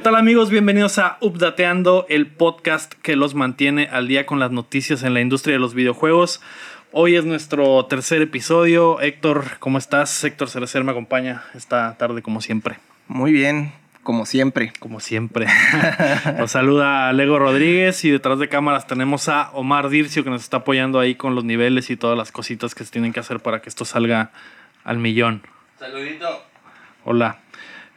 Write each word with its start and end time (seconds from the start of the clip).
¿Qué 0.00 0.04
tal 0.04 0.16
amigos? 0.16 0.48
Bienvenidos 0.48 0.98
a 0.98 1.18
Updateando, 1.20 2.06
el 2.08 2.26
podcast 2.26 2.94
que 3.02 3.16
los 3.16 3.34
mantiene 3.34 3.86
al 3.92 4.08
día 4.08 4.24
con 4.24 4.38
las 4.40 4.50
noticias 4.50 5.02
en 5.02 5.12
la 5.12 5.20
industria 5.20 5.56
de 5.56 5.58
los 5.58 5.74
videojuegos. 5.74 6.40
Hoy 6.90 7.16
es 7.16 7.26
nuestro 7.26 7.84
tercer 7.84 8.22
episodio. 8.22 8.98
Héctor, 9.02 9.58
¿cómo 9.58 9.76
estás? 9.76 10.24
Héctor 10.24 10.48
Cerecer 10.48 10.84
me 10.84 10.92
acompaña 10.92 11.44
esta 11.52 11.98
tarde 11.98 12.22
como 12.22 12.40
siempre. 12.40 12.78
Muy 13.08 13.30
bien, 13.30 13.74
como 14.02 14.24
siempre. 14.24 14.72
Como 14.78 15.00
siempre. 15.00 15.46
Nos 16.38 16.52
saluda 16.52 17.12
Lego 17.12 17.38
Rodríguez 17.38 18.02
y 18.06 18.10
detrás 18.10 18.38
de 18.38 18.48
cámaras 18.48 18.86
tenemos 18.86 19.28
a 19.28 19.50
Omar 19.50 19.90
Dircio 19.90 20.24
que 20.24 20.30
nos 20.30 20.42
está 20.42 20.56
apoyando 20.56 20.98
ahí 20.98 21.14
con 21.14 21.34
los 21.34 21.44
niveles 21.44 21.90
y 21.90 21.98
todas 21.98 22.16
las 22.16 22.32
cositas 22.32 22.74
que 22.74 22.84
se 22.84 22.90
tienen 22.90 23.12
que 23.12 23.20
hacer 23.20 23.40
para 23.40 23.60
que 23.60 23.68
esto 23.68 23.84
salga 23.84 24.30
al 24.82 24.96
millón. 24.96 25.42
Saludito. 25.78 26.42
Hola. 27.04 27.40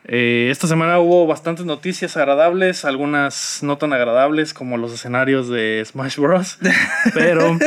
Eh, 0.05 0.49
esta 0.51 0.67
semana 0.67 0.99
hubo 0.99 1.25
bastantes 1.25 1.65
noticias 1.65 2.17
agradables, 2.17 2.83
algunas 2.83 3.59
no 3.63 3.77
tan 3.77 3.93
agradables 3.93 4.53
como 4.53 4.77
los 4.77 4.93
escenarios 4.93 5.47
de 5.47 5.81
Smash 5.85 6.17
Bros. 6.17 6.57
Pero 7.13 7.57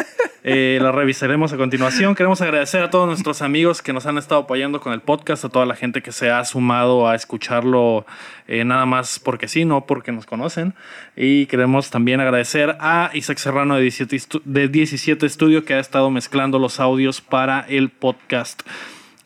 eh, 0.44 0.78
las 0.82 0.94
revisaremos 0.94 1.52
a 1.54 1.56
continuación. 1.56 2.14
Queremos 2.14 2.42
agradecer 2.42 2.82
a 2.82 2.90
todos 2.90 3.08
nuestros 3.08 3.40
amigos 3.40 3.80
que 3.80 3.94
nos 3.94 4.04
han 4.04 4.18
estado 4.18 4.42
apoyando 4.42 4.80
con 4.80 4.92
el 4.92 5.00
podcast, 5.00 5.44
a 5.44 5.48
toda 5.48 5.64
la 5.64 5.74
gente 5.76 6.02
que 6.02 6.12
se 6.12 6.30
ha 6.30 6.44
sumado 6.44 7.08
a 7.08 7.14
escucharlo 7.14 8.04
eh, 8.48 8.64
nada 8.64 8.84
más 8.84 9.18
porque 9.18 9.48
sí, 9.48 9.64
no 9.64 9.86
porque 9.86 10.12
nos 10.12 10.26
conocen. 10.26 10.74
Y 11.16 11.46
queremos 11.46 11.90
también 11.90 12.20
agradecer 12.20 12.76
a 12.80 13.10
Isaac 13.14 13.38
Serrano 13.38 13.76
de 13.76 13.82
17, 13.82 14.40
de 14.44 14.68
17 14.68 15.28
Studio 15.28 15.64
que 15.64 15.74
ha 15.74 15.80
estado 15.80 16.10
mezclando 16.10 16.58
los 16.58 16.80
audios 16.80 17.22
para 17.22 17.66
el 17.68 17.88
podcast. 17.88 18.62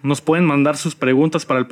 Nos 0.03 0.23
pueden 0.23 0.47
mandar 0.47 0.79
sus 0.79 0.95
preguntas 0.95 1.45
para 1.45 1.61
el, 1.61 1.67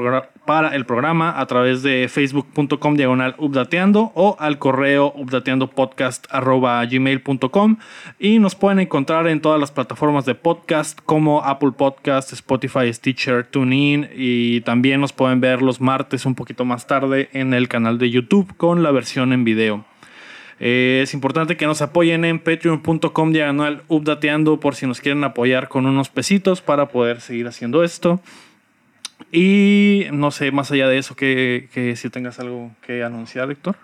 para 0.44 0.76
el 0.76 0.84
programa 0.84 1.40
a 1.40 1.46
través 1.46 1.82
de 1.82 2.06
facebook.com 2.10 2.94
diagonal 2.94 3.34
updateando 3.38 4.12
o 4.14 4.36
al 4.38 4.58
correo 4.58 5.14
updateandopodcast.gmail.com 5.16 7.76
y 8.18 8.38
nos 8.38 8.54
pueden 8.54 8.80
encontrar 8.80 9.28
en 9.28 9.40
todas 9.40 9.58
las 9.58 9.70
plataformas 9.70 10.26
de 10.26 10.34
podcast 10.34 11.00
como 11.06 11.42
Apple 11.42 11.72
Podcast, 11.72 12.34
Spotify, 12.34 12.92
Stitcher, 12.92 13.46
TuneIn 13.46 14.10
y 14.14 14.60
también 14.60 15.00
nos 15.00 15.14
pueden 15.14 15.40
ver 15.40 15.62
los 15.62 15.80
martes 15.80 16.26
un 16.26 16.34
poquito 16.34 16.66
más 16.66 16.86
tarde 16.86 17.30
en 17.32 17.54
el 17.54 17.68
canal 17.68 17.96
de 17.96 18.10
YouTube 18.10 18.54
con 18.58 18.82
la 18.82 18.90
versión 18.90 19.32
en 19.32 19.44
video. 19.44 19.87
Eh, 20.60 21.00
es 21.02 21.14
importante 21.14 21.56
que 21.56 21.66
nos 21.66 21.82
apoyen 21.82 22.24
en 22.24 22.40
patreon.com 22.40 23.32
diagonal 23.32 23.82
updateando 23.88 24.58
por 24.58 24.74
si 24.74 24.86
nos 24.86 25.00
quieren 25.00 25.22
apoyar 25.24 25.68
con 25.68 25.86
unos 25.86 26.08
pesitos 26.08 26.60
para 26.60 26.86
poder 26.88 27.20
seguir 27.20 27.46
haciendo 27.46 27.84
esto. 27.84 28.20
Y 29.30 30.06
no 30.12 30.30
sé, 30.30 30.50
más 30.50 30.70
allá 30.70 30.88
de 30.88 30.98
eso, 30.98 31.14
que, 31.14 31.68
que 31.72 31.96
si 31.96 32.10
tengas 32.10 32.40
algo 32.40 32.70
que 32.82 33.04
anunciar, 33.04 33.50
Héctor. 33.50 33.76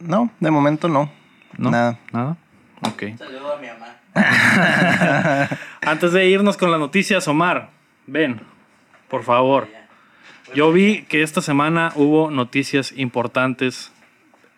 No, 0.00 0.30
de 0.40 0.50
momento 0.50 0.88
no. 0.88 1.10
¿No? 1.58 1.70
Nada. 1.70 1.98
Nada. 2.12 2.36
Ok. 2.82 3.04
Saludo 3.18 3.54
a 3.54 3.58
mi 3.58 3.66
mamá. 3.68 3.96
Antes 5.82 6.12
de 6.12 6.28
irnos 6.28 6.56
con 6.56 6.70
las 6.70 6.80
noticias, 6.80 7.26
Omar, 7.28 7.70
ven, 8.06 8.40
por 9.08 9.24
favor. 9.24 9.68
Yo 10.54 10.72
vi 10.72 11.02
que 11.02 11.22
esta 11.22 11.40
semana 11.42 11.92
hubo 11.96 12.30
noticias 12.30 12.92
importantes 12.96 13.92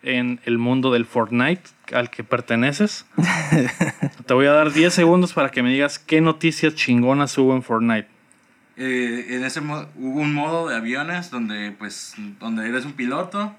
en 0.03 0.39
el 0.45 0.57
mundo 0.57 0.91
del 0.91 1.05
Fortnite 1.05 1.63
al 1.93 2.09
que 2.09 2.23
perteneces. 2.23 3.05
Te 4.25 4.33
voy 4.33 4.45
a 4.45 4.51
dar 4.51 4.71
10 4.71 4.93
segundos 4.93 5.33
para 5.33 5.49
que 5.49 5.63
me 5.63 5.71
digas 5.71 5.99
qué 5.99 6.21
noticias 6.21 6.75
chingonas 6.75 7.37
hubo 7.37 7.55
en 7.55 7.63
Fortnite. 7.63 8.07
Eh, 8.77 9.35
en 9.35 9.43
ese 9.43 9.59
modo, 9.61 9.89
hubo 9.95 10.21
un 10.21 10.33
modo 10.33 10.69
de 10.69 10.75
aviones 10.75 11.31
donde 11.31 11.71
pues 11.71 12.15
donde 12.39 12.67
eres 12.67 12.85
un 12.85 12.93
piloto. 12.93 13.55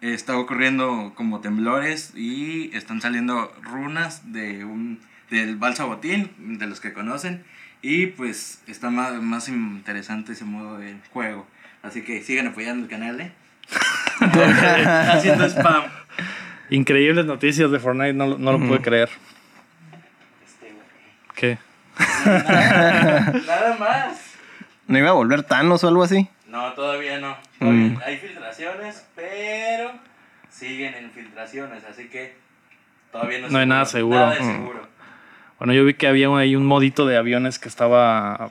Eh, 0.00 0.14
está 0.14 0.38
ocurriendo 0.38 1.12
como 1.16 1.40
temblores 1.40 2.12
y 2.14 2.70
están 2.76 3.00
saliendo 3.00 3.52
runas 3.62 4.32
de 4.32 4.64
un 4.64 5.00
del 5.30 5.56
balsa 5.56 5.84
botín, 5.84 6.30
de 6.58 6.66
los 6.66 6.80
que 6.80 6.92
conocen. 6.92 7.42
Y 7.82 8.06
pues 8.06 8.62
está 8.66 8.90
más, 8.90 9.20
más 9.20 9.48
interesante 9.48 10.32
ese 10.32 10.44
modo 10.44 10.78
de 10.78 10.96
juego. 11.10 11.46
Así 11.82 12.02
que 12.02 12.22
sigan 12.22 12.46
apoyando 12.46 12.84
el 12.84 12.90
canal, 12.90 13.20
¿eh? 13.20 13.32
Haciendo 15.12 15.44
spam. 15.48 15.84
Increíbles 16.70 17.24
noticias 17.26 17.70
de 17.70 17.78
Fortnite, 17.78 18.14
no, 18.14 18.38
no 18.38 18.52
lo 18.52 18.58
pude 18.58 18.80
creer. 18.80 19.08
Este. 20.44 20.72
¿Qué? 21.34 21.58
Nada 22.24 23.76
más. 23.78 24.34
¿No 24.86 24.98
iba 24.98 25.10
a 25.10 25.12
volver 25.12 25.42
Thanos 25.42 25.84
o 25.84 25.88
algo 25.88 26.02
así? 26.02 26.28
No, 26.48 26.72
todavía 26.72 27.18
no. 27.18 27.36
Todavía 27.58 27.80
Mm. 27.88 27.98
Hay 28.04 28.18
filtraciones, 28.18 29.06
pero 29.14 29.92
siguen 30.50 30.94
en 30.94 31.10
filtraciones, 31.10 31.82
así 31.84 32.08
que 32.08 32.36
todavía 33.12 33.40
no, 33.40 33.48
No 33.48 33.58
hay 33.58 33.66
nada 33.66 33.84
seguro. 33.86 34.18
Nada 34.18 34.34
de 34.34 34.40
Mm. 34.40 34.52
seguro. 34.52 34.88
Bueno, 35.58 35.72
yo 35.72 35.84
vi 35.84 35.94
que 35.94 36.06
había 36.06 36.28
ahí 36.36 36.56
un 36.56 36.66
modito 36.66 37.06
de 37.06 37.16
aviones 37.16 37.58
que 37.58 37.68
estaba 37.68 38.50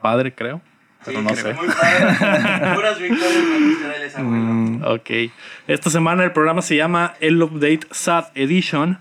padre, 0.00 0.34
creo. 0.34 0.60
Pero 1.04 1.18
Sí, 1.18 1.24
no 1.24 1.34
sé. 1.34 1.54
Muy 1.54 1.66
padre. 1.68 2.74
Puras 2.74 2.98
victorias 2.98 3.44
con 3.52 3.70
ustedes, 3.72 4.16
abuelo. 4.16 4.44
Mm, 4.44 4.82
Ok. 4.84 5.10
Esta 5.68 5.90
semana 5.90 6.24
el 6.24 6.32
programa 6.32 6.62
se 6.62 6.76
llama 6.76 7.14
El 7.20 7.42
Update 7.42 7.86
SAT 7.90 8.36
Edition. 8.36 8.98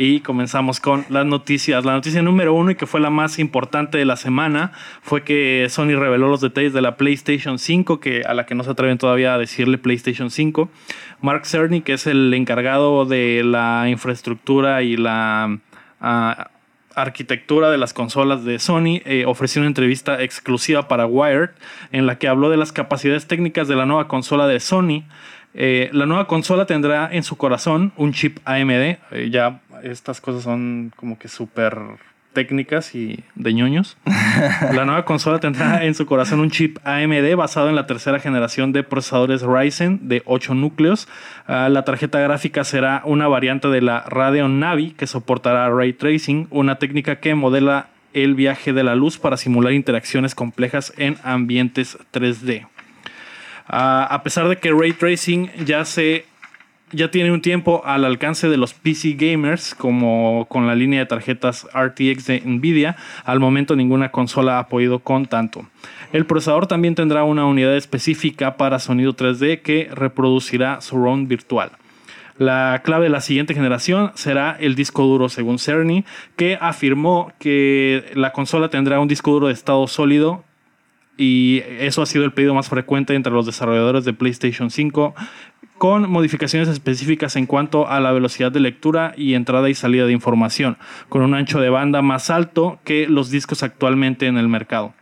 Y 0.00 0.20
comenzamos 0.20 0.78
con 0.78 1.04
las 1.08 1.26
noticias. 1.26 1.84
La 1.84 1.92
noticia 1.92 2.22
número 2.22 2.54
uno 2.54 2.70
y 2.70 2.76
que 2.76 2.86
fue 2.86 3.00
la 3.00 3.10
más 3.10 3.40
importante 3.40 3.98
de 3.98 4.04
la 4.04 4.14
semana 4.14 4.70
fue 5.02 5.24
que 5.24 5.66
Sony 5.70 5.96
reveló 5.98 6.28
los 6.28 6.40
detalles 6.40 6.72
de 6.72 6.80
la 6.82 6.96
PlayStation 6.96 7.58
5, 7.58 7.98
que, 7.98 8.22
a 8.22 8.32
la 8.32 8.46
que 8.46 8.54
no 8.54 8.62
se 8.62 8.70
atreven 8.70 8.96
todavía 8.98 9.34
a 9.34 9.38
decirle 9.38 9.76
PlayStation 9.76 10.30
5. 10.30 10.70
Mark 11.20 11.46
Cerny, 11.46 11.80
que 11.80 11.94
es 11.94 12.06
el 12.06 12.32
encargado 12.32 13.06
de 13.06 13.42
la 13.44 13.86
infraestructura 13.88 14.82
y 14.82 14.96
la 14.96 15.58
ah, 16.00 16.50
arquitectura 17.02 17.70
de 17.70 17.78
las 17.78 17.92
consolas 17.92 18.44
de 18.44 18.58
Sony, 18.58 19.00
eh, 19.04 19.24
ofreció 19.26 19.60
una 19.60 19.68
entrevista 19.68 20.22
exclusiva 20.22 20.88
para 20.88 21.06
Wired 21.06 21.50
en 21.92 22.06
la 22.06 22.18
que 22.18 22.28
habló 22.28 22.50
de 22.50 22.56
las 22.56 22.72
capacidades 22.72 23.26
técnicas 23.26 23.68
de 23.68 23.76
la 23.76 23.86
nueva 23.86 24.08
consola 24.08 24.46
de 24.46 24.60
Sony. 24.60 25.04
Eh, 25.54 25.90
la 25.92 26.06
nueva 26.06 26.26
consola 26.26 26.66
tendrá 26.66 27.08
en 27.10 27.22
su 27.22 27.36
corazón 27.36 27.92
un 27.96 28.12
chip 28.12 28.38
AMD. 28.44 28.98
eh, 29.10 29.28
ya 29.30 29.60
estas 29.82 30.20
cosas 30.20 30.42
son 30.42 30.92
como 30.96 31.18
que 31.18 31.28
súper 31.28 31.78
técnicas 32.38 32.94
y 32.94 33.24
de 33.34 33.52
ñoños. 33.52 33.96
La 34.72 34.84
nueva 34.84 35.04
consola 35.04 35.40
tendrá 35.40 35.84
en 35.84 35.96
su 35.96 36.06
corazón 36.06 36.38
un 36.38 36.52
chip 36.52 36.78
AMD 36.84 37.34
basado 37.34 37.68
en 37.68 37.74
la 37.74 37.88
tercera 37.88 38.20
generación 38.20 38.72
de 38.72 38.84
procesadores 38.84 39.42
Ryzen 39.42 40.08
de 40.08 40.22
8 40.24 40.54
núcleos. 40.54 41.08
Ah, 41.48 41.68
la 41.68 41.82
tarjeta 41.82 42.20
gráfica 42.20 42.62
será 42.62 43.02
una 43.04 43.26
variante 43.26 43.66
de 43.66 43.80
la 43.80 44.04
Radeon 44.06 44.60
Navi 44.60 44.92
que 44.92 45.08
soportará 45.08 45.68
ray 45.68 45.92
tracing, 45.94 46.46
una 46.50 46.76
técnica 46.76 47.16
que 47.16 47.34
modela 47.34 47.88
el 48.14 48.36
viaje 48.36 48.72
de 48.72 48.84
la 48.84 48.94
luz 48.94 49.18
para 49.18 49.36
simular 49.36 49.72
interacciones 49.72 50.36
complejas 50.36 50.92
en 50.96 51.16
ambientes 51.24 51.98
3D. 52.12 52.68
Ah, 53.66 54.06
a 54.08 54.22
pesar 54.22 54.48
de 54.48 54.58
que 54.58 54.70
ray 54.70 54.92
tracing 54.92 55.50
ya 55.64 55.84
se 55.84 56.24
ya 56.92 57.10
tiene 57.10 57.32
un 57.32 57.42
tiempo 57.42 57.82
al 57.84 58.04
alcance 58.04 58.48
de 58.48 58.56
los 58.56 58.74
PC 58.74 59.12
gamers, 59.12 59.74
como 59.74 60.46
con 60.48 60.66
la 60.66 60.74
línea 60.74 61.00
de 61.00 61.06
tarjetas 61.06 61.66
RTX 61.74 62.26
de 62.26 62.42
Nvidia. 62.44 62.96
Al 63.24 63.40
momento 63.40 63.76
ninguna 63.76 64.10
consola 64.10 64.58
ha 64.58 64.68
podido 64.68 65.00
con 65.00 65.26
tanto. 65.26 65.66
El 66.12 66.26
procesador 66.26 66.66
también 66.66 66.94
tendrá 66.94 67.24
una 67.24 67.46
unidad 67.46 67.76
específica 67.76 68.56
para 68.56 68.78
sonido 68.78 69.14
3D 69.14 69.62
que 69.62 69.90
reproducirá 69.92 70.80
surround 70.80 71.28
virtual. 71.28 71.72
La 72.38 72.82
clave 72.84 73.04
de 73.04 73.10
la 73.10 73.20
siguiente 73.20 73.52
generación 73.52 74.12
será 74.14 74.56
el 74.60 74.76
disco 74.76 75.02
duro, 75.02 75.28
según 75.28 75.58
Cerny, 75.58 76.04
que 76.36 76.56
afirmó 76.60 77.32
que 77.40 78.12
la 78.14 78.32
consola 78.32 78.68
tendrá 78.68 79.00
un 79.00 79.08
disco 79.08 79.32
duro 79.32 79.48
de 79.48 79.52
estado 79.52 79.86
sólido 79.88 80.44
y 81.18 81.64
eso 81.80 82.00
ha 82.00 82.06
sido 82.06 82.24
el 82.24 82.32
pedido 82.32 82.54
más 82.54 82.68
frecuente 82.68 83.14
entre 83.14 83.32
los 83.32 83.44
desarrolladores 83.44 84.04
de 84.04 84.12
PlayStation 84.12 84.70
5 84.70 85.16
con 85.78 86.10
modificaciones 86.10 86.68
específicas 86.68 87.36
en 87.36 87.46
cuanto 87.46 87.88
a 87.88 88.00
la 88.00 88.12
velocidad 88.12 88.52
de 88.52 88.60
lectura 88.60 89.14
y 89.16 89.34
entrada 89.34 89.70
y 89.70 89.74
salida 89.74 90.06
de 90.06 90.12
información, 90.12 90.76
con 91.08 91.22
un 91.22 91.34
ancho 91.34 91.60
de 91.60 91.70
banda 91.70 92.02
más 92.02 92.30
alto 92.30 92.78
que 92.84 93.06
los 93.08 93.30
discos 93.30 93.62
actualmente 93.62 94.26
en 94.26 94.36
el 94.38 94.48
mercado. 94.48 94.92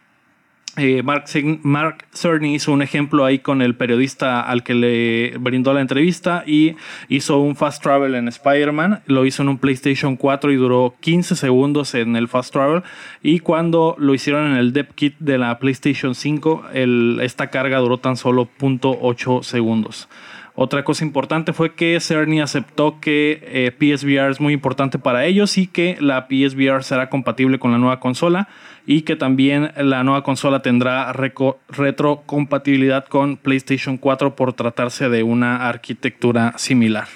Eh, 0.78 1.02
Mark, 1.02 1.25
Mark 1.62 2.05
Cerny 2.12 2.55
hizo 2.55 2.70
un 2.70 2.82
ejemplo 2.82 3.25
ahí 3.25 3.38
con 3.38 3.62
el 3.62 3.75
periodista 3.76 4.43
al 4.43 4.62
que 4.62 4.75
le 4.75 5.38
brindó 5.38 5.73
la 5.73 5.81
entrevista 5.81 6.44
y 6.46 6.76
hizo 7.08 7.38
un 7.38 7.56
fast 7.56 7.82
travel 7.82 8.14
en 8.14 8.28
Spider-Man. 8.28 9.00
Lo 9.06 9.25
hizo 9.25 9.40
en 9.43 9.49
un 9.49 9.56
PlayStation 9.56 10.17
4 10.17 10.52
y 10.52 10.56
duró 10.56 10.94
15 11.00 11.34
segundos 11.34 11.94
en 11.94 12.14
el 12.14 12.28
fast 12.28 12.52
travel. 12.52 12.82
Y 13.23 13.38
cuando 13.38 13.96
lo 13.99 14.12
hicieron 14.12 14.50
en 14.50 14.58
el 14.58 14.75
Dev 14.75 14.88
Kit 14.94 15.14
de 15.19 15.38
la 15.38 15.58
PlayStation 15.58 16.14
5, 16.14 16.64
el- 16.75 17.20
esta 17.23 17.46
carga 17.49 17.78
duró 17.78 17.96
tan 17.96 18.19
solo 18.19 18.46
0.8 18.58 19.43
segundos. 19.43 20.11
Otra 20.58 20.85
cosa 20.85 21.05
importante 21.05 21.53
fue 21.53 21.75
que 21.75 22.00
Cerny 22.00 22.41
aceptó 22.41 22.99
que 22.99 23.41
eh, 23.43 23.73
PSVR 23.79 24.31
es 24.31 24.41
muy 24.41 24.55
importante 24.55 24.99
para 24.99 25.26
ellos 25.26 25.58
y 25.58 25.67
que 25.67 25.99
la 26.00 26.29
PSVR 26.31 26.82
será 26.82 27.11
compatible 27.11 27.58
con 27.58 27.73
la 27.73 27.79
nueva 27.79 28.00
consola 28.00 28.49
y 28.87 29.03
que 29.03 29.17
también 29.17 29.73
la 29.76 30.03
nueva 30.03 30.23
consola 30.23 30.62
tendrá 30.62 31.12
retrocompatibilidad 31.12 33.05
con 33.05 33.37
PlayStation 33.37 33.99
4 33.99 34.35
por 34.35 34.55
tratarse 34.55 35.11
de 35.11 35.23
una 35.23 35.69
arquitectura 35.69 36.55
similar. 36.56 37.06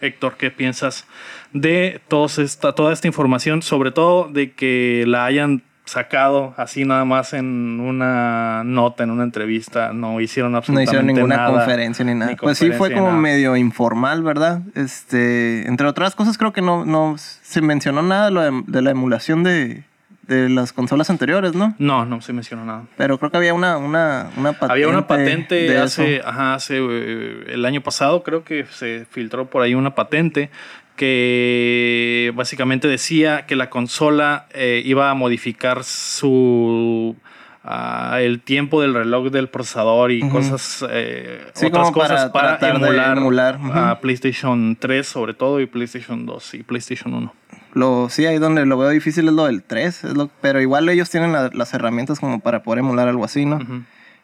Héctor, 0.00 0.36
¿qué 0.38 0.50
piensas 0.50 1.06
de 1.52 2.00
toda 2.08 2.92
esta 2.94 3.06
información? 3.06 3.60
Sobre 3.60 3.90
todo 3.90 4.30
de 4.32 4.52
que 4.52 5.04
la 5.06 5.26
hayan 5.26 5.62
sacado 5.88 6.54
así 6.56 6.84
nada 6.84 7.04
más 7.04 7.32
en 7.32 7.80
una 7.80 8.62
nota, 8.64 9.04
en 9.04 9.10
una 9.10 9.24
entrevista, 9.24 9.92
no 9.92 10.20
hicieron 10.20 10.54
absolutamente 10.54 10.92
nada. 10.92 11.02
No 11.02 11.10
hicieron 11.12 11.28
ninguna 11.36 11.58
conferencia 11.58 12.04
ni 12.04 12.14
nada. 12.14 12.36
pues 12.36 12.58
sí, 12.58 12.70
fue 12.72 12.92
como 12.92 13.12
medio 13.12 13.56
informal, 13.56 14.22
¿verdad? 14.22 14.60
Este, 14.74 15.66
entre 15.66 15.86
otras 15.86 16.14
cosas, 16.14 16.38
creo 16.38 16.52
que 16.52 16.62
no, 16.62 16.84
no 16.84 17.16
se 17.16 17.60
mencionó 17.60 18.02
nada 18.02 18.30
de, 18.30 18.82
la 18.82 18.90
emulación 18.90 19.42
de, 19.42 19.84
de, 20.22 20.48
las 20.48 20.72
consolas 20.72 21.10
anteriores, 21.10 21.54
¿no? 21.54 21.74
No, 21.78 22.04
no 22.04 22.20
se 22.20 22.32
mencionó 22.32 22.64
nada. 22.64 22.84
Pero 22.96 23.18
creo 23.18 23.30
que 23.30 23.38
había 23.38 23.54
una, 23.54 23.78
una, 23.78 24.30
una 24.36 24.52
patente. 24.52 24.72
Había 24.72 24.88
una 24.88 25.06
patente 25.06 25.78
hace, 25.78 26.20
ajá, 26.24 26.54
hace 26.54 26.78
eh, 26.78 27.44
el 27.48 27.64
año 27.64 27.80
pasado, 27.80 28.22
creo 28.22 28.44
que 28.44 28.66
se 28.66 29.06
filtró 29.10 29.46
por 29.46 29.62
ahí 29.62 29.74
una 29.74 29.94
patente 29.94 30.50
que 30.98 32.32
básicamente 32.34 32.88
decía 32.88 33.46
que 33.46 33.54
la 33.56 33.70
consola 33.70 34.46
eh, 34.52 34.82
iba 34.84 35.10
a 35.10 35.14
modificar 35.14 35.84
su 35.84 37.16
ah, 37.62 38.18
el 38.20 38.40
tiempo 38.40 38.82
del 38.82 38.94
reloj 38.94 39.30
del 39.30 39.48
procesador 39.48 40.10
y 40.10 40.28
cosas 40.28 40.84
eh, 40.90 41.40
otras 41.64 41.92
cosas 41.92 42.30
para, 42.30 42.58
emular, 42.68 43.60
a 43.72 44.00
PlayStation 44.00 44.76
3 44.76 45.06
sobre 45.06 45.34
todo 45.34 45.60
y 45.60 45.66
PlayStation 45.66 46.26
2 46.26 46.54
y 46.54 46.62
PlayStation 46.64 47.14
1. 47.14 47.34
Lo, 47.74 48.08
sí, 48.10 48.26
ahí 48.26 48.38
donde 48.38 48.66
lo 48.66 48.76
veo 48.76 48.90
difícil 48.90 49.28
es 49.28 49.34
lo 49.34 49.44
del 49.46 49.62
3, 49.62 50.02
pero 50.40 50.60
igual 50.60 50.88
ellos 50.88 51.10
tienen 51.10 51.32
las 51.32 51.74
herramientas 51.74 52.18
como 52.18 52.40
para 52.40 52.64
poder 52.64 52.80
emular 52.80 53.06
algo 53.06 53.24
así, 53.24 53.44
¿no? 53.44 53.60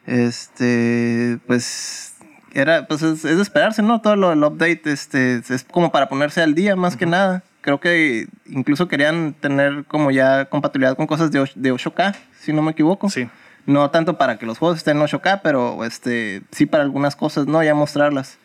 Este, 0.07 1.39
pues 1.47 2.14
era, 2.55 2.87
pues 2.87 3.03
es, 3.03 3.23
de 3.23 3.43
esperarse, 3.43 3.83
¿no? 3.83 4.01
Todo 4.01 4.17
lo 4.17 4.31
del 4.31 4.43
update 4.43 4.83
este, 4.85 5.43
es 5.49 5.67
como 5.71 5.91
para 5.91 6.09
ponerse 6.09 6.41
al 6.41 6.55
día 6.55 6.77
más 6.77 6.97
que 6.97 7.05
nada. 7.05 7.43
Creo 7.61 7.81
que 7.81 8.29
incluso 8.47 8.89
querían 8.89 9.35
tener 9.35 9.85
como 9.87 10.11
ya 10.11 10.47
compatibilidad 10.47 10.97
con 10.97 11.07
cosas 11.07 11.33
de, 11.33 11.41
de 11.55 11.73
8K, 11.73 12.15
si 12.39 12.53
no 12.53 12.63
me 12.63 12.73
equivoco. 12.73 13.11
Sí. 13.11 13.29
No 13.67 13.91
tanto 13.91 14.19
para 14.19 14.39
que 14.39 14.47
los 14.47 14.59
juegos 14.59 14.79
estén 14.79 14.99
en 14.99 15.03
8K, 15.03 15.41
pero 15.43 15.85
este, 15.85 16.43
sí 16.53 16.67
para 16.67 16.85
algunas 16.85 17.17
cosas, 17.17 17.47
¿no? 17.47 17.63
Ya 17.63 17.75
mostrarlas. 17.75 18.39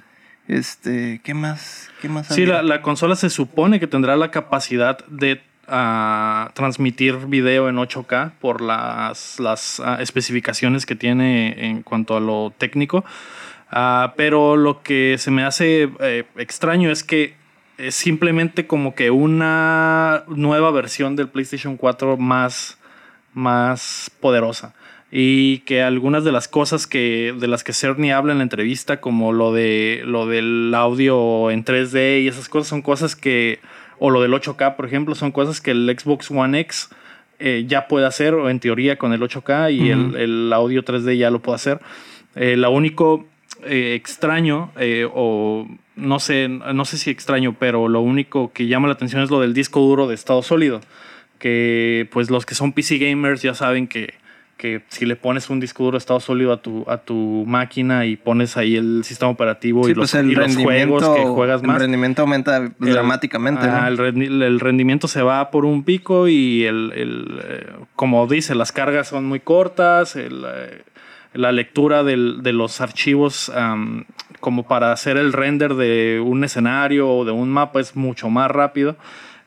Este, 0.48 1.22
¿qué 1.24 1.36
más? 1.36 1.90
¿Qué 2.02 2.10
más 2.10 2.28
sí, 2.28 2.46
la, 2.46 2.64
la, 2.64 2.82
consola 2.82 3.16
se 3.16 3.30
supone 3.30 3.80
que 3.80 3.86
tendrá 3.86 4.16
la 4.16 4.32
capacidad 4.32 5.06
de 5.06 5.44
uh, 5.68 6.52
transmitir 6.54 7.18
video 7.28 7.70
en 7.70 7.76
8K 7.76 8.32
por 8.40 8.62
las, 8.62 9.40
las 9.40 9.80
uh, 9.80 10.02
especificaciones 10.02 10.88
que 10.88 10.96
tiene 10.96 11.68
en 11.68 11.84
cuanto 11.84 12.18
a 12.18 12.20
lo 12.20 12.52
técnico. 12.58 13.06
Ah, 13.72 14.14
pero 14.18 14.56
lo 14.56 14.82
que 14.82 15.18
se 15.20 15.32
me 15.32 15.44
hace 15.44 15.90
eh, 16.00 16.24
extraño 16.38 16.92
es 16.92 17.04
que 17.04 17.36
es 17.78 17.96
simplemente 17.96 18.68
como 18.68 18.96
que 18.96 19.12
una 19.12 20.24
nueva 20.28 20.72
versión 20.72 21.16
del 21.16 21.30
PlayStation 21.30 21.78
4 21.78 22.18
más, 22.18 22.78
más 23.34 24.12
poderosa. 24.20 24.74
Y 25.12 25.60
que 25.60 25.82
algunas 25.82 26.24
de 26.24 26.32
las 26.32 26.48
cosas 26.48 26.86
que, 26.86 27.34
de 27.40 27.48
las 27.48 27.64
que 27.64 27.74
Cerny 27.74 28.12
habla 28.12 28.32
en 28.32 28.40
la 28.40 28.44
entrevista, 28.44 29.02
como 29.02 29.34
lo, 29.34 29.54
de, 29.54 30.04
lo 30.06 30.28
del 30.28 30.72
audio 30.76 31.50
en 31.50 31.66
3D 31.66 32.22
y 32.24 32.28
esas 32.28 32.48
cosas, 32.48 32.68
son 32.68 32.84
cosas 32.84 33.16
que, 33.16 33.60
o 33.98 34.12
lo 34.12 34.22
del 34.22 34.34
8K, 34.34 34.76
por 34.76 34.86
ejemplo, 34.86 35.16
son 35.16 35.32
cosas 35.32 35.62
que 35.62 35.72
el 35.72 35.96
Xbox 35.98 36.30
One 36.30 36.60
X 36.60 36.90
eh, 37.40 37.66
ya 37.68 37.88
puede 37.88 38.06
hacer, 38.06 38.36
o 38.36 38.50
en 38.50 38.60
teoría 38.60 38.98
con 38.98 39.14
el 39.14 39.22
8K, 39.22 39.74
y 39.74 39.90
el, 39.90 40.16
el, 40.16 40.54
audio 40.54 40.84
3D 40.84 41.18
ya 41.18 41.32
lo 41.32 41.40
puede 41.40 41.56
hacer. 41.56 41.80
Eh, 42.36 42.56
lo 42.56 42.70
único 42.70 43.26
eh, 43.64 43.96
extraño, 43.96 44.72
eh, 44.78 45.08
o 45.14 45.68
no 45.96 46.20
sé, 46.20 46.48
no 46.48 46.86
sé 46.86 46.98
si 46.98 47.10
extraño, 47.10 47.56
pero 47.60 47.88
lo 47.88 48.02
único 48.02 48.52
que 48.54 48.68
llama 48.68 48.88
la 48.88 48.94
atención 48.94 49.22
es 49.22 49.30
lo 49.30 49.42
del 49.42 49.54
disco 49.54 49.82
duro 49.82 50.08
de 50.08 50.16
estado 50.16 50.42
sólido. 50.42 50.82
Que 51.40 52.08
pues 52.12 52.30
los 52.30 52.46
que 52.46 52.56
son 52.56 52.74
PC 52.74 52.98
gamers 52.98 53.42
ya 53.42 53.54
saben 53.54 53.88
que, 53.88 54.14
que 54.58 54.82
si 54.90 55.06
le 55.06 55.16
pones 55.16 55.50
un 55.50 55.60
disco 55.62 55.84
duro 55.84 55.96
de 55.96 56.00
estado 56.00 56.20
sólido 56.20 56.52
a 56.52 56.62
tu, 56.62 56.84
a 56.90 56.98
tu 56.98 57.46
máquina 57.48 58.06
y 58.06 58.18
pones 58.18 58.58
ahí 58.58 58.76
el 58.76 59.04
sistema 59.06 59.32
operativo 59.32 59.88
y, 59.88 59.94
los, 59.94 60.12
pues, 60.12 60.56
juegos 60.58 61.16
que 61.16 61.22
juegas 61.24 61.64
más. 61.64 61.78
El 61.78 61.82
rendimiento 61.84 62.22
aumenta 62.24 62.70
dramáticamente. 62.78 63.66
el, 63.66 64.60
rendimiento 64.60 65.08
se 65.08 65.22
va 65.22 65.50
por 65.50 65.64
un 65.64 65.84
pico 65.84 66.28
y 66.28 66.66
el, 66.66 66.92
eh, 66.94 67.68
como 67.96 68.28
dice, 68.28 68.54
las 68.54 68.74
cargas 68.74 69.08
son 69.08 69.26
muy 69.26 69.40
cortas, 69.40 70.18
el, 70.18 70.46
la 71.34 71.52
lectura 71.52 72.04
del, 72.04 72.42
de 72.42 72.54
los 72.54 72.82
archivos 72.82 73.52
como 74.40 74.64
para 74.64 74.92
hacer 74.92 75.18
el 75.18 75.34
render 75.34 75.76
de 75.76 76.22
un 76.24 76.44
escenario 76.44 77.10
o 77.10 77.26
de 77.26 77.32
un 77.32 77.50
mapa 77.50 77.80
es 77.80 77.96
mucho 77.96 78.30
más 78.30 78.50
rápido. 78.50 78.96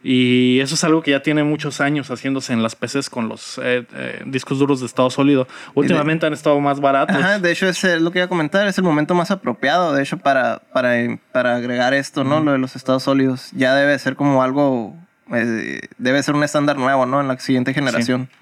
Y 0.05 0.59
eso 0.59 0.75
es 0.75 0.83
algo 0.83 1.01
que 1.01 1.13
ya 1.13 1.23
tiene 1.23 1.45
muchos 1.45 1.81
años 1.81 2.09
haciéndose 2.11 2.53
en 2.53 2.63
las 2.63 2.75
PCs 2.75 3.09
con 3.09 3.29
los 3.29 3.59
eh, 3.63 3.87
eh, 3.95 4.23
discos 4.27 4.59
duros 4.59 4.81
de 4.81 4.87
estado 4.87 5.11
sólido. 5.11 5.47
Últimamente 5.75 6.27
han 6.27 6.33
estado 6.33 6.59
más 6.59 6.81
baratos. 6.81 7.17
Ajá, 7.17 7.39
de 7.39 7.53
hecho, 7.53 7.69
es 7.69 7.85
lo 8.01 8.11
que 8.11 8.19
iba 8.19 8.27
a 8.27 8.29
comentar, 8.29 8.67
es 8.67 8.77
el 8.79 8.85
momento 8.85 9.15
más 9.15 9.31
apropiado, 9.31 9.93
de 9.93 10.03
hecho, 10.03 10.17
para, 10.19 10.61
para, 10.73 10.95
para 11.31 11.55
agregar 11.55 11.95
esto, 11.95 12.25
¿no? 12.25 12.41
Lo 12.41 12.51
de 12.51 12.59
los 12.59 12.75
estados 12.75 13.05
sólidos. 13.05 13.51
Ya 13.53 13.77
debe 13.77 13.97
ser 14.01 14.17
como 14.17 14.43
algo, 14.43 14.97
eh, 15.33 15.83
debe 15.99 16.21
ser 16.25 16.35
un 16.35 16.43
estándar 16.43 16.79
nuevo, 16.79 17.07
¿no? 17.07 17.21
En 17.21 17.29
la 17.29 17.39
siguiente 17.39 17.73
generación. 17.73 18.29
Sí, 18.29 18.39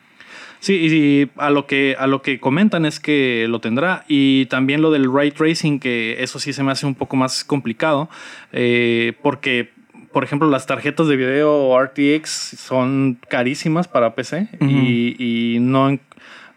y 0.68 1.30
a 1.36 1.50
lo 1.50 1.66
que 1.66 1.96
a 1.98 2.06
lo 2.06 2.22
que 2.22 2.38
comentan 2.38 2.84
es 2.84 3.00
que 3.00 3.46
lo 3.48 3.60
tendrá. 3.60 4.04
Y 4.08 4.46
también 4.46 4.82
lo 4.82 4.90
del 4.90 5.12
ray 5.12 5.30
tracing 5.30 5.80
que 5.80 6.22
eso 6.22 6.38
sí 6.38 6.52
se 6.52 6.62
me 6.62 6.72
hace 6.72 6.86
un 6.86 6.94
poco 6.94 7.16
más 7.16 7.44
complicado 7.44 8.08
eh, 8.52 9.14
porque 9.22 9.70
por 10.12 10.24
ejemplo 10.24 10.48
las 10.48 10.66
tarjetas 10.66 11.06
de 11.08 11.16
video 11.16 11.80
RTX 11.80 12.28
son 12.30 13.18
carísimas 13.28 13.88
para 13.88 14.14
PC 14.14 14.48
y, 14.60 15.58
no 15.60 15.98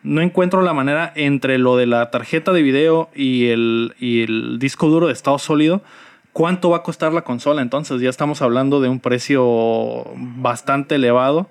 no 0.02 0.22
encuentro 0.22 0.62
la 0.64 0.74
manera 0.74 1.14
entre 1.16 1.58
lo 1.58 1.78
de 1.78 1.86
la 1.86 2.12
tarjeta 2.12 2.52
de 2.52 2.62
video 2.62 3.10
y 3.16 3.48
el, 3.48 3.96
y 4.00 4.24
el 4.24 4.60
disco 4.60 4.90
duro 4.90 5.08
de 5.08 5.14
estado 5.14 5.40
sólido 5.40 5.82
¿Cuánto 6.34 6.72
va 6.72 6.78
a 6.78 6.84
costar 6.84 7.14
la 7.14 7.22
consola? 7.22 7.62
Entonces 7.62 8.02
ya 8.02 8.10
estamos 8.10 8.42
hablando 8.42 8.82
de 8.82 8.90
un 8.90 9.00
precio 9.00 10.04
bastante 10.16 10.96
elevado 10.96 11.48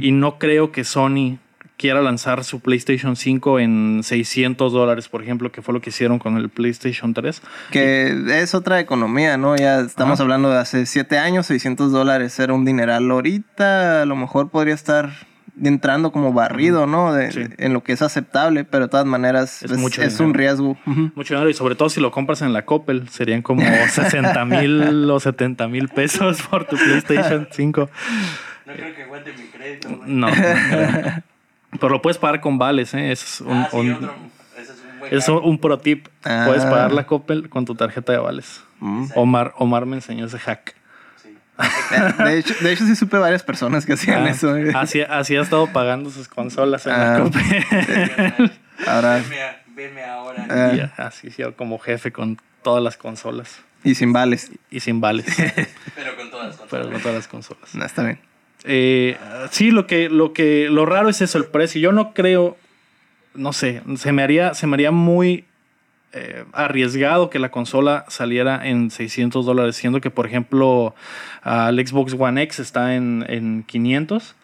y 0.00 0.10
no 0.10 0.38
creo 0.38 0.72
que 0.72 0.82
Sony 0.82 1.38
quiera 1.76 2.00
lanzar 2.00 2.44
su 2.44 2.60
PlayStation 2.60 3.16
5 3.16 3.60
en 3.60 4.00
600 4.02 4.72
dólares, 4.72 5.08
por 5.08 5.22
ejemplo, 5.22 5.50
que 5.50 5.62
fue 5.62 5.74
lo 5.74 5.80
que 5.80 5.90
hicieron 5.90 6.18
con 6.18 6.36
el 6.36 6.48
PlayStation 6.48 7.14
3. 7.14 7.42
Que 7.70 8.42
es 8.42 8.54
otra 8.54 8.80
economía, 8.80 9.36
¿no? 9.36 9.56
Ya 9.56 9.80
estamos 9.80 10.20
hablando 10.20 10.50
de 10.50 10.58
hace 10.58 10.86
7 10.86 11.18
años, 11.18 11.46
600 11.46 11.92
dólares 11.92 12.38
era 12.38 12.52
un 12.52 12.64
dineral. 12.64 13.10
Ahorita 13.10 14.02
a 14.02 14.04
lo 14.06 14.16
mejor 14.16 14.50
podría 14.50 14.74
estar 14.74 15.10
entrando 15.62 16.10
como 16.10 16.32
barrido, 16.32 16.86
¿no? 16.86 17.16
En 17.18 17.72
lo 17.72 17.82
que 17.82 17.92
es 17.92 18.02
aceptable, 18.02 18.64
pero 18.64 18.84
de 18.84 18.90
todas 18.90 19.06
maneras 19.06 19.62
es, 19.62 20.20
un 20.20 20.34
riesgo. 20.34 20.76
Mucho 20.84 21.34
dinero 21.34 21.50
y 21.50 21.54
sobre 21.54 21.74
todo 21.74 21.88
si 21.88 22.00
lo 22.00 22.10
compras 22.10 22.42
en 22.42 22.52
la 22.52 22.64
Coppel, 22.64 23.08
serían 23.08 23.42
como 23.42 23.62
60 23.88 24.44
mil 24.44 25.10
o 25.10 25.20
70 25.20 25.68
mil 25.68 25.88
pesos 25.88 26.42
por 26.42 26.66
tu 26.66 26.76
PlayStation 26.76 27.48
5. 27.50 27.90
No 28.66 28.72
creo 28.72 28.94
que 28.94 29.02
aguante 29.02 29.32
mi 29.32 29.44
crédito. 29.48 29.88
no. 30.06 30.28
Pero 31.80 31.88
lo 31.90 32.02
puedes 32.02 32.18
pagar 32.18 32.40
con 32.40 32.58
vales, 32.58 32.94
¿eh? 32.94 33.12
es 33.12 33.40
un, 33.40 33.52
ah, 33.52 33.68
es 35.10 35.28
un, 35.28 35.58
pro 35.58 35.78
tip. 35.78 36.08
Puedes 36.22 36.64
pagar 36.64 36.92
la 36.92 37.06
Coppel 37.06 37.48
con 37.48 37.64
tu 37.64 37.74
tarjeta 37.74 38.12
de 38.12 38.18
vales. 38.18 38.62
Mm. 38.80 39.06
Omar, 39.16 39.52
Omar 39.56 39.86
me 39.86 39.96
enseñó 39.96 40.26
ese 40.26 40.38
hack. 40.38 40.74
De 42.18 42.38
hecho, 42.38 42.54
de 42.60 42.72
hecho, 42.72 42.84
sí 42.84 42.96
supe 42.96 43.16
varias 43.16 43.42
personas 43.42 43.86
que 43.86 43.92
hacían 43.92 44.26
ah, 44.26 44.30
eso. 44.30 44.56
¿eh? 44.56 44.72
Así, 44.74 45.02
así 45.02 45.36
ha 45.36 45.42
estado 45.42 45.68
pagando 45.68 46.10
sus 46.10 46.26
consolas 46.26 46.86
en 46.86 46.92
la 46.92 47.16
ah, 47.16 47.20
Coppel. 47.20 48.52
ahora. 48.86 49.22
Veme, 49.68 50.04
ahora. 50.04 50.92
así, 50.96 51.30
sí, 51.30 51.42
como 51.56 51.78
jefe 51.78 52.12
con 52.12 52.38
todas 52.62 52.82
las 52.82 52.96
consolas. 52.96 53.60
Y 53.84 53.94
sin 53.94 54.12
vales. 54.12 54.50
Y, 54.70 54.80
sin 54.80 55.00
vales. 55.00 55.26
Pero 55.94 56.16
con 56.16 56.30
todas 56.30 56.46
las 56.48 56.56
consolas. 56.56 56.86
Pero 56.86 56.92
con 56.92 57.00
todas 57.02 57.16
las 57.16 57.28
consolas. 57.28 57.74
No, 57.74 57.84
está 57.84 58.02
bien. 58.02 58.18
Eh, 58.64 59.16
sí, 59.50 59.70
lo 59.70 59.86
que, 59.86 60.08
lo 60.08 60.32
que, 60.32 60.68
lo 60.70 60.86
raro 60.86 61.08
es 61.08 61.20
eso, 61.20 61.38
el 61.38 61.46
precio. 61.46 61.80
Yo 61.80 61.92
no 61.92 62.14
creo, 62.14 62.56
no 63.34 63.52
sé, 63.52 63.82
se 63.96 64.12
me 64.12 64.22
haría, 64.22 64.54
se 64.54 64.66
me 64.66 64.74
haría 64.74 64.90
muy 64.90 65.44
eh, 66.12 66.44
arriesgado 66.52 67.28
que 67.28 67.40
la 67.40 67.50
consola 67.50 68.04
saliera 68.08 68.66
en 68.68 68.90
600 68.90 69.44
dólares, 69.44 69.76
siendo 69.76 70.00
que, 70.00 70.10
por 70.10 70.26
ejemplo, 70.26 70.94
el 71.44 71.86
Xbox 71.86 72.14
One 72.18 72.42
X 72.42 72.60
está 72.60 72.94
en, 72.94 73.24
en 73.28 73.64
500 73.64 74.36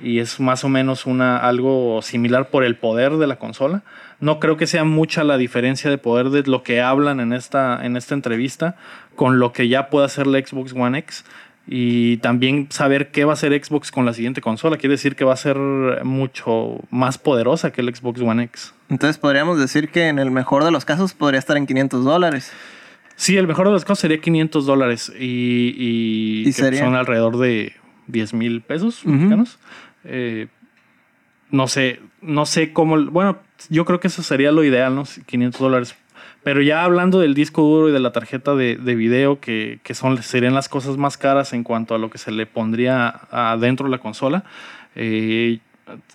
y 0.00 0.20
es 0.20 0.38
más 0.40 0.64
o 0.64 0.68
menos 0.68 1.06
una, 1.06 1.38
algo 1.38 2.00
similar 2.02 2.48
por 2.48 2.64
el 2.64 2.76
poder 2.76 3.16
de 3.16 3.26
la 3.26 3.36
consola. 3.36 3.82
No 4.20 4.40
creo 4.40 4.56
que 4.56 4.66
sea 4.66 4.84
mucha 4.84 5.24
la 5.24 5.36
diferencia 5.36 5.90
de 5.90 5.98
poder 5.98 6.30
de 6.30 6.42
lo 6.44 6.62
que 6.62 6.80
hablan 6.80 7.20
en 7.20 7.32
esta, 7.32 7.84
en 7.84 7.96
esta 7.96 8.14
entrevista 8.14 8.76
con 9.16 9.38
lo 9.38 9.52
que 9.52 9.68
ya 9.68 9.90
puede 9.90 10.06
hacer 10.06 10.26
la 10.26 10.38
Xbox 10.38 10.72
One 10.72 10.98
X. 10.98 11.24
Y 11.70 12.16
también 12.18 12.68
saber 12.70 13.10
qué 13.10 13.26
va 13.26 13.32
a 13.32 13.34
hacer 13.34 13.52
Xbox 13.62 13.90
con 13.90 14.06
la 14.06 14.14
siguiente 14.14 14.40
consola. 14.40 14.78
Quiere 14.78 14.94
decir 14.94 15.16
que 15.16 15.24
va 15.24 15.34
a 15.34 15.36
ser 15.36 15.58
mucho 16.02 16.80
más 16.90 17.18
poderosa 17.18 17.72
que 17.72 17.82
el 17.82 17.94
Xbox 17.94 18.22
One 18.22 18.44
X. 18.44 18.72
Entonces 18.88 19.18
podríamos 19.18 19.58
decir 19.60 19.90
que 19.90 20.08
en 20.08 20.18
el 20.18 20.30
mejor 20.30 20.64
de 20.64 20.70
los 20.70 20.86
casos 20.86 21.12
podría 21.12 21.38
estar 21.38 21.58
en 21.58 21.66
500 21.66 22.04
dólares. 22.04 22.52
Sí, 23.16 23.36
el 23.36 23.46
mejor 23.46 23.66
de 23.66 23.72
los 23.72 23.84
casos 23.84 23.98
sería 23.98 24.18
500 24.18 24.64
dólares 24.64 25.12
y, 25.18 26.44
y, 26.46 26.52
son 26.52 26.94
alrededor 26.94 27.36
de 27.36 27.74
10 28.06 28.34
mil 28.34 28.62
pesos 28.62 29.04
mexicanos. 29.04 29.58
Eh, 30.04 30.46
no 31.50 31.66
sé, 31.68 32.00
no 32.22 32.46
sé 32.46 32.72
cómo, 32.72 33.04
bueno, 33.06 33.38
yo 33.68 33.84
creo 33.84 34.00
que 34.00 34.08
eso 34.08 34.22
sería 34.22 34.52
lo 34.52 34.64
ideal, 34.64 34.94
¿no? 34.94 35.04
500 35.26 35.60
dólares. 35.60 35.96
Pero 36.48 36.62
ya 36.62 36.82
hablando 36.82 37.20
del 37.20 37.34
disco 37.34 37.60
duro 37.60 37.90
y 37.90 37.92
de 37.92 38.00
la 38.00 38.10
tarjeta 38.10 38.54
de, 38.54 38.76
de 38.76 38.94
video, 38.94 39.38
que, 39.38 39.80
que, 39.82 39.92
son, 39.92 40.22
serían 40.22 40.54
las 40.54 40.70
cosas 40.70 40.96
más 40.96 41.18
caras 41.18 41.52
en 41.52 41.62
cuanto 41.62 41.94
a 41.94 41.98
lo 41.98 42.08
que 42.08 42.16
se 42.16 42.30
le 42.30 42.46
pondría 42.46 43.08
adentro 43.30 43.84
de 43.84 43.90
la 43.90 43.98
consola, 43.98 44.44
eh, 44.94 45.58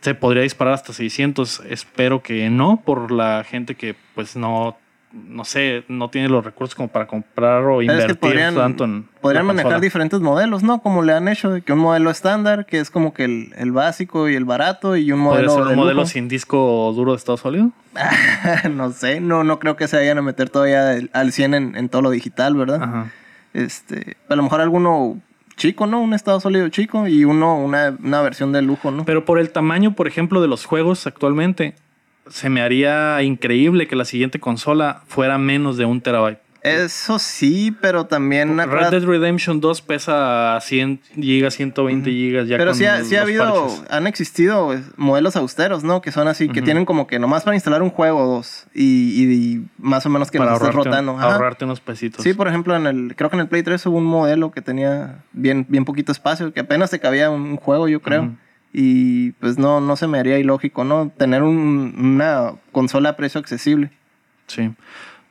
se 0.02 0.16
podría 0.16 0.42
disparar 0.42 0.74
hasta 0.74 0.92
600. 0.92 1.62
Espero 1.70 2.24
que 2.24 2.50
no, 2.50 2.82
por 2.84 3.12
la 3.12 3.44
gente 3.48 3.75
que 3.75 3.94
pues 4.16 4.36
no 4.36 4.75
no 5.13 5.46
sé, 5.46 5.84
no 5.88 6.10
tiene 6.10 6.27
los 6.27 6.43
recursos 6.43 6.74
como 6.74 6.88
para 6.88 7.05
comprar 7.05 7.63
o 7.63 7.82
invertir 7.84 8.17
podrían, 8.17 8.55
tanto 8.55 8.84
en. 8.84 9.08
Podrían 9.22 9.46
manejar 9.46 9.79
diferentes 9.79 10.20
modelos, 10.20 10.63
¿no? 10.63 10.82
Como 10.82 11.03
le 11.03 11.13
han 11.13 11.27
hecho, 11.27 11.63
que 11.63 11.72
un 11.72 11.79
modelo 11.79 12.10
estándar, 12.10 12.65
que 12.65 12.79
es 12.79 12.89
como 12.89 13.13
que 13.13 13.25
el, 13.55 13.72
básico 13.72 14.27
y 14.27 14.36
el 14.36 14.43
barato, 14.43 14.98
y 14.98 15.12
un 15.12 15.20
modelo. 15.20 15.53
¿Puede 15.53 15.65
ser 15.65 15.74
un 15.74 15.79
modelo 15.79 16.05
sin 16.08 16.27
disco 16.27 16.91
duro 16.96 17.12
de 17.12 17.17
estado 17.17 17.38
sólido? 17.38 17.72
no 18.72 18.91
sé, 18.91 19.20
no, 19.20 19.43
no 19.43 19.60
creo 19.60 19.75
que 19.75 19.88
se 19.88 19.98
vayan 19.98 20.17
a 20.17 20.24
meter 20.24 20.50
todavía 20.50 20.98
al 21.13 21.32
100 21.32 21.53
en, 21.53 21.89
todo 21.89 22.01
lo 22.01 22.10
digital, 22.10 22.55
¿verdad? 22.55 22.82
Ajá. 22.82 23.12
Este, 23.53 24.17
a 24.29 24.36
lo 24.36 24.41
mejor 24.41 24.62
alguno 24.62 25.22
chico, 25.58 25.86
¿no? 25.86 26.01
Un 26.01 26.15
estado 26.15 26.39
sólido 26.39 26.67
chico 26.70 27.08
y 27.08 27.24
uno, 27.24 27.60
una, 27.60 27.96
una 28.03 28.22
versión 28.22 28.51
de 28.51 28.63
lujo, 28.63 28.89
¿no? 28.89 29.05
Pero 29.05 29.25
por 29.25 29.38
el 29.38 29.51
tamaño, 29.51 29.93
por 29.93 30.08
ejemplo, 30.08 30.41
de 30.41 30.48
los 30.48 30.65
juegos 30.65 31.05
actualmente, 31.05 31.75
se 32.30 32.50
me 32.50 32.62
haría 32.62 33.22
increíble 33.22 33.88
que 33.88 33.96
la 33.96 34.06
siguiente 34.06 34.39
consola 34.39 35.03
fuera 35.08 35.38
menos 35.38 35.77
de 35.77 35.86
un 35.86 36.01
terabyte. 36.01 36.39
Eso 36.63 37.20
sí, 37.20 37.75
pero 37.82 38.06
también... 38.06 38.58
Red 38.58 38.88
Dead 38.89 39.03
Redemption 39.03 39.60
2 39.60 39.82
pesa 39.82 40.58
100 40.62 41.01
gigas, 41.15 41.56
120 41.56 42.10
gigas. 42.10 42.48
Ya 42.48 42.58
pero 42.58 42.74
sí, 42.74 42.86
ha, 42.86 43.03
sí 43.03 43.18
ha 43.18 43.24
habido, 43.24 43.68
han 43.89 44.08
existido 44.08 44.74
modelos 44.96 45.36
austeros, 45.36 45.84
¿no? 45.84 46.01
Que 46.01 46.13
son 46.13 46.30
así, 46.30 46.48
que 46.48 46.62
tienen 46.62 46.86
como 46.86 47.06
que 47.06 47.20
nomás 47.20 47.44
para 47.44 47.58
instalar 47.58 47.82
un 47.82 47.89
juego 47.89 48.20
o 48.20 48.36
dos 48.36 48.65
y, 48.74 49.63
más 49.77 50.06
o 50.06 50.10
menos 50.10 50.32
que 50.32 50.38
para 50.38 50.53
estés 50.53 50.74
rotando. 50.74 51.20
ahorrarte 51.20 51.65
unos 51.65 51.82
pesitos. 51.82 52.24
Sí, 52.24 52.34
por 52.34 52.48
ejemplo, 52.48 52.77
en 52.77 52.88
el, 52.88 53.15
creo 53.18 53.30
que 53.30 53.36
en 53.36 53.42
el 53.42 53.48
Play 53.50 53.63
3 53.63 53.86
hubo 53.88 53.98
un 53.98 54.06
modelo 54.06 54.51
que 54.51 54.62
tenía 54.62 55.22
bien, 55.34 55.65
bien 55.68 55.84
poquito 55.84 56.13
espacio, 56.13 56.53
que 56.53 56.62
apenas 56.62 56.92
te 56.92 57.00
cabía 57.00 57.30
un 57.30 57.58
juego, 57.58 57.89
yo 57.89 58.01
creo. 58.01 58.38
Y 58.74 59.34
pues 59.34 59.60
no, 59.60 59.80
no 59.80 59.96
se 59.96 60.08
me 60.08 60.18
haría 60.18 60.39
ilógico, 60.39 60.84
¿no? 60.84 61.12
Tener 61.15 61.44
una 61.44 62.53
consola 62.72 63.10
a 63.10 63.15
precio 63.15 63.39
accesible. 63.39 63.92
Sí. 64.48 64.72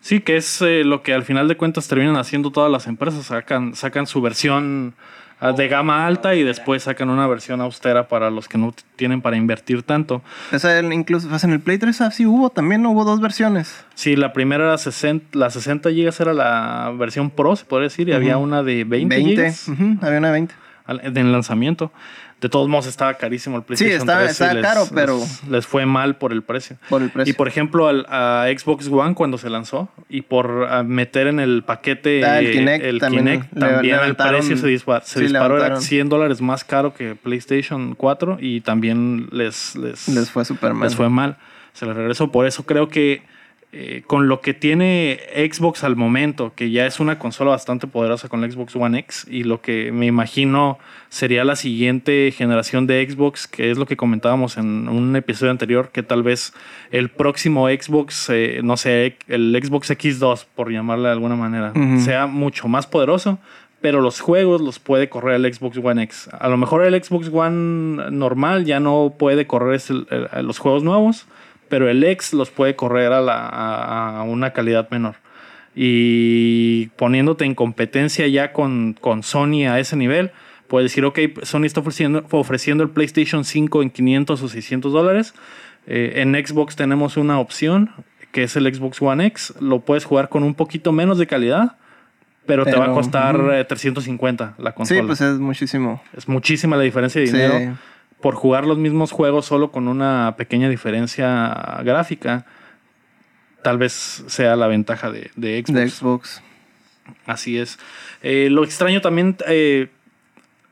Sí, 0.02 0.20
que 0.20 0.36
es 0.36 0.60
eh, 0.62 0.82
lo 0.84 1.02
que 1.02 1.14
al 1.14 1.24
final 1.24 1.46
de 1.48 1.56
cuentas 1.56 1.86
terminan 1.86 2.16
haciendo 2.16 2.50
todas 2.50 2.70
las 2.70 2.86
empresas. 2.86 3.26
Sacan, 3.26 3.74
sacan 3.74 4.08
su 4.08 4.20
versión 4.20 4.94
ah, 5.38 5.52
de 5.52 5.68
gama 5.68 6.06
alta 6.06 6.34
y 6.34 6.42
después 6.42 6.82
sacan 6.82 7.08
una 7.08 7.28
versión 7.28 7.60
austera 7.60 8.08
para 8.08 8.30
los 8.30 8.48
que 8.48 8.58
no 8.58 8.74
tienen 8.96 9.22
para 9.22 9.36
invertir 9.36 9.84
tanto. 9.84 10.22
Esa 10.50 10.80
incluso 10.80 11.28
pues, 11.28 11.44
en 11.44 11.52
el 11.52 11.60
Play 11.60 11.78
3 11.78 12.00
así 12.00 12.26
hubo, 12.26 12.50
también 12.50 12.84
hubo 12.84 13.04
dos 13.04 13.20
versiones. 13.20 13.84
Sí, 13.94 14.16
la 14.16 14.32
primera 14.32 14.64
era 14.64 14.78
60, 14.78 15.38
la 15.38 15.50
60 15.50 15.90
GB 15.90 16.12
era 16.18 16.34
la 16.34 16.92
versión 16.96 17.30
Pro, 17.30 17.54
se 17.54 17.64
puede 17.64 17.84
decir, 17.84 18.08
y 18.08 18.12
había 18.12 18.38
una 18.38 18.64
de 18.64 18.82
20, 18.82 19.14
20 19.14 19.54
había 20.02 20.18
una 20.18 20.28
de 20.28 20.32
20. 20.32 20.54
En 21.20 21.30
lanzamiento. 21.30 21.92
De 22.42 22.48
todos 22.48 22.68
modos 22.68 22.88
estaba 22.88 23.14
carísimo 23.14 23.56
el 23.56 23.62
PlayStation 23.62 24.00
sí, 24.00 24.00
está, 24.00 24.24
está 24.24 24.60
caro, 24.60 24.88
pero... 24.92 25.20
Les, 25.48 25.64
fue 25.64 25.86
mal 25.86 26.16
por 26.16 26.32
el 26.32 26.42
precio. 26.42 26.76
Por 26.88 27.00
el 27.00 27.10
precio. 27.10 27.30
Y 27.30 27.34
por 27.34 27.46
ejemplo, 27.46 27.86
al, 27.86 28.04
a 28.08 28.46
Xbox 28.48 28.88
One 28.88 29.14
cuando 29.14 29.38
se 29.38 29.48
lanzó 29.48 29.88
y 30.08 30.22
por 30.22 30.82
meter 30.82 31.28
en 31.28 31.38
el 31.38 31.62
paquete 31.62 32.24
ah, 32.24 32.40
el 32.40 32.50
Kinect, 32.50 32.98
también, 32.98 33.28
el 33.28 34.16
precio 34.16 34.56
se, 34.56 34.66
disparó. 34.66 35.64
Era 35.64 35.80
100 35.80 36.08
dólares 36.08 36.40
más 36.40 36.64
caro 36.64 36.92
que 36.94 37.14
PlayStation 37.14 37.94
4 37.94 38.38
y 38.40 38.60
también 38.62 39.28
les... 39.30 39.76
Les, 39.76 40.08
les 40.08 40.28
fue 40.28 40.44
súper 40.44 40.74
mal. 40.74 40.88
Les 40.88 40.96
fue 40.96 41.08
mal. 41.08 41.36
Se 41.74 41.86
les 41.86 41.94
regresó. 41.94 42.32
Por 42.32 42.48
eso 42.48 42.64
creo 42.64 42.88
que 42.88 43.22
eh, 43.74 44.02
con 44.06 44.28
lo 44.28 44.42
que 44.42 44.52
tiene 44.52 45.18
Xbox 45.34 45.82
al 45.82 45.96
momento, 45.96 46.52
que 46.54 46.70
ya 46.70 46.84
es 46.84 47.00
una 47.00 47.18
consola 47.18 47.52
bastante 47.52 47.86
poderosa 47.86 48.28
con 48.28 48.42
la 48.42 48.50
Xbox 48.50 48.76
One 48.76 48.98
X, 48.98 49.26
y 49.30 49.44
lo 49.44 49.62
que 49.62 49.92
me 49.92 50.04
imagino 50.04 50.78
sería 51.08 51.42
la 51.42 51.56
siguiente 51.56 52.34
generación 52.36 52.86
de 52.86 53.08
Xbox, 53.08 53.48
que 53.48 53.70
es 53.70 53.78
lo 53.78 53.86
que 53.86 53.96
comentábamos 53.96 54.58
en 54.58 54.90
un 54.90 55.16
episodio 55.16 55.52
anterior, 55.52 55.88
que 55.90 56.02
tal 56.02 56.22
vez 56.22 56.52
el 56.90 57.08
próximo 57.08 57.66
Xbox, 57.66 58.28
eh, 58.28 58.60
no 58.62 58.76
sé, 58.76 59.16
el 59.28 59.58
Xbox 59.58 59.90
X2, 59.90 60.44
por 60.54 60.70
llamarle 60.70 61.06
de 61.06 61.12
alguna 61.12 61.36
manera, 61.36 61.72
sea 61.96 62.26
mucho 62.26 62.68
más 62.68 62.86
poderoso, 62.86 63.38
pero 63.80 64.02
los 64.02 64.20
juegos 64.20 64.60
los 64.60 64.80
puede 64.80 65.08
correr 65.08 65.36
el 65.36 65.54
Xbox 65.54 65.78
One 65.82 66.02
X. 66.02 66.28
A 66.38 66.50
lo 66.50 66.58
mejor 66.58 66.84
el 66.84 67.02
Xbox 67.02 67.30
One 67.32 68.10
normal 68.10 68.66
ya 68.66 68.80
no 68.80 69.14
puede 69.18 69.46
correr 69.46 69.80
los 70.42 70.58
juegos 70.58 70.82
nuevos 70.82 71.26
pero 71.72 71.88
el 71.88 72.04
X 72.04 72.34
los 72.34 72.50
puede 72.50 72.76
correr 72.76 73.14
a, 73.14 73.22
la, 73.22 73.48
a, 73.48 74.24
una 74.24 74.52
calidad 74.52 74.90
menor. 74.90 75.14
Y 75.74 76.88
poniéndote 76.96 77.46
en 77.46 77.54
competencia 77.54 78.28
ya 78.28 78.52
con, 78.52 78.92
con 78.92 79.22
Sony 79.22 79.64
a 79.66 79.80
ese 79.80 79.96
nivel, 79.96 80.32
puedes 80.68 80.90
decir, 80.90 81.06
ok, 81.06 81.18
Sony 81.44 81.64
está 81.64 81.80
ofreciendo, 81.80 82.26
ofreciendo 82.30 82.84
el 82.84 82.90
PlayStation 82.90 83.46
5 83.46 83.84
en 83.84 83.88
500 83.88 84.42
o 84.42 84.48
600 84.50 84.92
dólares. 84.92 85.32
Eh, 85.86 86.16
en 86.16 86.34
Xbox 86.34 86.76
tenemos 86.76 87.16
una 87.16 87.40
opción 87.40 87.88
que 88.32 88.42
es 88.42 88.54
el 88.54 88.70
Xbox 88.74 89.00
One 89.00 89.24
X. 89.28 89.54
Lo 89.58 89.80
puedes 89.80 90.04
jugar 90.04 90.28
con 90.28 90.42
un 90.42 90.54
poquito 90.54 90.92
menos 90.92 91.16
de 91.16 91.26
calidad, 91.26 91.78
pero, 92.44 92.66
te 92.66 92.76
va 92.76 92.84
a 92.84 92.92
costar 92.92 93.64
350 93.66 94.44
eh, 94.44 94.62
la 94.62 94.74
consola. 94.74 95.00
Sí, 95.00 95.06
pues 95.06 95.22
es 95.22 95.38
muchísimo. 95.38 96.02
Es 96.14 96.28
muchísima 96.28 96.76
la 96.76 96.82
diferencia 96.82 97.18
de 97.22 97.26
dinero 97.28 97.78
por 98.22 98.36
jugar 98.36 98.66
los 98.66 98.78
mismos 98.78 99.12
juegos 99.12 99.44
solo 99.44 99.70
con 99.70 99.88
una 99.88 100.34
pequeña 100.38 100.70
diferencia 100.70 101.80
gráfica, 101.84 102.46
tal 103.62 103.76
vez 103.76 104.24
sea 104.28 104.56
la 104.56 104.68
ventaja 104.68 105.10
de, 105.10 105.62
Xbox. 105.66 106.42
Así 107.26 107.58
es. 107.58 107.78
Eh, 108.22 108.48
lo 108.50 108.64
extraño 108.64 109.00
también, 109.00 109.36
eh, 109.46 109.88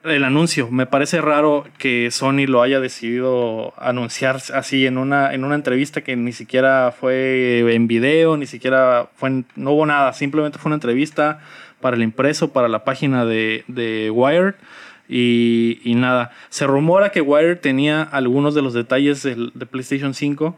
el 0.05 0.25
anuncio. 0.25 0.71
Me 0.71 0.87
parece 0.87 1.21
raro 1.21 1.67
que 1.77 2.11
Sony 2.11 2.47
lo 2.47 2.63
haya 2.63 2.81
decidido 2.81 3.75
anunciar 3.77 4.41
así 4.55 4.87
en 4.87 4.97
una, 4.97 5.35
en 5.35 5.45
una 5.45 5.57
entrevista 5.57 6.03
que 6.03 6.17
ni 6.17 6.33
siquiera 6.33 6.95
fue 6.99 7.75
en 7.75 7.87
video, 7.89 8.37
ni 8.37 8.47
siquiera 8.47 9.09
fue 9.17 9.43
no 9.57 9.73
hubo 9.73 9.87
nada. 9.87 10.13
Simplemente 10.13 10.59
fue 10.59 10.71
una 10.71 10.77
entrevista 10.77 11.41
para 11.81 11.97
el 11.97 12.03
impreso, 12.03 12.53
para 12.53 12.69
la 12.69 12.85
página 12.85 13.25
de, 13.25 13.65
de 13.67 14.11
Wired 14.11 14.55
y, 15.13 15.95
nada, 15.97 16.31
se 16.51 16.67
rumora 16.67 17.11
que 17.11 17.21
Wire 17.21 17.57
tenía 17.57 18.03
algunos 18.03 18.55
de 18.55 18.63
los 18.63 18.75
detalles 18.75 19.23
de 19.25 19.67
PlayStation 19.67 20.15
5 20.15 20.57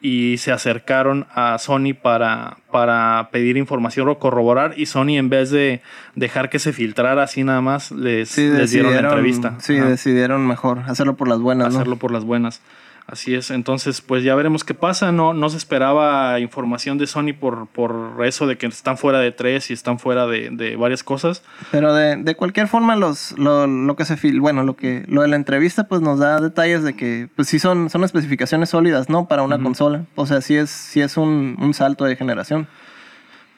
y 0.00 0.38
se 0.38 0.52
acercaron 0.52 1.26
a 1.34 1.58
Sony 1.58 1.92
para, 2.00 2.56
para 2.70 3.28
pedir 3.30 3.58
información 3.58 4.08
o 4.08 4.18
corroborar 4.18 4.72
y 4.76 4.86
Sony 4.86 5.18
en 5.18 5.28
vez 5.28 5.50
de 5.50 5.82
dejar 6.14 6.48
que 6.48 6.58
se 6.58 6.72
filtrara 6.72 7.22
así 7.22 7.44
nada 7.44 7.60
más 7.60 7.90
les, 7.92 8.34
dieron 8.34 8.94
la 8.94 9.00
entrevista. 9.00 9.56
Sí, 9.60 9.74
decidieron 9.74 10.46
mejor 10.46 10.78
hacerlo 10.86 11.16
por 11.16 11.28
las 11.28 11.40
buenas. 11.40 11.74
Hacerlo 11.74 11.96
por 11.96 12.12
las 12.12 12.24
buenas. 12.24 12.62
Así 13.10 13.34
es, 13.34 13.50
entonces 13.50 14.02
pues 14.02 14.22
ya 14.22 14.36
veremos 14.36 14.62
qué 14.62 14.72
pasa. 14.72 15.10
No, 15.10 15.34
no 15.34 15.48
se 15.50 15.56
esperaba 15.56 16.38
información 16.38 16.96
de 16.96 17.08
Sony 17.08 17.32
por, 17.38 17.66
por 17.66 18.24
eso 18.24 18.46
de 18.46 18.56
que 18.56 18.66
están 18.66 18.98
fuera 18.98 19.18
de 19.18 19.32
tres 19.32 19.68
y 19.70 19.72
están 19.72 19.98
fuera 19.98 20.28
de, 20.28 20.76
varias 20.78 21.02
cosas. 21.02 21.42
Pero 21.72 21.92
de, 21.92 22.36
cualquier 22.36 22.68
forma, 22.68 22.94
los, 22.94 23.36
lo, 23.36 23.96
que 23.96 24.04
se 24.04 24.16
fil 24.16 24.40
bueno, 24.40 24.62
lo 24.62 24.76
que 24.76 25.04
lo 25.08 25.22
de 25.22 25.28
la 25.28 25.34
entrevista 25.34 25.88
pues 25.88 26.00
nos 26.00 26.20
da 26.20 26.40
detalles 26.40 26.84
de 26.84 26.94
que 26.94 27.28
pues 27.34 27.48
sí 27.48 27.58
son, 27.58 27.90
son 27.90 28.04
especificaciones 28.04 28.70
sólidas, 28.70 29.08
¿no? 29.08 29.26
Para 29.26 29.42
una 29.42 29.60
consola. 29.60 30.04
O 30.14 30.26
sea, 30.26 30.40
sí 30.40 30.54
es, 30.54 30.70
sí 30.70 31.00
es 31.00 31.16
un, 31.16 31.56
un 31.58 31.74
salto 31.74 32.04
de 32.04 32.14
generación. 32.14 32.68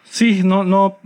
Sí, 0.05 0.43
no, 0.43 0.65
no, 0.65 0.99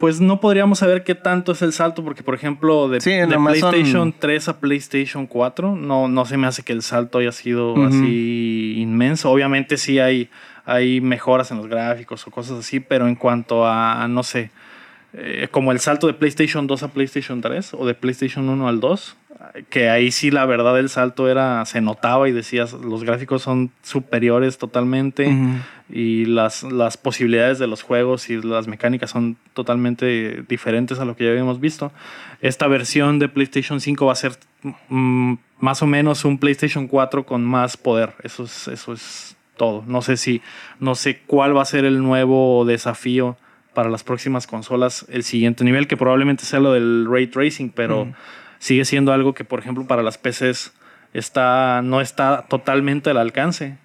pues 0.00 0.18
no 0.18 0.40
podríamos 0.40 0.78
saber 0.78 1.04
qué 1.04 1.14
tanto 1.14 1.52
es 1.52 1.60
el 1.60 1.74
salto, 1.74 2.02
porque 2.02 2.22
por 2.22 2.34
ejemplo, 2.34 2.88
de, 2.88 3.00
PlayStation 3.00 4.14
3 4.18 4.48
a 4.48 4.58
PlayStation 4.58 5.26
4, 5.26 5.76
no, 5.76 6.08
no 6.08 6.24
se 6.24 6.38
me 6.38 6.46
hace 6.46 6.62
que 6.62 6.72
el 6.72 6.80
salto 6.80 7.18
haya 7.18 7.32
sido 7.32 7.74
así 7.84 8.76
inmenso. 8.78 9.30
Obviamente 9.30 9.76
sí 9.76 9.98
hay, 9.98 10.30
hay 10.64 11.02
mejoras 11.02 11.50
en 11.50 11.58
los 11.58 11.68
gráficos 11.68 12.26
o 12.26 12.30
cosas 12.30 12.60
así, 12.60 12.80
pero 12.80 13.08
en 13.08 13.14
cuanto 13.14 13.66
a, 13.66 14.08
no 14.08 14.22
sé, 14.22 14.50
eh, 15.12 15.48
como 15.50 15.72
el 15.72 15.80
salto 15.80 16.06
de 16.06 16.14
PlayStation 16.14 16.66
2 16.66 16.82
a 16.84 16.88
PlayStation 16.88 17.40
3 17.40 17.74
o 17.74 17.86
de 17.86 17.94
PlayStation 17.94 18.48
1 18.48 18.68
al 18.68 18.80
2, 18.80 19.16
que 19.68 19.88
ahí 19.88 20.12
sí 20.12 20.30
la 20.30 20.44
verdad 20.46 20.78
el 20.78 20.88
salto 20.88 21.28
era, 21.28 21.64
se 21.64 21.80
notaba 21.80 22.28
y 22.28 22.32
decías, 22.32 22.72
los 22.74 23.04
gráficos 23.04 23.42
son 23.42 23.70
superiores 23.82 24.58
totalmente 24.58 25.34
y 25.88 26.26
las, 26.26 26.62
las 26.62 26.96
posibilidades 26.96 27.58
de 27.58 27.66
los 27.66 27.82
juegos 27.82 28.30
y 28.30 28.40
las 28.40 28.68
mecánicas 28.68 29.10
son 29.10 29.36
totalmente 29.54 30.44
diferentes 30.48 30.98
a 31.00 31.04
lo 31.04 31.16
que 31.16 31.24
ya 31.24 31.30
habíamos 31.30 31.58
visto. 31.58 31.90
Esta 32.40 32.68
versión 32.68 33.18
de 33.18 33.28
PlayStation 33.28 33.80
5 33.80 34.06
va 34.06 34.12
a 34.12 34.16
ser 34.16 34.32
mm, 34.88 35.34
más 35.58 35.82
o 35.82 35.86
menos 35.86 36.24
un 36.24 36.38
PlayStation 36.38 36.86
4 36.86 37.24
con 37.24 37.44
más 37.44 37.76
poder, 37.76 38.14
eso 38.22 38.44
es, 38.44 38.68
eso 38.68 38.92
es 38.92 39.36
todo. 39.56 39.84
No 39.86 40.02
sé 40.02 40.16
si, 40.16 40.42
no 40.78 40.94
sé 40.94 41.20
cuál 41.26 41.56
va 41.56 41.62
a 41.62 41.66
ser 41.66 41.84
el 41.84 42.02
nuevo 42.02 42.64
desafío 42.64 43.36
para 43.80 43.88
las 43.88 44.04
próximas 44.04 44.46
consolas 44.46 45.06
el 45.08 45.22
siguiente 45.22 45.64
nivel, 45.64 45.88
que 45.88 45.96
probablemente 45.96 46.44
sea 46.44 46.60
lo 46.60 46.74
del 46.74 47.06
ray 47.10 47.28
tracing, 47.28 47.70
pero 47.70 48.12
sigue 48.58 48.84
siendo 48.84 49.10
algo 49.10 49.32
que, 49.32 49.42
por 49.42 49.58
ejemplo, 49.58 49.86
para 49.86 50.02
las 50.02 50.18
PCs 50.18 50.74
está, 51.14 51.80
no 51.82 52.02
está 52.02 52.44
totalmente 52.46 53.08
al 53.08 53.16
alcance. 53.16 53.78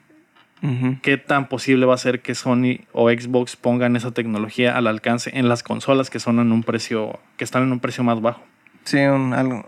¿Qué 1.02 1.16
tan 1.16 1.48
posible 1.48 1.86
va 1.86 1.94
a 1.94 1.98
ser 1.98 2.20
que 2.20 2.36
Sony 2.36 2.82
o 2.92 3.10
Xbox 3.10 3.56
pongan 3.56 3.96
esa 3.96 4.12
tecnología 4.12 4.76
al 4.76 4.88
alcance 4.88 5.32
en 5.34 5.48
las 5.48 5.64
consolas 5.64 6.10
que 6.10 6.20
son 6.20 6.40
en 6.40 6.52
un 6.52 6.64
precio, 6.64 7.18
que 7.38 7.46
están 7.46 7.64
en 7.64 7.72
un 7.72 7.80
precio 7.80 8.04
más 8.04 8.20
bajo? 8.20 8.44
Sí, 8.84 9.00
algo, 9.00 9.64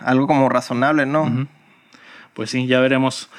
algo, 0.00 0.26
como 0.26 0.48
razonable, 0.48 1.06
¿no? 1.06 1.46
Pues 2.34 2.50
sí, 2.50 2.66
ya 2.66 2.80
veremos. 2.80 3.30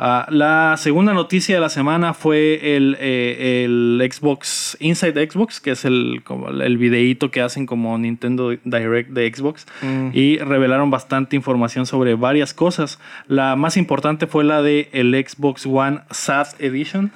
Ah, 0.00 0.26
la 0.30 0.76
segunda 0.78 1.12
noticia 1.12 1.56
de 1.56 1.60
la 1.60 1.68
semana 1.68 2.14
fue 2.14 2.76
el, 2.76 2.96
eh, 3.00 3.64
el, 3.64 4.08
Xbox 4.10 4.76
Inside 4.78 5.28
Xbox, 5.28 5.60
que 5.60 5.72
es 5.72 5.84
el, 5.84 6.22
como 6.22 6.50
el 6.50 6.78
videíto 6.78 7.32
que 7.32 7.40
hacen 7.40 7.66
como 7.66 7.98
Nintendo 7.98 8.50
Direct 8.50 9.10
de 9.10 9.34
Xbox. 9.34 9.66
Mm. 9.82 10.10
Y 10.12 10.38
revelaron 10.38 10.92
bastante 10.92 11.34
información 11.34 11.84
sobre 11.84 12.14
varias 12.14 12.54
cosas. 12.54 13.00
La 13.26 13.56
más 13.56 13.76
importante 13.76 14.28
fue 14.28 14.44
la 14.44 14.62
de 14.62 14.88
el 14.92 15.12
Xbox 15.14 15.66
One 15.66 16.00
SAT 16.10 16.60
Edition. 16.60 17.10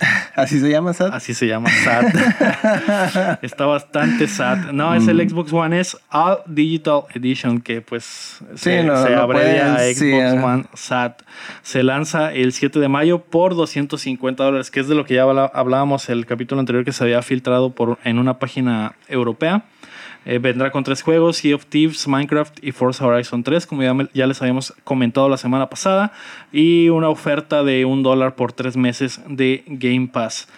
¿Así 0.34 0.60
se 0.60 0.70
llama 0.70 0.92
SAT? 0.92 1.12
Así 1.12 1.34
se 1.34 1.46
llama 1.46 1.70
SAT. 1.70 3.38
Está 3.42 3.66
bastante 3.66 4.28
SAT. 4.28 4.72
No, 4.72 4.94
es 4.94 5.08
el 5.08 5.16
mm. 5.16 5.28
Xbox 5.30 5.52
One, 5.52 5.80
es 5.80 5.96
All 6.10 6.38
Digital 6.46 7.02
Edition, 7.14 7.60
que 7.60 7.80
pues 7.80 8.40
se, 8.54 8.80
abrevia 8.80 9.74
a 9.74 9.78
Xbox 9.78 10.44
One 10.44 10.64
SAT. 10.74 11.22
Se 11.62 11.82
lanza 11.82 12.32
el 12.32 12.52
7 12.52 12.78
de 12.80 12.88
mayo 12.88 13.20
por 13.20 13.54
250 13.54 14.44
dólares, 14.44 14.70
que 14.70 14.80
es 14.80 14.88
de 14.88 14.94
lo 14.94 15.04
que 15.04 15.14
ya 15.14 15.22
hablábamos 15.22 16.08
el 16.08 16.26
capítulo 16.26 16.60
anterior 16.60 16.84
que 16.84 16.92
se 16.92 17.04
había 17.04 17.22
filtrado 17.22 17.70
por, 17.70 17.98
en 18.04 18.18
una 18.18 18.38
página 18.38 18.94
europea. 19.08 19.64
Eh, 20.28 20.40
vendrá 20.40 20.72
con 20.72 20.82
tres 20.82 21.02
juegos, 21.02 21.36
Sea 21.36 21.54
of 21.54 21.66
Thieves, 21.66 22.08
Minecraft 22.08 22.58
y 22.60 22.72
Forza 22.72 23.06
Horizon 23.06 23.44
3, 23.44 23.64
como 23.64 23.82
ya, 24.12 24.26
les 24.26 24.42
habíamos 24.42 24.74
comentado 24.82 25.28
la 25.28 25.36
semana 25.36 25.70
pasada, 25.70 26.12
y 26.52 26.88
una 26.88 27.08
oferta 27.08 27.62
de 27.62 27.84
un 27.84 28.02
dólar 28.02 28.34
por 28.34 28.52
tres 28.52 28.76
meses 28.76 29.20
de 29.28 29.62
Game 29.68 30.08
Pass. 30.12 30.48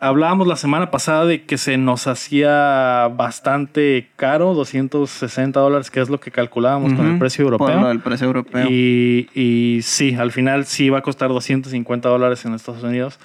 Hablábamos 0.00 0.46
la 0.46 0.56
semana 0.56 0.90
pasada 0.90 1.26
de 1.26 1.44
que 1.44 1.58
se 1.58 1.76
nos 1.76 2.06
hacía 2.06 3.08
bastante 3.14 4.08
caro, 4.16 4.54
260 4.54 5.60
dólares, 5.60 5.90
que 5.90 6.00
es 6.00 6.08
lo 6.08 6.18
que 6.18 6.30
calculábamos 6.30 6.94
con 6.94 7.06
el 7.12 7.18
precio 7.18 7.44
europeo. 7.44 7.90
el 7.90 8.00
precio 8.00 8.26
europeo. 8.26 8.66
Y, 8.68 9.28
y 9.34 9.82
sí, 9.82 10.14
al 10.14 10.32
final 10.32 10.64
sí 10.64 10.88
va 10.88 10.98
a 10.98 11.02
costar 11.02 11.28
250 11.28 12.08
dólares 12.08 12.44
en 12.46 12.54
Estados 12.54 12.82
Unidos 12.82 13.20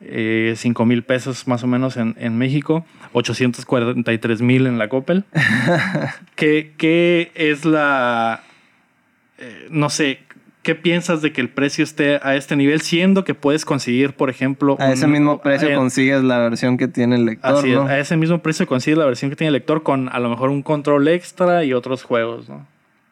eh, 0.00 0.54
5 0.56 0.86
mil 0.86 1.02
pesos 1.02 1.46
más 1.46 1.62
o 1.62 1.66
menos 1.66 1.96
en, 1.96 2.16
en 2.18 2.38
México, 2.38 2.84
843 3.12 4.42
mil 4.42 4.66
en 4.66 4.78
la 4.78 4.88
Coppel. 4.88 5.24
¿Qué, 6.36 6.72
¿Qué, 6.78 7.32
es 7.34 7.64
la... 7.64 8.42
Eh, 9.38 9.68
no 9.70 9.90
sé, 9.90 10.20
¿qué 10.62 10.74
piensas 10.74 11.20
de 11.20 11.32
que 11.32 11.40
el 11.40 11.50
precio 11.50 11.84
esté 11.84 12.18
a 12.22 12.34
este 12.34 12.56
nivel? 12.56 12.80
Siendo 12.80 13.24
que 13.24 13.34
puedes 13.34 13.64
conseguir, 13.64 14.14
por 14.14 14.30
ejemplo... 14.30 14.76
A 14.80 14.90
ese 14.92 15.06
mismo 15.06 15.42
precio 15.42 15.68
eh, 15.68 15.74
consigues 15.74 16.22
la 16.22 16.38
versión 16.38 16.78
que 16.78 16.88
tiene 16.88 17.16
el 17.16 17.26
lector. 17.26 17.58
Así 17.58 17.74
a 17.74 17.98
ese 17.98 18.16
mismo 18.16 18.38
precio 18.38 18.66
consigues 18.66 18.98
la 18.98 19.04
versión 19.04 19.30
que 19.30 19.36
tiene 19.36 19.48
el 19.48 19.54
lector 19.54 19.82
con 19.82 20.08
a 20.08 20.18
lo 20.18 20.30
mejor 20.30 20.48
un 20.48 20.62
control 20.62 21.08
extra 21.08 21.64
y 21.64 21.74
otros 21.74 22.04
juegos, 22.04 22.48
¿no? 22.48 22.66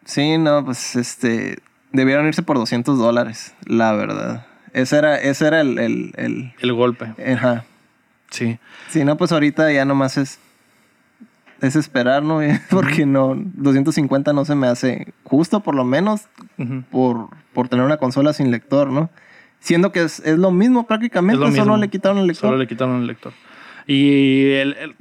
Sí, 0.05 0.39
no, 0.39 0.65
pues 0.65 0.97
este... 0.97 1.59
Debieron 1.91 2.27
irse 2.27 2.43
por 2.43 2.59
200 2.59 2.99
dólares, 2.99 3.55
la 3.67 3.93
verdad. 3.93 4.48
Ese 4.73 4.99
era, 4.99 5.17
ese 5.17 5.47
era 5.47 5.61
el, 5.61 5.79
el, 5.79 6.55
el, 6.59 6.73
golpe. 6.73 7.15
Ajá. 7.33 7.65
Sí. 8.31 8.59
Si 8.89 9.05
no, 9.05 9.17
pues 9.17 9.33
ahorita 9.33 9.73
ya 9.73 9.85
nomás 9.85 10.17
es, 10.17 10.39
es 11.61 11.77
esperar, 11.77 12.23
¿no? 12.23 12.41
Porque 12.71 13.07
no, 13.07 13.35
250 13.37 14.33
no 14.33 14.45
se 14.45 14.55
me 14.55 14.67
hace 14.67 15.13
justo, 15.25 15.61
por 15.61 15.75
lo 15.75 15.85
menos, 15.85 16.23
por, 16.91 17.29
por 17.53 17.69
tener 17.69 17.85
una 17.85 17.97
consola 17.97 18.33
sin 18.33 18.51
lector, 18.51 18.91
¿no? 18.91 19.11
Siendo 19.61 19.91
que 19.91 20.03
es, 20.05 20.21
es 20.21 20.39
lo 20.39 20.51
mismo 20.51 20.87
prácticamente, 20.87 21.53
solo 21.53 21.77
le 21.77 21.89
quitaron 21.89 22.19
el 22.19 22.29
lector. 22.29 22.51
Solo 22.51 22.59
le 22.59 22.67
quitaron 22.67 23.01
el 23.01 23.07
lector. 23.07 23.33
Y 23.91 24.53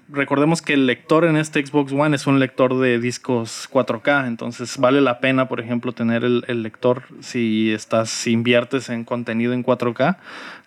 recordemos 0.07 0.61
que 0.61 0.71
el 0.71 0.87
lector 0.87 1.25
en 1.25 1.35
este 1.35 1.63
Xbox 1.65 1.91
One 1.91 2.15
es 2.15 2.25
un 2.25 2.39
lector 2.39 2.79
de 2.79 2.99
discos 2.99 3.67
4K, 3.69 4.27
entonces 4.27 4.77
vale 4.77 5.01
la 5.01 5.19
pena, 5.19 5.49
por 5.49 5.59
ejemplo, 5.59 5.91
tener 5.91 6.23
el, 6.23 6.63
lector 6.63 7.03
si 7.19 7.73
estás, 7.73 8.09
si 8.09 8.31
inviertes 8.31 8.87
en 8.87 9.03
contenido 9.03 9.51
en 9.51 9.65
4K, 9.65 10.15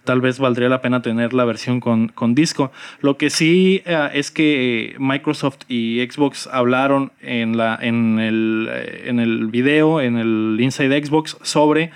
tal 0.04 0.20
vez 0.20 0.38
valdría 0.38 0.68
la 0.68 0.82
pena 0.82 1.00
tener 1.00 1.32
la 1.32 1.46
versión 1.46 1.80
con, 1.80 2.34
disco. 2.34 2.70
Lo 3.00 3.16
que 3.16 3.30
sí 3.30 3.82
eh, 3.86 4.10
es 4.12 4.30
que 4.30 4.96
Microsoft 4.98 5.60
y 5.68 6.06
Xbox 6.06 6.46
hablaron 6.46 7.12
en, 7.22 7.56
la, 7.56 7.78
en, 7.80 8.18
el, 8.18 8.68
en 9.02 9.18
el 9.18 9.46
video, 9.46 10.02
en 10.02 10.18
el 10.18 10.58
Inside 10.60 11.06
Xbox, 11.06 11.38
sobre 11.40 11.90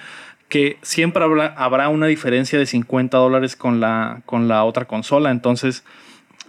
que 0.49 0.79
siempre 0.81 1.23
habrá, 1.23 1.49
habrá 1.49 1.91
una 1.91 2.07
diferencia 2.07 2.59
de 2.59 2.65
50 2.65 3.19
dólares 3.19 3.57
con 3.57 3.81
la, 3.81 4.23
con 4.25 4.49
la 4.49 4.65
otra 4.65 4.87
consola. 4.87 5.31
Entonces, 5.31 5.85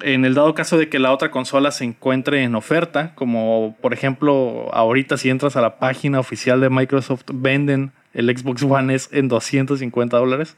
en 0.01 0.25
el 0.25 0.33
dado 0.33 0.53
caso 0.53 0.77
de 0.77 0.89
que 0.89 0.99
la 0.99 1.11
otra 1.11 1.31
consola 1.31 1.71
se 1.71 1.83
encuentre 1.83 2.43
en 2.43 2.55
oferta, 2.55 3.13
como 3.15 3.75
por 3.81 3.93
ejemplo 3.93 4.69
ahorita 4.73 5.17
si 5.17 5.29
entras 5.29 5.55
a 5.55 5.61
la 5.61 5.77
página 5.77 6.19
oficial 6.19 6.61
de 6.61 6.69
Microsoft, 6.69 7.23
venden 7.33 7.91
el 8.13 8.35
Xbox 8.35 8.63
One 8.63 8.95
S 8.95 9.09
en 9.17 9.27
250 9.27 10.17
dólares. 10.17 10.55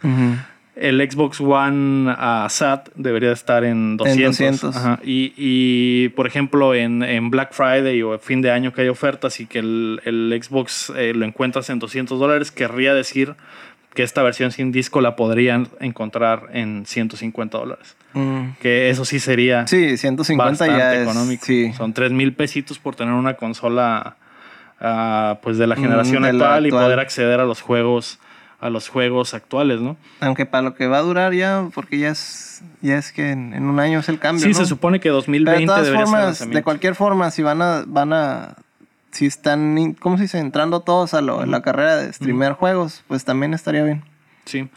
El 0.75 0.99
Xbox 1.09 1.41
One 1.41 2.11
uh, 2.11 2.47
SAT 2.47 2.89
debería 2.93 3.31
estar 3.31 3.63
en 3.63 3.97
200. 3.97 4.75
Y, 5.03 6.09
por 6.09 6.27
ejemplo, 6.27 6.75
en, 6.75 7.29
Black 7.31 7.53
Friday 7.53 8.03
o 8.03 8.17
fin 8.19 8.43
de 8.43 8.51
año 8.51 8.71
que 8.71 8.81
hay 8.81 8.89
ofertas 8.89 9.39
y 9.39 9.47
que 9.47 9.59
el, 9.59 10.39
Xbox 10.39 10.93
eh, 10.95 11.13
lo 11.15 11.25
encuentras 11.25 11.71
en 11.71 11.79
200 11.79 12.19
dólares, 12.19 12.51
querría 12.51 12.93
decir 12.93 13.33
que 13.95 14.03
esta 14.03 14.21
versión 14.21 14.51
sin 14.51 14.71
disco 14.71 15.01
la 15.01 15.15
podrían 15.15 15.67
encontrar 15.79 16.49
en 16.53 16.85
150 16.85 17.57
dólares. 17.57 17.96
Mm. 18.13 18.57
Que 18.59 18.89
eso 18.89 19.05
sí 19.05 19.19
sería 19.19 19.67
sí, 19.67 19.97
150 19.97 20.49
bastante 20.49 20.77
ya 20.77 21.01
económico. 21.01 21.45
Son 21.75 21.93
3 21.93 22.11
mil 22.11 22.33
pesitos 22.33 22.79
por 22.79 22.95
tener 22.95 23.13
una 23.13 23.35
consola 23.35 24.15
ah, 24.79 25.39
pues 25.41 25.57
de 25.57 25.67
la 25.67 25.75
mm, 25.75 25.79
generación 25.79 26.25
actual, 26.25 26.67
y 26.67 26.71
poder 26.71 26.99
acceder 26.99 27.39
a 27.39 27.45
los 27.45 27.61
juegos 27.61 28.19
a 28.59 28.71
los 28.71 28.89
juegos 28.89 29.35
actuales, 29.35 29.81
¿no? 29.81 29.97
Aunque 30.19 30.47
para 30.47 30.63
lo 30.63 30.73
que 30.73 30.87
va 30.87 30.97
a 30.97 31.01
durar 31.01 31.33
ya, 31.33 31.69
porque 31.75 31.99
ya 31.99 32.09
es, 32.09 32.63
ya 32.81 32.97
es 32.97 33.11
que 33.11 33.29
en, 33.29 33.53
un 33.63 33.79
año 33.79 33.99
es 33.99 34.09
el 34.09 34.17
cambio. 34.17 34.43
Sí, 34.43 34.53
se 34.55 34.65
supone 34.65 34.99
que 34.99 35.09
2020 35.09 35.61
de 35.61 35.67
todas 35.67 35.89
formas, 35.89 36.49
de 36.49 36.63
cualquier 36.63 36.95
forma, 36.95 37.29
si 37.29 37.43
van 37.43 37.61
a, 37.61 37.83
van 37.85 38.13
a 38.13 38.55
si 39.11 39.25
están, 39.25 39.95
¿cómo 39.99 40.17
se 40.17 40.23
dice? 40.23 40.39
Entrando 40.39 40.81
todos 40.81 41.13
a, 41.13 41.21
la 41.21 41.61
carrera 41.61 41.97
de 41.97 42.13
streamer 42.13 42.53
juegos, 42.53 43.03
pues 43.07 43.25
también 43.25 43.53
estaría 43.53 43.83
bien. 43.83 44.03
Sí. 44.45 44.69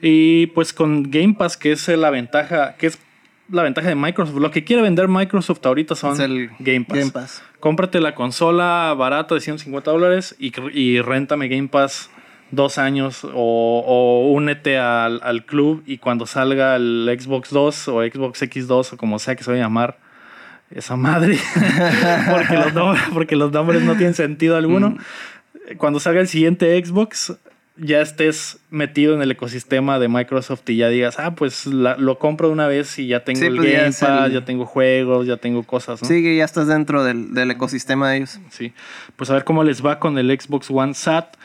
Y 0.00 0.46
pues 0.48 0.72
con 0.72 1.10
Game 1.10 1.34
Pass, 1.34 1.56
que 1.56 1.72
es 1.72 1.88
la 1.88 2.10
ventaja, 2.10 2.76
que 2.76 2.88
es 2.88 2.98
la 3.50 3.62
ventaja 3.62 3.88
de 3.88 3.94
Microsoft. 3.94 4.38
Lo 4.38 4.50
que 4.50 4.64
quiere 4.64 4.82
vender 4.82 5.08
Microsoft 5.08 5.64
ahorita 5.64 5.94
son 5.94 6.20
el 6.20 6.50
Game 6.58 6.84
Pass. 6.84 6.98
Game 6.98 7.10
Pass. 7.10 7.42
Cómprate 7.60 8.00
la 8.00 8.14
consola 8.14 8.94
barata 8.96 9.34
de 9.34 9.40
150 9.40 9.90
dólares 9.90 10.36
y, 10.38 10.52
y 10.78 11.00
réntame 11.00 11.48
Game 11.48 11.68
Pass 11.68 12.10
dos 12.50 12.78
años 12.78 13.24
o, 13.24 13.30
o 13.34 14.30
únete 14.32 14.78
al, 14.78 15.20
al, 15.22 15.44
club 15.44 15.82
y 15.86 15.98
cuando 15.98 16.24
salga 16.24 16.76
el 16.76 17.14
Xbox 17.18 17.50
2 17.50 17.88
o 17.88 18.02
Xbox 18.02 18.42
X2 18.42 18.94
o 18.94 18.96
como 18.96 19.18
sea 19.18 19.36
que 19.36 19.44
se 19.44 19.50
vaya 19.50 19.64
a 19.64 19.66
llamar, 19.66 19.98
esa 20.70 20.96
madre, 20.96 21.38
porque, 22.30 22.54
los 22.54 22.74
nombres, 22.74 23.02
porque 23.12 23.36
los 23.36 23.52
nombres 23.52 23.82
no 23.82 23.96
tienen 23.96 24.14
sentido 24.14 24.56
alguno. 24.56 24.96
Mm. 25.68 25.76
Cuando 25.76 26.00
salga 26.00 26.22
el 26.22 26.28
siguiente 26.28 26.82
Xbox, 26.82 27.36
ya 27.80 28.00
estés 28.00 28.58
metido 28.70 29.14
en 29.14 29.22
el 29.22 29.30
ecosistema 29.30 29.98
de 29.98 30.08
Microsoft 30.08 30.68
y 30.68 30.76
ya 30.76 30.88
digas, 30.88 31.18
ah, 31.18 31.34
pues 31.34 31.66
lo 31.66 32.18
compro 32.18 32.48
de 32.48 32.52
una 32.54 32.66
vez 32.66 32.98
y 32.98 33.06
ya 33.06 33.24
tengo 33.24 33.44
el 33.44 33.56
pues 33.56 33.72
Game 33.72 33.92
Pass, 33.98 34.32
ya 34.32 34.44
tengo 34.44 34.66
juegos, 34.66 35.26
ya 35.26 35.36
tengo 35.36 35.62
cosas, 35.62 36.02
¿no? 36.02 36.08
Sí, 36.08 36.22
que 36.22 36.36
ya 36.36 36.44
estás 36.44 36.66
dentro 36.66 37.04
del, 37.04 37.34
del, 37.34 37.50
ecosistema 37.50 38.10
de 38.10 38.18
ellos. 38.18 38.40
Sí, 38.50 38.72
pues 39.16 39.30
a 39.30 39.34
ver 39.34 39.44
cómo 39.44 39.64
les 39.64 39.84
va 39.84 39.98
con 39.98 40.18
el 40.18 40.28
Xbox 40.38 40.70
One 40.70 40.94
SAT. 40.94 41.36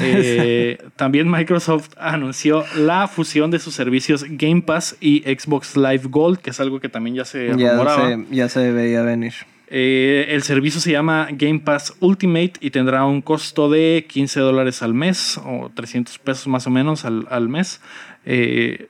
Eh, 0.00 0.78
también 0.96 1.28
Microsoft 1.28 1.90
anunció 1.98 2.64
la 2.76 3.08
fusión 3.08 3.50
de 3.50 3.58
sus 3.58 3.74
servicios 3.74 4.24
Game 4.28 4.62
Pass 4.62 4.96
y 5.00 5.22
Xbox 5.22 5.76
Live 5.76 6.02
Gold, 6.04 6.38
que 6.38 6.50
es 6.50 6.60
algo 6.60 6.80
que 6.80 6.88
también 6.88 7.16
ya 7.16 7.24
se 7.24 7.48
Ya 7.56 7.72
rumoraba. 7.72 8.08
se, 8.08 8.26
ya 8.30 8.48
se 8.48 8.70
veía 8.72 9.02
venir. 9.02 9.34
Eh, 9.72 10.26
el 10.30 10.42
servicio 10.42 10.80
se 10.80 10.90
llama 10.90 11.28
Game 11.30 11.60
Pass 11.60 11.94
Ultimate 12.00 12.54
y 12.60 12.70
tendrá 12.70 13.04
un 13.04 13.22
costo 13.22 13.70
de 13.70 14.04
15 14.08 14.40
dólares 14.40 14.82
al 14.82 14.94
mes 14.94 15.40
o 15.44 15.70
300 15.72 16.18
pesos 16.18 16.48
más 16.48 16.66
o 16.66 16.70
menos 16.70 17.04
al, 17.04 17.26
al 17.30 17.48
mes. 17.48 17.80
Eh, 18.26 18.88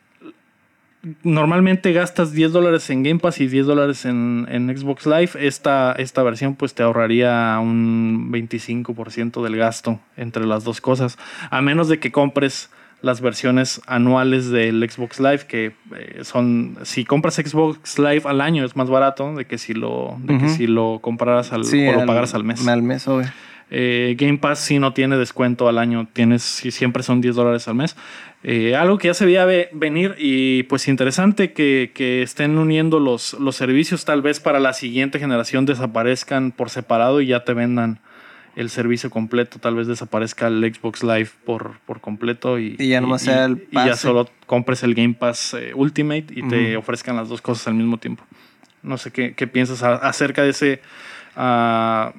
normalmente 1.22 1.92
gastas 1.92 2.32
10 2.32 2.52
dólares 2.52 2.88
en 2.88 3.02
Game 3.02 3.20
Pass 3.20 3.40
y 3.40 3.46
10 3.46 3.66
dólares 3.66 4.06
en, 4.06 4.46
en 4.50 4.74
Xbox 4.74 5.06
Live. 5.06 5.30
Esta, 5.34 5.92
esta 5.92 6.22
versión 6.22 6.56
pues 6.56 6.74
te 6.74 6.82
ahorraría 6.82 7.58
un 7.60 8.32
25% 8.32 9.42
del 9.42 9.56
gasto 9.56 10.00
entre 10.16 10.46
las 10.46 10.64
dos 10.64 10.80
cosas. 10.80 11.18
A 11.50 11.60
menos 11.60 11.88
de 11.88 11.98
que 11.98 12.10
compres 12.10 12.70
las 13.02 13.20
versiones 13.20 13.80
anuales 13.86 14.50
del 14.50 14.88
Xbox 14.90 15.20
Live 15.20 15.46
que 15.48 15.72
eh, 15.96 16.20
son 16.22 16.76
si 16.82 17.04
compras 17.04 17.36
Xbox 17.36 17.98
Live 17.98 18.22
al 18.24 18.40
año 18.40 18.64
es 18.64 18.76
más 18.76 18.90
barato 18.90 19.34
de 19.34 19.46
que 19.46 19.58
si 19.58 19.72
lo 19.74 20.16
de 20.20 20.38
que 20.38 20.48
si 20.48 20.66
lo 20.66 20.98
compraras 21.00 21.52
al 21.52 21.64
Sí, 21.64 21.86
o 21.86 21.92
lo 21.92 22.00
al- 22.00 22.06
pagaras 22.06 22.34
al 22.34 22.44
mes. 22.44 22.66
Al 22.66 22.82
mes, 22.82 23.06
obvio. 23.08 23.28
Eh, 23.72 24.16
Game 24.18 24.38
Pass 24.38 24.58
sí 24.58 24.80
no 24.80 24.92
tiene 24.94 25.16
descuento 25.16 25.68
al 25.68 25.78
año, 25.78 26.08
tienes 26.12 26.42
sí, 26.42 26.72
siempre 26.72 27.04
son 27.04 27.20
10 27.20 27.36
dólares 27.36 27.68
al 27.68 27.76
mes. 27.76 27.96
Eh, 28.42 28.74
algo 28.74 28.98
que 28.98 29.06
ya 29.08 29.14
se 29.14 29.24
veía 29.26 29.44
ve- 29.44 29.68
venir 29.72 30.16
y 30.18 30.64
pues 30.64 30.88
interesante 30.88 31.52
que, 31.52 31.92
que 31.94 32.22
estén 32.22 32.58
uniendo 32.58 32.98
los, 32.98 33.34
los 33.34 33.54
servicios, 33.54 34.04
tal 34.04 34.22
vez 34.22 34.40
para 34.40 34.58
la 34.58 34.72
siguiente 34.72 35.20
generación 35.20 35.66
desaparezcan 35.66 36.50
por 36.50 36.68
separado 36.70 37.20
y 37.20 37.26
ya 37.26 37.44
te 37.44 37.54
vendan 37.54 38.00
el 38.56 38.68
servicio 38.70 39.10
completo, 39.10 39.58
tal 39.58 39.76
vez 39.76 39.86
desaparezca 39.86 40.48
el 40.48 40.62
Xbox 40.74 41.02
Live 41.02 41.30
por, 41.44 41.78
por 41.86 42.00
completo 42.00 42.58
y, 42.58 42.76
Y 42.78 42.88
ya 42.88 43.00
nomás 43.00 43.22
sea 43.22 43.44
el 43.46 43.66
y 43.70 43.74
ya 43.76 43.84
pase. 43.90 43.96
solo 44.02 44.28
compres 44.46 44.82
el 44.82 44.94
Game 44.94 45.14
Pass 45.14 45.54
eh, 45.58 45.72
Ultimate 45.74 46.26
y 46.30 46.42
te 46.48 46.76
ofrezcan 46.76 47.16
las 47.16 47.28
dos 47.28 47.40
cosas 47.40 47.68
al 47.68 47.74
mismo 47.74 47.98
tiempo. 47.98 48.24
No 48.82 48.98
sé 48.98 49.10
qué, 49.12 49.34
qué 49.34 49.46
piensas 49.46 49.82
acerca 49.82 50.42
de 50.42 50.50
ese 50.50 50.80
ah, 51.36 52.12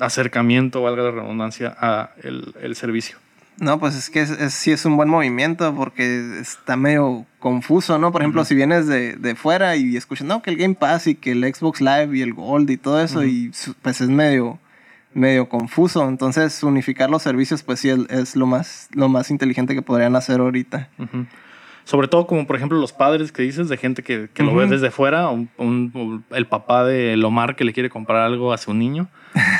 acercamiento, 0.00 0.82
valga 0.82 1.02
la 1.02 1.10
redundancia, 1.10 1.74
a 1.78 2.10
el, 2.22 2.54
el 2.60 2.76
servicio. 2.76 3.18
No, 3.58 3.78
pues 3.78 3.94
es 3.94 4.08
que 4.08 4.20
es, 4.22 4.30
es- 4.30 4.54
sí 4.54 4.70
es 4.72 4.84
un 4.86 4.96
buen 4.96 5.08
movimiento 5.08 5.74
porque 5.74 6.38
está 6.40 6.76
medio 6.76 7.26
confuso, 7.38 7.98
¿no? 7.98 8.10
Por 8.10 8.22
ejemplo, 8.22 8.44
si 8.44 8.54
vienes 8.54 8.86
de, 8.86 9.14
de 9.16 9.34
fuera 9.34 9.76
y 9.76 9.96
escuchas, 9.96 10.26
no, 10.26 10.42
que 10.42 10.50
el 10.50 10.56
Game 10.56 10.74
Pass 10.74 11.06
y 11.06 11.14
que 11.14 11.32
el 11.32 11.42
Xbox 11.54 11.80
Live 11.80 12.16
y 12.16 12.22
el 12.22 12.32
Gold 12.32 12.70
y 12.70 12.76
todo 12.78 13.02
eso, 13.02 13.24
y 13.24 13.52
pues 13.82 14.00
es 14.00 14.08
medio, 14.08 14.58
medio 15.14 15.48
confuso. 15.48 16.08
Entonces, 16.08 16.62
unificar 16.62 17.10
los 17.10 17.22
servicios, 17.22 17.62
pues 17.62 17.80
sí 17.80 17.88
es, 17.90 17.98
es 18.10 18.36
lo, 18.36 18.46
más, 18.46 18.88
lo 18.94 19.08
más 19.08 19.30
inteligente 19.30 19.74
que 19.74 19.82
podrían 19.82 20.16
hacer 20.16 20.40
ahorita. 20.40 20.88
Sobre 21.84 22.06
todo 22.06 22.28
como 22.28 22.46
por 22.46 22.54
ejemplo 22.54 22.78
los 22.78 22.92
padres 22.92 23.32
que 23.32 23.42
dices, 23.42 23.68
de 23.68 23.76
gente 23.76 24.04
que, 24.04 24.28
que 24.32 24.44
lo 24.44 24.54
ve 24.54 24.68
desde 24.68 24.92
fuera, 24.92 25.28
un- 25.30 25.50
un- 25.58 26.24
el 26.30 26.46
papá 26.46 26.84
de 26.84 27.16
Lomar 27.16 27.56
que 27.56 27.64
le 27.64 27.72
quiere 27.72 27.90
comprar 27.90 28.18
algo 28.22 28.52
a 28.52 28.58
su 28.58 28.72
niño 28.72 29.08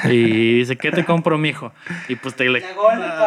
y 0.08 0.54
dice, 0.60 0.76
¿qué 0.76 0.92
te 0.92 1.04
compro, 1.04 1.36
mijo? 1.36 1.72
Y 2.08 2.14
pues 2.14 2.36
te 2.36 2.48
le... 2.48 2.60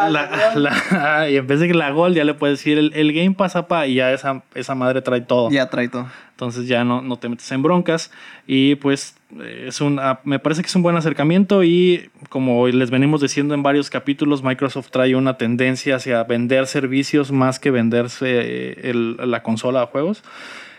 La, 0.08 0.52
la- 0.56 1.28
y 1.30 1.36
en 1.36 1.46
vez 1.46 1.60
de 1.60 1.68
que 1.68 1.74
la 1.74 1.90
Gold 1.90 2.16
ya 2.16 2.24
le 2.24 2.32
puedes 2.32 2.58
decir 2.58 2.78
el, 2.78 2.90
el 2.94 3.12
Game 3.12 3.32
Pass, 3.32 3.52
papá, 3.52 3.86
y 3.86 3.96
ya 3.96 4.12
esa, 4.12 4.42
esa 4.54 4.74
madre 4.74 5.02
trae 5.02 5.20
todo. 5.20 5.50
Ya 5.50 5.68
trae 5.68 5.88
todo. 5.90 6.06
Entonces 6.36 6.68
ya 6.68 6.84
no, 6.84 7.00
no 7.00 7.16
te 7.16 7.30
metes 7.30 7.50
en 7.50 7.62
broncas. 7.62 8.10
Y 8.46 8.74
pues 8.74 9.16
eh, 9.40 9.64
es 9.68 9.80
un, 9.80 9.98
ah, 9.98 10.20
me 10.24 10.38
parece 10.38 10.60
que 10.60 10.66
es 10.68 10.76
un 10.76 10.82
buen 10.82 10.94
acercamiento 10.96 11.64
y 11.64 12.10
como 12.28 12.68
les 12.68 12.90
venimos 12.90 13.22
diciendo 13.22 13.54
en 13.54 13.62
varios 13.62 13.88
capítulos, 13.88 14.42
Microsoft 14.42 14.90
trae 14.90 15.16
una 15.16 15.38
tendencia 15.38 15.96
hacia 15.96 16.22
vender 16.24 16.66
servicios 16.66 17.32
más 17.32 17.58
que 17.58 17.70
venderse 17.70 18.26
eh, 18.28 18.90
el- 18.90 19.16
la 19.30 19.42
consola 19.42 19.80
de 19.80 19.86
juegos. 19.86 20.22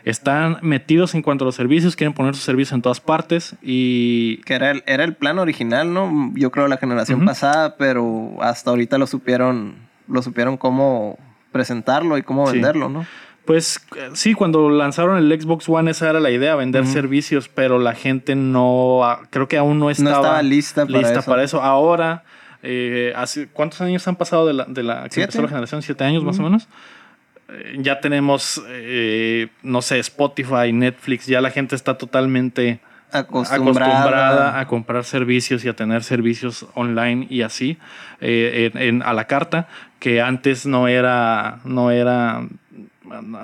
Están 0.06 0.60
metidos 0.62 1.16
en 1.16 1.22
cuanto 1.24 1.44
a 1.44 1.48
los 1.48 1.56
servicios, 1.56 1.96
quieren 1.96 2.14
poner 2.14 2.36
sus 2.36 2.44
servicios 2.44 2.74
en 2.74 2.82
todas 2.82 3.02
partes 3.02 3.56
y 3.62 4.38
Que 4.46 4.54
era 4.54 4.72
el, 4.72 4.84
era 4.86 5.04
el 5.04 5.16
plan 5.16 5.38
original, 5.40 5.92
¿no? 5.94 6.32
Yo 6.36 6.52
creo 6.52 6.68
la 6.68 6.78
generación 6.78 7.26
pasada, 7.26 7.76
pero 7.78 8.32
hasta 8.42 8.70
ahorita 8.70 8.98
lo 9.00 9.08
supieron, 9.08 9.74
lo 10.08 10.22
supieron 10.22 10.56
cómo 10.56 11.18
presentarlo 11.52 12.18
y 12.18 12.22
cómo 12.22 12.46
Sí. 12.48 12.54
venderlo, 12.54 12.90
¿no? 12.90 13.06
Pues 13.48 13.80
sí, 14.14 14.34
cuando 14.36 14.70
lanzaron 14.70 15.18
el 15.18 15.42
Xbox 15.42 15.68
One 15.70 15.90
esa 15.92 16.10
era 16.10 16.20
la 16.20 16.30
idea, 16.30 16.56
vender 16.56 16.86
servicios, 16.86 17.48
pero 17.50 17.80
la 17.80 17.96
gente 17.96 18.36
no, 18.36 19.04
ah, 19.06 19.22
creo 19.30 19.48
que 19.48 19.58
aún 19.58 19.80
no 19.80 19.90
estaba, 19.90 20.12
estaba 20.18 20.42
lista 20.44 20.86
para 20.86 20.98
lista 21.00 21.20
eso. 21.20 21.30
para 21.32 21.44
eso. 21.44 21.62
Ahora, 21.64 22.24
eh, 22.62 23.14
hace, 23.16 23.48
¿cuántos 23.48 23.80
años 23.82 24.06
han 24.08 24.18
pasado 24.18 24.46
de 24.46 24.54
la, 24.54 24.66
de 24.66 24.84
la 24.84 25.04
que 25.06 25.12
Siete. 25.12 25.22
empezó 25.24 25.42
la 25.44 25.48
generación? 25.48 25.82
¿Siete 25.82 26.04
años 26.04 26.24
más 26.26 26.38
o 26.40 26.44
menos? 26.44 26.68
Eh, 27.50 27.78
ya 27.80 28.02
tenemos, 28.02 28.62
eh, 28.68 29.48
no 29.64 29.82
sé, 29.82 30.00
Spotify, 30.00 30.74
Netflix, 30.74 31.26
ya 31.28 31.40
la 31.40 31.50
gente 31.50 31.76
está 31.78 31.98
totalmente 31.98 32.82
Acostumbrada. 33.14 33.96
acostumbrada 33.96 34.60
a 34.60 34.68
comprar 34.68 35.06
servicios 35.06 35.64
y 35.64 35.70
a 35.70 35.74
tener 35.74 36.04
servicios 36.04 36.66
online 36.74 37.26
y 37.30 37.42
así 37.44 37.78
eh, 38.20 38.72
en- 38.74 38.82
en- 38.82 39.02
a 39.04 39.14
la 39.14 39.28
carta 39.28 39.70
que 40.00 40.22
antes 40.22 40.66
no 40.66 40.90
era 40.90 41.60
no 41.64 41.90
era 41.92 42.42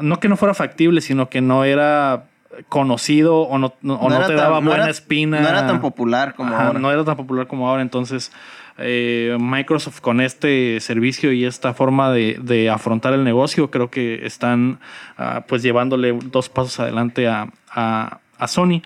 no 0.02 0.20
que 0.20 0.30
no 0.30 0.38
fuera 0.38 0.54
factible 0.54 1.02
sino 1.02 1.30
que 1.30 1.42
no 1.42 1.64
era 1.64 2.26
conocido 2.70 3.40
o 3.40 3.58
no, 3.58 3.74
no- 3.82 3.96
o 3.96 4.10
no 4.10 4.20
te 4.22 4.28
tan- 4.28 4.36
daba 4.38 4.60
buena 4.60 4.84
era- 4.84 4.90
espina. 4.92 5.40
No 5.40 5.48
era 5.50 5.66
tan 5.66 5.82
popular 5.82 6.36
como 6.36 6.54
Ajá, 6.54 6.68
ahora. 6.68 6.80
no 6.80 6.92
era 6.92 7.04
tan 7.04 7.16
popular 7.18 7.48
como 7.48 7.68
ahora. 7.68 7.82
Entonces 7.82 8.32
eh, 8.78 9.36
Microsoft 9.40 10.02
con 10.02 10.20
este 10.22 10.80
servicio 10.80 11.32
y 11.32 11.46
esta 11.46 11.74
forma 11.74 12.12
de, 12.12 12.40
de 12.42 12.70
afrontar 12.70 13.14
el 13.14 13.24
negocio 13.24 13.70
creo 13.72 13.90
que 13.92 14.26
están 14.26 14.80
ah, 15.18 15.44
pues 15.48 15.62
llevándole 15.64 16.12
dos 16.26 16.50
pasos 16.50 16.80
adelante 16.80 17.28
a, 17.28 17.48
a- 17.72 18.20
a 18.38 18.48
Sony 18.48 18.82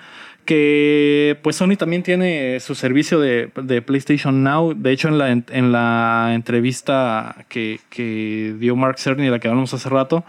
que 0.45 1.37
pues 1.43 1.57
Sony 1.57 1.75
también 1.77 2.03
tiene 2.03 2.59
su 2.61 2.73
servicio 2.73 3.19
de, 3.19 3.51
de 3.61 3.81
PlayStation 3.81 4.43
Now. 4.43 4.73
De 4.75 4.91
hecho 4.93 5.09
en 5.09 5.17
la, 5.17 5.29
en, 5.31 5.45
en 5.49 5.71
la 5.73 6.31
entrevista 6.33 7.35
que, 7.49 7.81
que 7.89 8.55
dio 8.57 8.75
Mark 8.77 8.97
Cerny 8.97 9.25
de 9.25 9.31
la 9.31 9.39
que 9.39 9.49
hablamos 9.49 9.73
hace 9.73 9.89
rato 9.89 10.23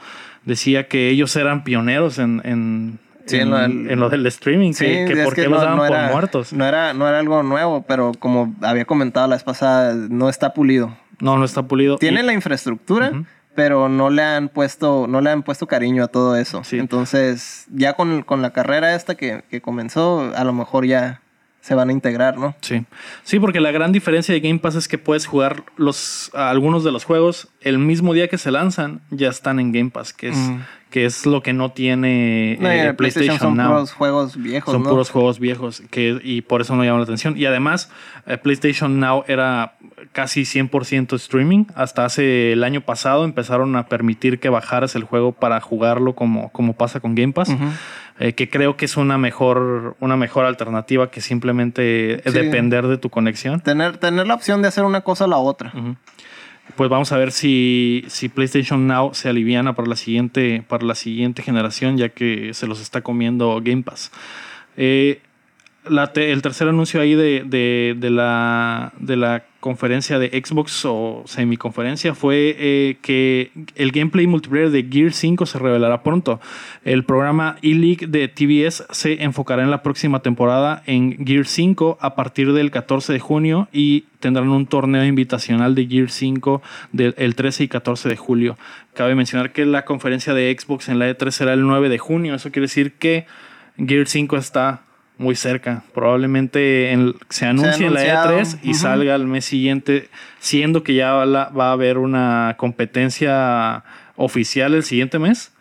decía 0.49 0.89
que 0.89 1.09
ellos 1.11 1.35
eran 1.37 1.63
pioneros 1.63 2.19
en, 2.19 2.41
en, 2.45 2.99
Sí, 3.27 3.37
en 3.37 3.51
lo 3.51 3.59
del- 3.59 3.91
en 3.91 4.01
lo 4.01 4.09
del 4.09 4.27
streaming 4.27 4.73
Sí, 4.73 4.87
que, 4.87 5.05
que 5.05 5.23
por 5.25 5.35
qué 5.35 5.45
no- 5.45 5.51
los 5.51 5.61
daban 5.61 5.77
no 5.77 5.87
por 5.87 6.13
muertos 6.13 6.53
No 6.55 6.65
era, 6.65 6.95
no 6.95 7.07
era 7.07 7.19
algo 7.19 7.43
nuevo, 7.43 7.83
pero 7.87 8.13
como 8.19 8.55
había 8.63 8.87
comentado 8.87 9.29
la 9.29 9.37
vez 9.37 9.45
pasada, 9.45 9.95
no 9.95 10.29
está 10.31 10.55
pulido. 10.55 10.97
no 11.21 11.37
no 11.37 11.45
está 11.45 11.63
pulido 11.63 11.97
Tiene 11.99 12.23
Y- 12.23 12.25
la 12.25 12.33
infraestructura, 12.33 13.13
pero 13.55 13.89
no 13.91 14.09
le 14.09 14.23
han 14.23 14.49
puesto, 14.49 15.07
no 15.09 15.21
le 15.21 15.31
han 15.31 15.43
puesto 15.43 15.67
cariño 15.67 16.05
a 16.05 16.09
todo 16.09 16.37
eso. 16.37 16.63
Sí. 16.65 16.79
Entonces, 16.79 17.67
ya 17.71 17.93
con, 17.95 18.23
con 18.23 18.41
la 18.41 18.51
carrera 18.53 18.95
esta 18.95 19.15
que, 19.17 19.43
que 19.51 19.61
comenzó, 19.61 20.33
a 20.35 20.45
lo 20.45 20.53
mejor 20.55 20.87
ya 20.87 21.21
se 21.69 21.75
van 21.75 21.91
a 21.91 21.93
integrar, 21.93 22.39
¿no? 22.39 22.57
Sí. 22.63 22.87
Sí, 23.25 23.39
porque 23.39 23.61
la 23.61 23.71
gran 23.71 23.93
diferencia 23.93 24.33
de 24.33 24.41
Game 24.41 24.59
Pass 24.59 24.75
es 24.75 24.89
que 24.89 24.97
puedes 24.97 25.27
jugar 25.27 25.65
los, 25.77 26.31
algunos 26.33 26.83
de 26.83 26.93
los 26.93 27.05
juegos 27.05 27.49
el 27.61 27.79
mismo 27.79 28.15
día 28.15 28.29
que 28.29 28.39
se 28.39 28.51
lanzan, 28.51 29.03
ya 29.11 29.29
están 29.29 29.61
en 29.61 29.71
Game 29.73 29.91
Pass, 29.91 30.15
que 30.15 30.31
es, 30.31 30.37
Mm. 30.37 30.61
Que 30.91 31.05
es 31.05 31.27
lo 31.27 31.43
que 31.43 31.53
no 31.53 31.71
tiene 31.73 32.57
No, 32.61 32.71
eh, 32.71 32.89
en 32.89 32.97
PlayStation, 32.97 33.39
son 33.39 33.57
Now. 33.57 33.69
puros 33.73 33.93
juegos 33.93 34.37
viejos, 34.37 34.73
Son 34.73 34.83
¿no? 34.83 34.89
puros 34.91 35.11
juegos 35.11 35.39
viejos 35.39 35.83
que, 35.91 36.19
y 36.23 36.43
por 36.43 36.61
eso 36.61 36.75
no 36.77 36.85
llama 36.85 36.99
la 36.99 37.05
atención. 37.05 37.37
Y 37.37 37.45
además, 37.47 37.91
eh, 38.27 38.39
PlayStation 38.39 38.99
Now 39.01 39.25
era 39.29 39.75
casi 40.13 40.43
100% 40.45 41.15
streaming. 41.17 41.65
Hasta 41.75 42.05
hace 42.05 42.53
el 42.53 42.65
año 42.65 42.81
pasado 42.81 43.25
empezaron 43.25 43.77
a 43.77 43.87
permitir 43.87 44.41
que 44.41 44.49
bajaras 44.49 44.95
el 44.97 45.05
juego 45.05 45.33
para 45.33 45.61
jugarlo 45.61 46.15
como, 46.15 46.51
como 46.53 46.73
pasa 46.75 47.01
con 47.01 47.15
Game 47.15 47.33
Pass. 47.33 47.55
Eh, 48.21 48.33
que 48.33 48.51
creo 48.51 48.77
que 48.77 48.87
es 48.87 48.97
una 48.97 49.17
mejor, 49.17 49.97
una 50.01 50.17
mejor 50.17 50.45
alternativa 50.45 51.09
que 51.11 51.21
simplemente 51.21 52.21
Sí. 52.27 52.33
depender 52.33 52.87
de 52.89 52.99
tu 52.99 53.11
conexión. 53.11 53.61
Tener, 53.61 53.99
tener 53.99 54.27
la 54.27 54.35
opción 54.35 54.61
de 54.63 54.69
hacer 54.69 54.85
una 54.85 55.03
cosa 55.03 55.27
o 55.27 55.29
la 55.29 55.37
otra. 55.37 55.73
Pues 56.77 56.91
vamos 56.91 57.13
a 57.13 57.17
ver 57.17 57.33
si, 57.33 58.05
si 58.09 58.29
PlayStation 58.29 58.87
Now 58.87 59.15
se 59.15 59.29
aliviana 59.29 59.75
para 59.75 59.89
la 59.89 59.97
siguiente, 59.97 60.63
para 60.69 60.85
la 60.85 60.95
siguiente 60.95 61.43
generación, 61.43 61.97
ya 61.97 62.09
que 62.09 62.55
se 62.55 62.67
los 62.67 62.81
está 62.81 63.01
comiendo 63.01 63.61
Game 63.63 63.83
Pass. 63.83 64.13
Eh, 64.77 65.21
la 65.89 66.13
te- 66.13 66.33
el 66.33 66.43
tercer 66.43 66.69
anuncio 66.69 67.01
ahí 67.01 67.15
de, 67.15 67.45
de- 67.47 68.11
la, 68.11 68.93
de 68.99 69.17
la 69.17 69.45
conferencia 69.61 70.19
de 70.19 70.29
Xbox 70.29 70.85
o 70.85 71.25
semiconferencia 71.27 72.15
fue 72.15 72.55
eh, 72.59 72.97
que 73.03 73.51
el 73.75 73.91
gameplay 73.91 74.27
multiplayer 74.27 74.71
de 74.71 74.85
Gear 74.91 75.13
5 75.13 75.47
se 75.47 75.59
revelará 75.59 76.03
pronto. 76.03 76.41
El 76.85 77.05
programa 77.05 77.57
E-League 77.63 78.07
de 78.07 78.29
TBS 78.29 78.85
se 78.91 79.23
enfocará 79.23 79.63
en 79.63 79.71
la 79.71 79.83
próxima 79.83 80.21
temporada 80.21 80.83
en 80.87 81.25
Gear 81.27 81.47
5 81.47 81.99
a 82.01 82.15
partir 82.15 82.53
del 82.53 82.71
14 82.71 83.13
de 83.13 83.19
junio 83.21 83.69
y 83.73 84.05
tendrán 84.21 84.49
un 84.51 84.67
torneo 84.67 85.05
invitacional 85.05 85.75
de 85.75 85.87
Gear 85.87 86.11
5 86.11 86.63
del 86.93 87.15
el 87.19 87.35
13 87.35 87.65
y 87.65 87.69
14 87.69 88.09
de 88.09 88.17
julio. 88.17 88.59
Cabe 88.95 89.15
mencionar 89.15 89.53
que 89.53 89.65
la 89.65 89.85
conferencia 89.85 90.35
de 90.35 90.55
Xbox 90.57 90.89
en 90.89 90.99
la 90.99 91.11
E3 91.11 91.31
será 91.31 91.53
el 91.55 91.63
9 91.67 91.89
de 91.89 91.99
junio. 91.99 92.35
Eso 92.35 92.51
quiere 92.53 92.65
decir 92.67 92.93
que 92.93 93.27
Gear 93.77 94.07
5 94.07 94.37
está 94.37 94.83
muy 95.19 95.35
cerca. 95.35 95.83
Probablemente 95.95 96.93
en- 96.93 97.15
se 97.29 97.45
anuncie 97.47 97.87
en 97.87 97.95
la 97.95 98.01
anunciado, 98.01 98.41
E3 98.41 98.59
y 98.63 98.75
salga 98.75 99.15
el 99.15 99.27
mes 99.27 99.45
siguiente, 99.45 100.09
siendo 100.39 100.83
que 100.83 100.95
ya 100.95 101.25
la- 101.27 101.49
va 101.51 101.69
a 101.69 101.73
haber 101.73 101.99
una 101.99 102.55
competencia 102.57 103.85
oficial 104.17 104.75
el 104.75 104.83
siguiente 104.83 105.19
mes. 105.19 105.53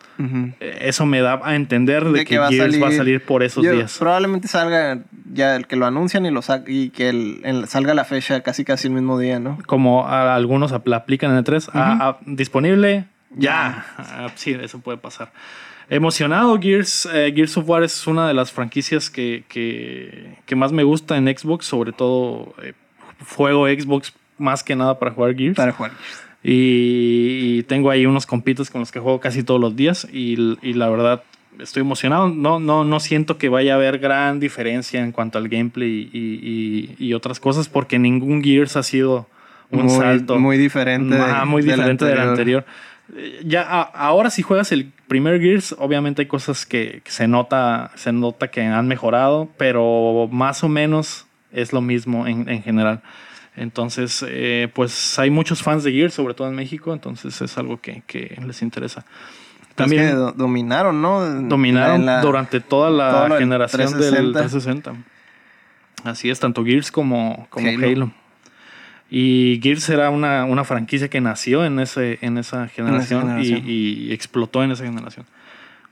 Eh, 0.60 0.80
Eso 0.82 1.06
me 1.06 1.22
da 1.22 1.40
a 1.44 1.56
entender 1.56 2.04
de, 2.06 2.12
De 2.20 2.26
que, 2.26 2.38
Gears 2.40 2.82
va 2.82 2.88
a 2.88 2.92
salir 2.92 3.24
por 3.24 3.44
esos 3.44 3.64
Yo- 3.64 3.72
días. 3.72 3.98
Probablemente 4.00 4.48
salga 4.48 4.98
ya 5.32 5.56
el 5.56 5.68
que 5.68 5.76
lo 5.76 5.86
anuncian 5.86 6.26
y 6.26 6.32
lo 6.32 6.42
sa- 6.42 6.64
y 6.66 6.90
que 6.90 7.10
el- 7.10 7.42
el- 7.44 7.68
salga 7.68 7.94
la 7.94 8.04
fecha 8.04 8.42
casi 8.42 8.66
casi 8.66 8.88
el 8.88 8.94
mismo 8.96 9.20
día, 9.20 9.40
¿no? 9.40 9.60
Como 9.68 10.08
a- 10.08 10.34
algunos 10.34 10.72
ap- 10.72 10.88
la 10.88 10.98
aplican 10.98 11.30
en 11.38 11.44
E3. 11.44 11.70
Ah, 11.72 11.98
ah, 12.02 12.18
disponible 12.26 13.06
ya. 13.36 13.86
Ah, 14.00 14.30
sí, 14.34 14.58
eso 14.60 14.80
puede 14.80 14.98
pasar. 14.98 15.32
Emocionado, 15.90 16.60
Gears. 16.60 17.08
eh, 17.14 17.32
Gears 17.36 17.58
of 17.58 17.68
War 17.70 17.84
es 17.84 18.08
una 18.08 18.28
de 18.28 18.34
las 18.34 18.52
franquicias 18.52 19.10
que, 19.10 19.44
que, 19.48 20.36
que 20.46 20.56
más 20.56 20.72
me 20.72 20.84
gusta 20.84 21.16
en 21.18 21.26
Xbox. 21.28 21.66
Sobre 21.66 21.92
todo, 21.94 22.54
eh, 22.62 22.74
juego 23.36 23.68
Xbox 23.68 24.14
más 24.38 24.64
que 24.64 24.76
nada 24.76 25.00
para 25.00 25.12
jugar 25.12 25.36
Gears. 25.36 25.56
Para 25.56 25.72
jugar. 25.72 25.92
Y, 26.44 27.58
y 27.60 27.64
tengo 27.64 27.90
ahí 27.90 28.06
unos 28.06 28.26
compitos 28.26 28.70
con 28.70 28.82
los 28.82 28.92
que 28.92 29.00
juego 29.00 29.20
casi 29.20 29.44
todos 29.44 29.60
los 29.62 29.76
días. 29.76 30.08
Y, 30.12 30.58
y 30.62 30.74
la 30.74 30.90
verdad, 30.90 31.24
estoy 31.60 31.82
emocionado. 31.82 32.30
No, 32.30 32.60
no, 32.60 32.84
no 32.84 33.00
siento 33.00 33.38
que 33.38 33.50
vaya 33.50 33.74
a 33.74 33.76
haber 33.78 34.00
gran 34.00 34.40
diferencia 34.40 35.02
en 35.02 35.12
cuanto 35.12 35.38
al 35.38 35.48
gameplay 35.48 36.10
y, 36.12 36.96
y- 37.00 37.14
otras 37.14 37.40
cosas, 37.40 37.70
porque 37.70 37.98
ningún 37.98 38.44
Gears 38.44 38.76
ha 38.76 38.84
sido 38.84 39.28
un 39.72 39.86
muy, 39.86 39.96
salto. 39.96 40.38
muy 40.38 40.58
diferente. 40.58 41.18
Ajá, 41.18 41.46
muy 41.46 41.62
del 41.62 41.76
diferente 41.78 42.06
del 42.06 42.20
anterior. 42.20 42.66
Ya 43.46 43.62
a- 43.62 43.82
ahora 43.84 44.30
si 44.30 44.42
juegas 44.42 44.72
el 44.72 44.92
primer 45.08 45.40
Gears, 45.40 45.76
obviamente 45.80 46.24
hay 46.24 46.28
cosas 46.28 46.66
que, 46.66 47.02
que 47.04 47.12
se 47.12 47.28
nota, 47.28 47.92
se 47.96 48.12
nota 48.12 48.50
que 48.50 48.62
han 48.62 48.88
mejorado, 48.88 49.50
pero 49.58 50.28
más 50.32 50.64
o 50.64 50.70
menos 50.70 51.26
es 51.52 51.72
lo 51.72 51.82
mismo 51.82 52.28
en, 52.28 52.50
en 52.50 52.62
general. 52.64 53.02
Entonces, 53.56 54.24
eh, 54.28 54.70
pues 54.74 55.18
hay 55.18 55.30
muchos 55.32 55.64
fans 55.64 55.84
de 55.84 55.92
Gears, 55.92 56.14
sobre 56.14 56.34
todo 56.34 56.48
en 56.48 56.56
México, 56.56 56.94
entonces 56.94 57.42
es 57.42 57.58
algo 57.58 57.80
que, 57.82 58.04
que 58.06 58.38
les 58.46 58.62
interesa. 58.62 59.06
También 59.76 60.10
También 60.10 60.18
do- 60.18 60.32
dominaron, 60.34 61.02
¿no? 61.02 61.22
dominaron 61.48 62.06
la- 62.06 62.22
durante 62.22 62.60
toda 62.60 62.90
la 62.90 63.38
generación 63.38 63.82
360. 63.88 64.22
del 64.22 64.34
360. 64.34 64.94
Así 66.04 66.30
es, 66.30 66.40
tanto 66.40 66.64
Gears 66.66 66.92
como, 66.92 67.48
como 67.50 67.68
Halo. 67.68 67.88
Halo. 67.88 68.12
Y 69.10 69.60
Gears 69.64 69.90
era 69.90 70.10
una, 70.10 70.46
una 70.46 70.64
franquicia 70.64 71.08
que 71.08 71.22
nació 71.22 71.66
en, 71.66 71.80
ese, 71.80 72.20
en 72.22 72.38
esa 72.38 72.68
generación, 72.68 73.22
generación. 73.22 73.64
Y, 73.66 74.10
y 74.10 74.14
explotó 74.14 74.64
en 74.64 74.72
esa 74.72 74.84
generación. 74.84 75.26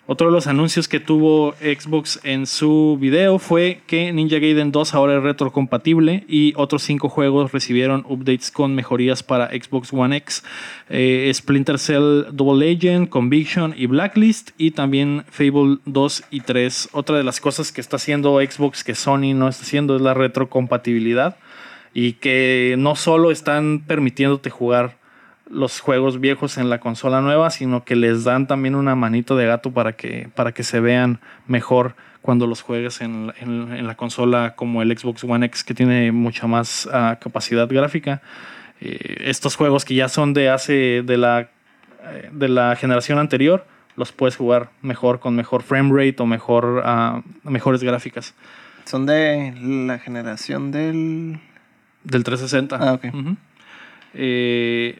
Otro 0.07 0.27
de 0.27 0.33
los 0.33 0.45
anuncios 0.45 0.87
que 0.87 0.99
tuvo 0.99 1.53
Xbox 1.53 2.19
en 2.23 2.45
su 2.45 2.95
video 3.01 3.39
fue 3.39 3.81
que 3.87 4.13
Ninja 4.13 4.37
Gaiden 4.37 4.71
2 4.71 4.93
ahora 4.93 5.17
es 5.17 5.23
retrocompatible 5.23 6.25
y 6.27 6.53
otros 6.57 6.83
cinco 6.83 7.09
juegos 7.09 7.51
recibieron 7.51 8.05
updates 8.07 8.51
con 8.51 8.75
mejorías 8.75 9.23
para 9.23 9.47
Xbox 9.47 9.91
One 9.91 10.17
X. 10.17 10.43
Eh, 10.89 11.31
Splinter 11.33 11.79
Cell 11.79 12.25
Double 12.33 12.71
Agent, 12.71 13.09
Conviction 13.09 13.73
y 13.75 13.87
Blacklist 13.87 14.51
y 14.59 14.71
también 14.71 15.25
Fable 15.31 15.79
2 15.85 16.23
y 16.29 16.41
3. 16.41 16.89
Otra 16.91 17.17
de 17.17 17.23
las 17.23 17.39
cosas 17.39 17.71
que 17.71 17.81
está 17.81 17.95
haciendo 17.95 18.39
Xbox 18.39 18.83
que 18.83 18.93
Sony 18.93 19.33
no 19.33 19.47
está 19.47 19.63
haciendo 19.63 19.95
es 19.95 20.03
la 20.03 20.13
retrocompatibilidad 20.13 21.35
y 21.95 22.13
que 22.13 22.75
no 22.77 22.95
solo 22.95 23.31
están 23.31 23.79
permitiéndote 23.87 24.51
jugar 24.51 24.97
los 25.49 25.79
juegos 25.79 26.19
viejos 26.19 26.57
en 26.57 26.69
la 26.69 26.79
consola 26.79 27.21
nueva, 27.21 27.49
sino 27.51 27.85
que 27.85 27.95
les 27.95 28.23
dan 28.25 28.47
también 28.47 28.75
una 28.75 28.95
manito 28.95 29.35
de 29.37 29.45
gato 29.45 29.71
para 29.71 29.93
que, 29.93 30.27
para 30.35 30.51
que 30.51 30.63
se 30.63 30.79
vean 30.81 31.19
mejor 31.47 31.95
cuando 32.21 32.47
los 32.47 32.61
juegues 32.61 32.99
en, 33.01 33.31
en- 33.39 33.87
la 33.87 33.95
consola 33.95 34.55
como 34.55 34.81
el 34.81 34.95
Xbox 34.97 35.23
One 35.23 35.45
X, 35.45 35.63
que 35.63 35.73
tiene 35.73 36.11
mucha 36.11 36.47
más 36.47 36.89
ah, 36.91 37.17
capacidad 37.21 37.67
gráfica. 37.69 38.21
Eh, 38.81 39.17
estos 39.21 39.55
juegos 39.55 39.85
que 39.85 39.95
ya 39.95 40.09
son 40.09 40.33
de 40.33 40.49
hace 40.49 41.01
de 41.03 41.17
la, 41.17 41.41
eh, 42.03 42.29
de 42.33 42.49
la 42.49 42.75
generación 42.75 43.19
anterior, 43.19 43.65
los 43.95 44.11
puedes 44.11 44.35
jugar 44.35 44.71
mejor, 44.81 45.19
con 45.21 45.35
mejor 45.35 45.63
frame 45.63 45.91
rate 45.93 46.21
o 46.21 46.25
mejor, 46.25 46.81
ah, 46.83 47.21
mejores 47.43 47.81
gráficas. 47.83 48.33
Son 48.83 49.05
de 49.05 49.53
la 49.87 49.99
generación 49.99 50.71
del. 50.71 51.39
Del 52.05 52.23
360. 52.23 52.77
Ah, 52.77 52.93
ok. 52.93 53.05
Eh, 54.13 54.99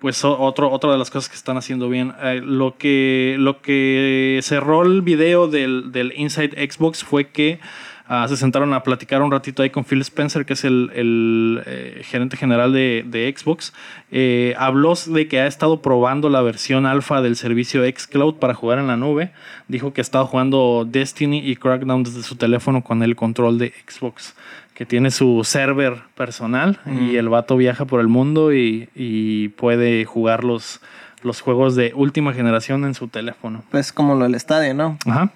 pues 0.00 0.24
otro, 0.24 0.70
otra 0.70 0.92
de 0.92 0.98
las 0.98 1.10
cosas 1.10 1.28
que 1.28 1.36
están 1.36 1.56
haciendo 1.56 1.88
bien. 1.88 2.14
Eh, 2.22 2.40
lo, 2.42 2.76
que, 2.76 3.36
lo 3.38 3.60
que 3.60 4.40
cerró 4.42 4.82
el 4.82 5.02
video 5.02 5.48
del, 5.48 5.90
del 5.92 6.12
Inside 6.16 6.70
Xbox 6.70 7.02
fue 7.02 7.28
que 7.28 7.58
ah, 8.06 8.26
se 8.28 8.36
sentaron 8.36 8.72
a 8.74 8.84
platicar 8.84 9.22
un 9.22 9.32
ratito 9.32 9.62
ahí 9.62 9.70
con 9.70 9.84
Phil 9.84 10.00
Spencer, 10.02 10.46
que 10.46 10.52
es 10.52 10.64
el, 10.64 10.90
el, 10.94 11.62
eh, 11.66 12.02
gerente 12.04 12.36
general 12.36 12.72
de, 12.72 13.04
de 13.06 13.34
Xbox. 13.36 13.72
Eh, 14.12 14.54
habló 14.56 14.94
de 14.94 15.26
que 15.26 15.40
ha 15.40 15.48
estado 15.48 15.82
probando 15.82 16.28
la 16.30 16.42
versión 16.42 16.86
alfa 16.86 17.20
del 17.20 17.34
servicio 17.34 17.82
Xcloud 17.84 18.36
para 18.36 18.54
jugar 18.54 18.78
en 18.78 18.86
la 18.86 18.96
nube. 18.96 19.32
Dijo 19.66 19.92
que 19.92 20.00
ha 20.00 20.02
estado 20.02 20.26
jugando 20.26 20.86
Destiny 20.88 21.38
y 21.38 21.56
Crackdown 21.56 22.04
desde 22.04 22.22
su 22.22 22.36
teléfono 22.36 22.84
con 22.84 23.02
el 23.02 23.16
control 23.16 23.58
de 23.58 23.72
Xbox 23.86 24.34
que 24.78 24.86
tiene 24.86 25.10
su 25.10 25.42
server 25.42 26.02
personal 26.14 26.78
y 26.86 27.16
el 27.16 27.28
vato 27.28 27.56
viaja 27.56 27.84
por 27.84 27.98
el 27.98 28.06
mundo 28.06 28.54
y, 28.54 28.88
y 28.94 29.48
puede 29.48 30.04
jugar 30.04 30.44
los, 30.44 30.80
los 31.24 31.40
juegos 31.40 31.74
de 31.74 31.90
última 31.96 32.32
generación 32.32 32.84
en 32.84 32.94
su 32.94 33.08
teléfono. 33.08 33.64
Pues 33.72 33.92
como 33.92 34.14
lo 34.14 34.22
del 34.22 34.36
estadio, 34.36 34.74
¿no? 34.74 34.96
Ajá. 35.04 35.32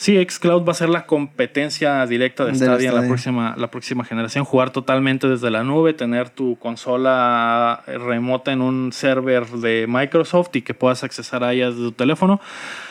Sí, 0.00 0.16
Xcloud 0.16 0.66
va 0.66 0.72
a 0.72 0.74
ser 0.74 0.88
la 0.88 1.04
competencia 1.04 2.06
directa 2.06 2.46
de 2.46 2.52
Del 2.52 2.60
Stadia 2.60 2.88
en 2.88 2.94
la 2.94 3.06
próxima, 3.06 3.54
la 3.58 3.70
próxima 3.70 4.02
generación. 4.02 4.46
Jugar 4.46 4.70
totalmente 4.70 5.28
desde 5.28 5.50
la 5.50 5.62
nube, 5.62 5.92
tener 5.92 6.30
tu 6.30 6.58
consola 6.58 7.82
remota 7.86 8.50
en 8.50 8.62
un 8.62 8.94
server 8.94 9.46
de 9.46 9.84
Microsoft 9.86 10.56
y 10.56 10.62
que 10.62 10.72
puedas 10.72 11.04
accesar 11.04 11.44
a 11.44 11.52
ella 11.52 11.66
desde 11.66 11.82
tu 11.82 11.92
teléfono. 11.92 12.40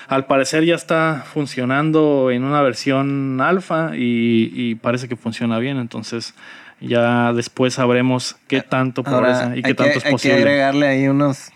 Al 0.07 0.27
parecer 0.27 0.65
ya 0.65 0.75
está 0.75 1.25
funcionando 1.33 2.29
en 2.29 2.43
una 2.43 2.61
versión 2.61 3.41
alfa 3.41 3.89
y, 3.95 4.51
y 4.53 4.75
parece 4.75 5.07
que 5.09 5.15
funciona 5.15 5.57
bien. 5.57 5.77
Entonces 5.79 6.35
ya 6.79 7.33
después 7.33 7.73
sabremos 7.73 8.35
qué 8.47 8.61
tanto 8.61 9.01
progresa 9.01 9.45
Ahora 9.45 9.55
y 9.55 9.57
hay 9.57 9.63
qué 9.63 9.69
que, 9.69 9.73
tanto 9.73 9.97
es 9.97 10.05
hay 10.05 10.09
que 10.09 10.11
posible. 10.11 10.37
agregarle 10.37 10.87
ahí 10.87 11.07
unos, 11.07 11.49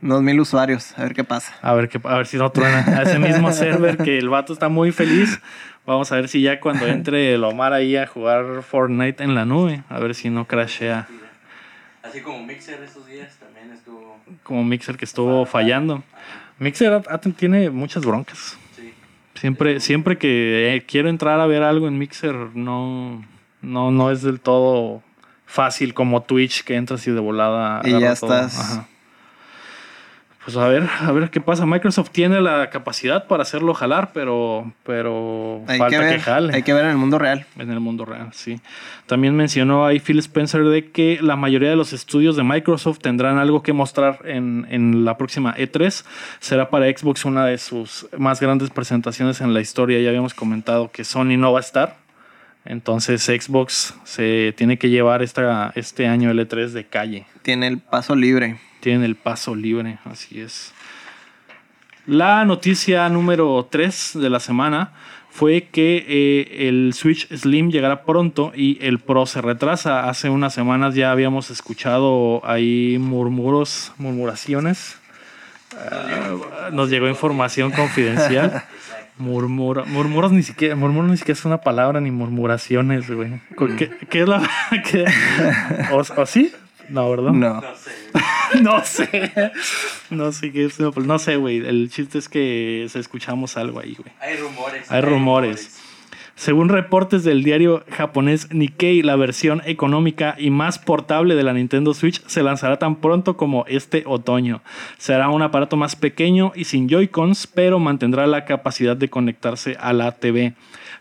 unos 0.00 0.22
mil 0.22 0.40
usuarios, 0.40 0.96
a 0.98 1.02
ver 1.02 1.14
qué 1.14 1.24
pasa. 1.24 1.54
A 1.62 1.74
ver, 1.74 1.88
qué, 1.88 2.00
a 2.04 2.16
ver 2.16 2.26
si 2.26 2.36
no 2.36 2.50
truena. 2.50 2.84
A 2.98 3.02
ese 3.02 3.18
mismo 3.18 3.52
server 3.52 3.96
que 3.96 4.18
el 4.18 4.28
vato 4.28 4.52
está 4.52 4.68
muy 4.68 4.92
feliz. 4.92 5.40
Vamos 5.86 6.12
a 6.12 6.16
ver 6.16 6.28
si 6.28 6.42
ya 6.42 6.60
cuando 6.60 6.86
entre 6.86 7.34
el 7.34 7.44
Omar 7.44 7.72
ahí 7.72 7.96
a 7.96 8.06
jugar 8.06 8.62
Fortnite 8.62 9.24
en 9.24 9.34
la 9.34 9.44
nube, 9.44 9.82
a 9.88 9.98
ver 9.98 10.14
si 10.14 10.28
no 10.28 10.46
crashea 10.46 11.08
Así 12.02 12.20
como 12.20 12.42
Mixer 12.44 12.82
estos 12.82 13.06
días 13.06 13.36
también 13.38 13.72
estuvo. 13.72 14.18
como 14.42 14.64
Mixer 14.64 14.96
que 14.96 15.04
estuvo 15.04 15.44
fallando. 15.46 16.02
Mixer 16.58 17.02
tiene 17.36 17.70
muchas 17.70 18.04
broncas. 18.04 18.56
Sí. 18.76 18.92
Siempre, 19.34 19.80
siempre 19.80 20.16
que 20.18 20.74
eh, 20.74 20.82
quiero 20.86 21.08
entrar 21.08 21.40
a 21.40 21.46
ver 21.46 21.62
algo 21.62 21.88
en 21.88 21.98
Mixer, 21.98 22.34
no, 22.54 23.24
no, 23.62 23.90
no 23.90 24.10
es 24.10 24.22
del 24.22 24.40
todo 24.40 25.02
fácil 25.46 25.94
como 25.94 26.22
Twitch 26.22 26.64
que 26.64 26.76
entras 26.76 27.06
y 27.06 27.10
de 27.10 27.20
volada. 27.20 27.80
Y 27.84 27.92
ya 27.92 28.14
todo. 28.14 28.34
estás. 28.34 28.58
Ajá. 28.58 28.88
Pues 30.48 30.56
a 30.56 30.66
ver, 30.66 30.88
a 31.00 31.12
ver 31.12 31.28
qué 31.28 31.42
pasa. 31.42 31.66
Microsoft 31.66 32.08
tiene 32.08 32.40
la 32.40 32.70
capacidad 32.70 33.26
para 33.26 33.42
hacerlo 33.42 33.74
jalar, 33.74 34.12
pero, 34.14 34.72
pero 34.82 35.60
Hay 35.66 35.76
falta 35.78 36.08
que, 36.08 36.14
que, 36.14 36.20
jale 36.20 36.54
hay 36.54 36.62
que 36.62 36.72
ver 36.72 36.86
en 36.86 36.92
el 36.92 36.96
mundo 36.96 37.18
real. 37.18 37.44
en 37.58 37.70
el 37.70 37.80
mundo 37.80 38.06
real, 38.06 38.30
sí. 38.32 38.58
También 39.04 39.36
mencionó 39.36 39.84
ahí 39.84 40.00
Phil 40.00 40.18
Spencer 40.20 40.64
de 40.64 40.90
que 40.90 41.18
la 41.20 41.36
mayoría 41.36 41.68
de 41.68 41.76
los 41.76 41.92
estudios 41.92 42.34
de 42.34 42.44
Microsoft 42.44 43.00
tendrán 43.00 43.36
algo 43.36 43.62
que 43.62 43.74
mostrar 43.74 44.20
en, 44.24 44.66
en 44.70 45.04
la 45.04 45.18
próxima 45.18 45.54
E3. 45.54 46.06
Será 46.40 46.70
para 46.70 46.86
Xbox 46.86 47.26
una 47.26 47.44
de 47.44 47.58
sus 47.58 48.08
más 48.16 48.40
grandes 48.40 48.70
presentaciones 48.70 49.42
en 49.42 49.52
la 49.52 49.60
historia. 49.60 50.00
Ya 50.00 50.08
habíamos 50.08 50.32
comentado 50.32 50.90
que 50.90 51.04
Sony 51.04 51.36
no 51.36 51.52
va 51.52 51.58
a 51.58 51.60
estar. 51.60 52.07
Entonces 52.68 53.22
Xbox 53.24 53.94
se 54.04 54.52
tiene 54.54 54.78
que 54.78 54.90
llevar 54.90 55.22
esta, 55.22 55.72
este 55.74 56.06
año 56.06 56.30
el 56.30 56.38
E3 56.38 56.68
de 56.68 56.84
calle. 56.84 57.26
Tiene 57.40 57.66
el 57.66 57.78
paso 57.78 58.14
libre. 58.14 58.58
Tienen 58.80 59.04
el 59.04 59.16
paso 59.16 59.54
libre, 59.54 59.98
así 60.04 60.38
es. 60.38 60.74
La 62.06 62.44
noticia 62.44 63.08
número 63.08 63.66
3 63.70 64.18
de 64.20 64.28
la 64.28 64.38
semana 64.38 64.92
fue 65.30 65.68
que 65.72 66.04
eh, 66.06 66.68
el 66.68 66.92
Switch 66.92 67.26
Slim 67.34 67.70
llegará 67.70 68.04
pronto 68.04 68.52
y 68.54 68.78
el 68.82 68.98
Pro 68.98 69.24
se 69.24 69.40
retrasa. 69.40 70.06
Hace 70.10 70.28
unas 70.28 70.52
semanas 70.52 70.94
ya 70.94 71.10
habíamos 71.10 71.50
escuchado 71.50 72.42
ahí 72.44 72.98
murmuros, 73.00 73.92
murmuraciones. 73.96 74.98
Ah, 75.74 76.68
nos 76.70 76.90
llegó 76.90 77.08
información 77.08 77.70
confidencial. 77.70 78.62
Murmura, 79.18 79.84
murmuros 79.84 80.32
ni 80.32 80.42
siquiera, 80.42 80.76
murmuros 80.76 81.10
ni 81.10 81.16
siquiera 81.16 81.38
es 81.38 81.44
una 81.44 81.60
palabra 81.60 82.00
ni 82.00 82.10
murmuraciones, 82.10 83.10
güey. 83.10 83.40
¿Qué, 83.76 83.90
qué 84.08 84.22
es 84.22 84.28
la 84.28 84.48
qué? 84.90 85.04
¿O, 85.92 86.02
o 86.20 86.26
sí? 86.26 86.52
No, 86.88 87.10
¿verdad? 87.10 87.32
No. 87.32 87.60
No 87.60 87.74
sé. 87.76 87.90
No 88.62 88.82
sé. 88.82 89.52
No 90.08 90.32
sé 90.32 90.52
qué 90.52 90.64
es. 90.64 90.80
No, 90.80 90.90
pues 90.90 91.06
no 91.06 91.18
sé, 91.18 91.36
güey. 91.36 91.58
El 91.58 91.90
chiste 91.90 92.16
es 92.16 92.30
que 92.30 92.86
se 92.88 92.98
escuchamos 92.98 93.58
algo 93.58 93.78
ahí, 93.78 93.94
güey. 93.94 94.10
Hay 94.20 94.36
rumores. 94.36 94.90
Hay 94.90 95.00
rumores. 95.02 95.77
Según 96.38 96.68
reportes 96.68 97.24
del 97.24 97.42
diario 97.42 97.82
japonés 97.90 98.54
Nikkei, 98.54 99.02
la 99.02 99.16
versión 99.16 99.60
económica 99.66 100.36
y 100.38 100.50
más 100.50 100.78
portable 100.78 101.34
de 101.34 101.42
la 101.42 101.52
Nintendo 101.52 101.94
Switch 101.94 102.24
se 102.28 102.44
lanzará 102.44 102.78
tan 102.78 102.94
pronto 102.94 103.36
como 103.36 103.64
este 103.66 104.04
otoño. 104.06 104.62
Será 104.98 105.30
un 105.30 105.42
aparato 105.42 105.76
más 105.76 105.96
pequeño 105.96 106.52
y 106.54 106.62
sin 106.62 106.88
Joy-Cons, 106.88 107.48
pero 107.48 107.80
mantendrá 107.80 108.28
la 108.28 108.44
capacidad 108.44 108.96
de 108.96 109.10
conectarse 109.10 109.76
a 109.80 109.92
la 109.92 110.12
TV. 110.12 110.54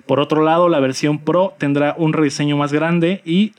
Por 0.08 0.20
otro 0.20 0.44
lado, 0.44 0.70
la 0.70 0.80
versión 0.80 1.20
Pro 1.20 1.54
tendrá 1.60 1.94
un 2.00 2.14
rediseño 2.14 2.58
más 2.58 2.74
grande 2.74 3.22
y, 3.24 3.54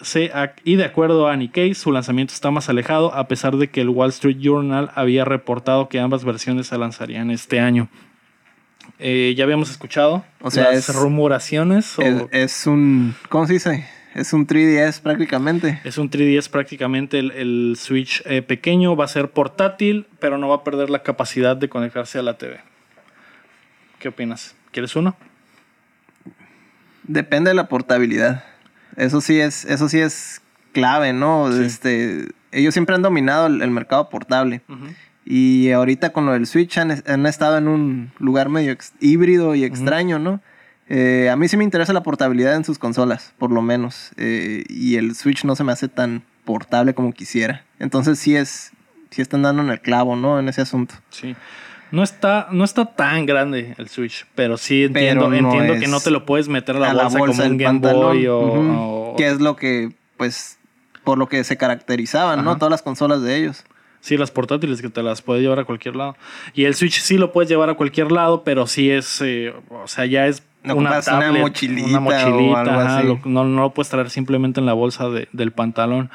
y 0.64 0.74
de 0.74 0.84
acuerdo 0.84 1.28
a 1.28 1.36
Nikkei, 1.36 1.74
su 1.74 1.92
lanzamiento 1.92 2.34
está 2.34 2.50
más 2.50 2.68
alejado, 2.68 3.14
a 3.14 3.28
pesar 3.28 3.56
de 3.56 3.68
que 3.68 3.82
el 3.82 3.90
Wall 3.90 4.08
Street 4.08 4.38
Journal 4.40 4.90
había 4.96 5.24
reportado 5.24 5.88
que 5.88 6.00
ambas 6.00 6.24
versiones 6.24 6.66
se 6.66 6.76
lanzarían 6.76 7.30
este 7.30 7.60
año. 7.60 7.88
Eh, 9.00 9.34
ya 9.36 9.44
habíamos 9.44 9.70
escuchado 9.70 10.24
O 10.40 10.50
sea, 10.50 10.72
las 10.72 10.88
es- 10.88 10.94
rumoraciones. 10.94 11.98
o- 11.98 12.02
Es, 12.02 12.22
es 12.32 12.66
un. 12.66 13.14
¿Cómo 13.28 13.46
se 13.46 13.52
dice? 13.54 13.86
Es 14.14 14.32
un 14.32 14.46
3DS 14.46 15.00
prácticamente. 15.00 15.80
Es 15.84 15.98
un 15.98 16.10
3DS 16.10 16.48
prácticamente 16.48 17.18
el, 17.20 17.30
el 17.32 17.76
Switch 17.78 18.22
eh, 18.26 18.42
pequeño, 18.42 18.96
va 18.96 19.04
a 19.04 19.08
ser 19.08 19.30
portátil, 19.30 20.06
pero 20.18 20.38
no 20.38 20.48
va 20.48 20.56
a 20.56 20.64
perder 20.64 20.90
la 20.90 21.02
capacidad 21.04 21.56
de 21.56 21.68
conectarse 21.68 22.18
a 22.18 22.22
la 22.22 22.36
TV. 22.38 22.58
¿Qué 24.00 24.08
opinas? 24.08 24.56
¿Quieres 24.72 24.96
uno? 24.96 25.16
Depende 27.04 27.50
de 27.50 27.54
la 27.54 27.68
portabilidad. 27.68 28.44
Eso 28.96 29.20
sí 29.20 29.38
es, 29.40 29.64
eso 29.64 29.88
sí 29.88 30.00
es 30.00 30.42
clave, 30.72 31.12
¿no? 31.12 31.50
Sí. 31.52 31.62
Este, 31.64 32.28
ellos 32.52 32.74
siempre 32.74 32.94
han 32.94 33.02
dominado 33.02 33.46
el, 33.46 33.62
el 33.62 33.70
mercado 33.70 34.08
portable. 34.08 34.60
Y 35.30 35.72
ahorita 35.72 36.14
con 36.14 36.24
lo 36.24 36.32
del 36.32 36.46
Switch 36.46 36.78
han, 36.78 37.02
han 37.06 37.26
estado 37.26 37.58
en 37.58 37.68
un 37.68 38.12
lugar 38.18 38.48
medio 38.48 38.74
híbrido 38.98 39.54
y 39.54 39.62
extraño, 39.62 40.18
¿no? 40.18 40.40
Eh, 40.88 41.28
a 41.30 41.36
mí 41.36 41.48
sí 41.48 41.58
me 41.58 41.64
interesa 41.64 41.92
la 41.92 42.02
portabilidad 42.02 42.56
en 42.56 42.64
sus 42.64 42.78
consolas, 42.78 43.34
por 43.36 43.52
lo 43.52 43.60
menos. 43.60 44.12
Eh, 44.16 44.64
y 44.70 44.96
el 44.96 45.14
Switch 45.14 45.44
no 45.44 45.54
se 45.54 45.64
me 45.64 45.72
hace 45.72 45.88
tan 45.88 46.22
portable 46.46 46.94
como 46.94 47.12
quisiera. 47.12 47.62
Entonces 47.78 48.18
sí 48.18 48.36
es, 48.36 48.72
sí 49.10 49.20
están 49.20 49.42
dando 49.42 49.60
en 49.60 49.68
el 49.68 49.82
clavo, 49.82 50.16
¿no? 50.16 50.38
En 50.40 50.48
ese 50.48 50.62
asunto. 50.62 50.94
Sí. 51.10 51.36
No 51.90 52.02
está, 52.02 52.48
no 52.50 52.64
está 52.64 52.86
tan 52.86 53.26
grande 53.26 53.74
el 53.76 53.90
Switch, 53.90 54.26
pero 54.34 54.56
sí 54.56 54.84
entiendo, 54.84 55.28
Pero 55.28 55.42
no 55.42 55.50
entiendo 55.50 55.78
que 55.78 55.88
no 55.88 56.00
te 56.00 56.10
lo 56.10 56.24
puedes 56.24 56.48
meter 56.48 56.76
a 56.76 56.78
la, 56.78 56.88
a 56.88 57.08
bolsa, 57.08 57.18
como 57.18 57.32
un 57.32 57.58
Game 57.58 57.64
pantalón. 57.64 58.16
Boy 58.16 58.26
o, 58.30 59.14
Que 59.18 59.28
es 59.28 59.42
lo 59.42 59.56
que, 59.56 59.92
pues, 60.16 60.58
por 61.04 61.18
lo 61.18 61.28
que 61.28 61.44
se 61.44 61.58
caracterizaban, 61.58 62.42
¿no? 62.46 62.56
Todas 62.56 62.70
las 62.70 62.80
consolas 62.80 63.20
de 63.20 63.36
ellos. 63.36 63.66
Sí, 64.00 64.16
las 64.16 64.30
portátiles 64.30 64.80
que 64.80 64.88
te 64.88 65.02
las 65.02 65.22
puedes 65.22 65.42
llevar 65.42 65.58
a 65.58 65.64
cualquier 65.64 65.96
lado. 65.96 66.16
Y 66.54 66.64
el 66.64 66.74
Switch 66.74 67.00
sí 67.00 67.18
lo 67.18 67.32
puedes 67.32 67.48
llevar 67.50 67.68
a 67.70 67.74
cualquier 67.74 68.12
lado, 68.12 68.44
pero 68.44 68.66
sí 68.66 68.90
es, 68.90 69.20
eh, 69.22 69.52
o 69.70 69.86
sea, 69.88 70.06
ya 70.06 70.26
es 70.26 70.42
No 70.62 70.76
una 70.76 71.00
tablet, 71.00 71.42
mochilita 71.42 71.88
una 71.88 71.98
o 71.98 72.00
mochilita, 72.02 72.60
algo 72.60 72.72
ajá, 72.80 72.98
así. 72.98 73.06
lo- 73.08 73.20
no, 73.24 73.44
no 73.44 73.62
lo 73.62 73.70
puedes 73.74 73.90
traer 73.90 74.10
simplemente 74.10 74.60
en 74.60 74.66
la 74.66 74.72
bolsa 74.72 75.08
de- 75.08 75.28
del 75.32 75.50
pantalón. 75.52 76.10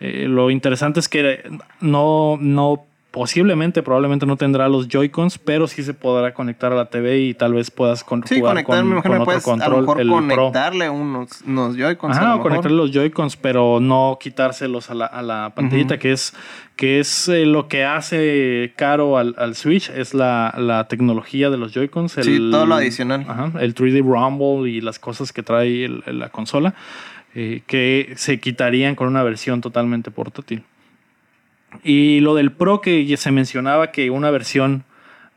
Eh, 0.00 0.26
lo 0.28 0.50
interesante 0.50 1.00
es 1.00 1.08
que 1.08 1.42
no, 1.80 2.36
no, 2.40 2.86
posiblemente, 3.14 3.80
probablemente 3.84 4.26
no 4.26 4.36
tendrá 4.36 4.68
los 4.68 4.88
Joy-Cons, 4.88 5.38
pero 5.38 5.68
sí 5.68 5.84
se 5.84 5.94
podrá 5.94 6.34
conectar 6.34 6.72
a 6.72 6.74
la 6.74 6.86
TV 6.90 7.20
y 7.20 7.34
tal 7.34 7.54
vez 7.54 7.70
puedas 7.70 8.02
con, 8.02 8.26
Sí, 8.26 8.40
jugar 8.40 8.54
conectar, 8.54 8.80
con, 8.80 8.88
me 8.88 9.02
con 9.02 9.12
otro 9.12 9.24
puedes 9.24 9.46
a 9.46 9.50
lo 9.50 9.52
control, 9.52 9.80
mejor 9.82 10.00
el 10.00 10.06
Pro. 10.08 10.16
conectarle 10.16 10.90
unos, 10.90 11.42
unos 11.46 11.76
Joy-Cons. 11.76 12.16
a 12.16 12.18
Ajá, 12.18 12.26
lo 12.26 12.32
o 12.34 12.36
mejor. 12.38 12.50
conectarle 12.50 12.76
los 12.76 12.90
Joy-Cons, 12.90 13.36
pero 13.36 13.78
no 13.78 14.18
quitárselos 14.20 14.90
a 14.90 14.94
la, 14.94 15.06
a 15.06 15.22
la 15.22 15.52
pantallita, 15.54 15.96
que 15.96 16.10
es, 16.10 16.34
que 16.74 16.98
es 16.98 17.28
eh, 17.28 17.46
lo 17.46 17.68
que 17.68 17.84
hace 17.84 18.72
caro 18.74 19.16
al, 19.16 19.36
al 19.38 19.54
Switch, 19.54 19.90
es 19.90 20.12
la, 20.12 20.52
la 20.58 20.88
tecnología 20.88 21.50
de 21.50 21.56
los 21.56 21.72
Joy-Cons. 21.72 22.18
Sí, 22.20 22.34
el- 22.34 22.50
todo 22.50 22.66
lo 22.66 22.74
adicional. 22.74 23.24
Ajá, 23.28 23.52
el 23.60 23.76
3D 23.76 24.02
Rumble 24.02 24.68
y 24.68 24.80
las 24.80 24.98
cosas 24.98 25.32
que 25.32 25.44
trae 25.44 25.84
el- 25.84 26.02
la 26.18 26.30
consola, 26.30 26.74
eh, 27.36 27.62
que 27.68 28.12
se 28.16 28.40
quitarían 28.40 28.96
con 28.96 29.06
una 29.06 29.22
versión 29.22 29.60
totalmente 29.60 30.10
portátil. 30.10 30.64
Y 31.82 32.20
lo 32.20 32.34
del 32.34 32.52
Pro 32.52 32.80
que 32.80 33.16
se 33.16 33.30
mencionaba 33.30 33.90
que 33.90 34.10
una 34.10 34.30
versión 34.30 34.84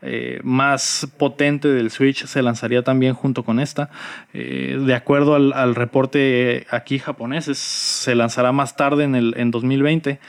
eh, 0.04 0.40
más 0.44 1.08
potente 1.18 1.68
del 1.68 1.90
Switch 1.90 2.26
se 2.26 2.44
lanzaría 2.44 2.84
también 2.84 3.14
junto 3.16 3.44
con 3.44 3.60
esta. 3.60 3.90
Eh, 4.34 4.78
de 4.86 4.94
acuerdo 4.94 5.34
al, 5.36 5.54
reporte 5.76 6.68
aquí 6.70 7.00
japonés, 7.00 7.48
es- 7.48 7.58
se 7.58 8.14
lanzará 8.14 8.52
más 8.52 8.76
tarde 8.76 9.06
en, 9.06 9.16
el, 9.16 9.34
en 9.38 9.50
2020. 9.52 10.20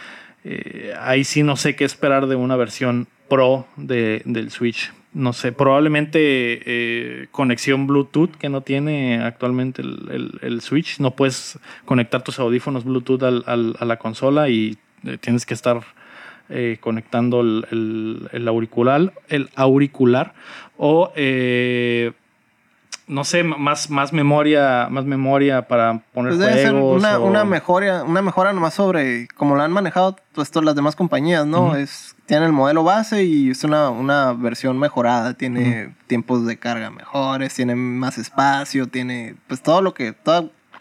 Eh, 0.45 0.95
ahí 1.01 1.23
sí 1.25 1.43
no 1.43 1.57
sé 1.57 1.77
qué 1.77 1.85
esperar 1.85 2.27
de 2.29 2.37
una 2.37 2.57
versión 2.57 3.09
Pro 3.29 3.67
de- 3.77 4.23
del 4.25 4.51
Switch. 4.51 4.91
No 5.13 5.33
sé, 5.33 5.53
probablemente 5.53 7.29
conexión 7.31 7.87
Bluetooth 7.87 8.37
que 8.37 8.49
no 8.49 8.61
tiene 8.63 9.21
actualmente 9.23 9.83
el, 9.83 10.09
el- 10.11 10.39
el 10.43 10.61
Switch. 10.61 10.99
No 10.99 11.11
puedes 11.15 11.59
conectar 11.85 12.23
tus 12.23 12.39
audífonos 12.39 12.85
Bluetooth 12.85 13.23
al- 13.23 13.45
al- 13.47 13.77
a 13.79 13.85
la 13.85 13.99
consola 13.99 14.49
y 14.49 14.79
tienes 15.21 15.45
que 15.47 15.55
estar 15.55 15.81
eh, 16.51 16.79
conectando 16.81 17.41
el, 17.41 17.67
el- 17.71 18.29
el 18.33 18.49
auricular, 18.49 19.13
el 19.29 19.51
auricular 19.57 20.35
o 20.77 21.13
eh, 21.17 22.13
no 23.07 23.25
sé, 23.25 23.43
más, 23.43 23.89
más 23.89 24.13
memoria, 24.13 24.89
más 24.91 25.07
memoria 25.07 25.67
para 25.67 26.01
poner 26.13 26.33
Pues 26.33 26.41
debe 26.41 26.59
ser 26.61 26.73
juegos. 26.73 26.99
una, 26.99 27.19
o- 27.19 27.25
una 27.27 27.45
mejora, 27.45 28.05
una 28.05 28.21
mejora 28.21 28.53
nomás 28.53 28.75
sobre 28.75 29.29
como 29.35 29.57
lo 29.57 29.63
han 29.63 29.73
manejado 29.73 30.17
pues, 30.33 30.51
todas 30.51 30.67
las 30.67 30.75
demás 30.75 30.95
compañías, 30.95 31.47
¿no? 31.47 31.75
Es, 31.75 32.15
tiene 32.27 32.45
el 32.45 32.53
modelo 32.53 32.85
base 32.85 33.25
y 33.25 33.49
es 33.51 33.65
una, 33.65 33.89
una 33.89 34.35
versión 34.35 34.79
mejorada. 34.79 35.33
Tiene 35.33 35.95
tiempos 36.07 36.45
de 36.45 36.59
carga 36.59 36.91
mejores, 36.91 37.55
tiene 37.55 37.75
más 37.75 38.19
espacio, 38.19 38.89
tiene 38.89 39.37
pues 39.47 39.63
todo 39.63 39.81
lo 39.81 39.95
que, 39.95 40.13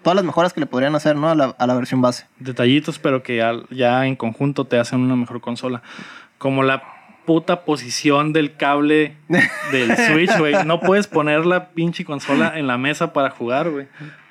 todas 0.08 0.16
las 0.16 0.24
mejoras 0.24 0.54
que 0.54 0.62
le 0.62 0.66
podrían 0.68 0.96
hacer, 0.96 1.18
¿no? 1.18 1.30
A 1.30 1.36
la, 1.36 1.54
a 1.58 1.68
la 1.68 1.74
versión 1.76 2.02
base. 2.02 2.28
detallitos, 2.40 2.98
pero 2.98 3.24
que 3.24 3.42
al- 3.42 3.66
ya 3.70 4.06
en 4.08 4.16
conjunto 4.16 4.64
te 4.66 4.80
hacen 4.80 5.02
una 5.02 5.18
mejor 5.18 5.42
consola. 5.42 5.82
Como 6.38 6.64
la 6.64 6.82
puta 7.26 7.66
posición 7.66 8.32
del 8.32 8.56
cable 8.56 9.18
del 9.74 9.98
Switch, 9.98 10.38
güey. 10.38 10.56
No 10.66 10.80
puedes 10.80 11.08
poner 11.08 11.46
la 11.46 11.72
pinche 11.72 12.06
consola 12.06 12.58
en 12.58 12.68
la 12.68 12.78
mesa 12.78 13.12
para 13.12 13.32
jugar, 13.32 13.70
güey. 13.70 13.88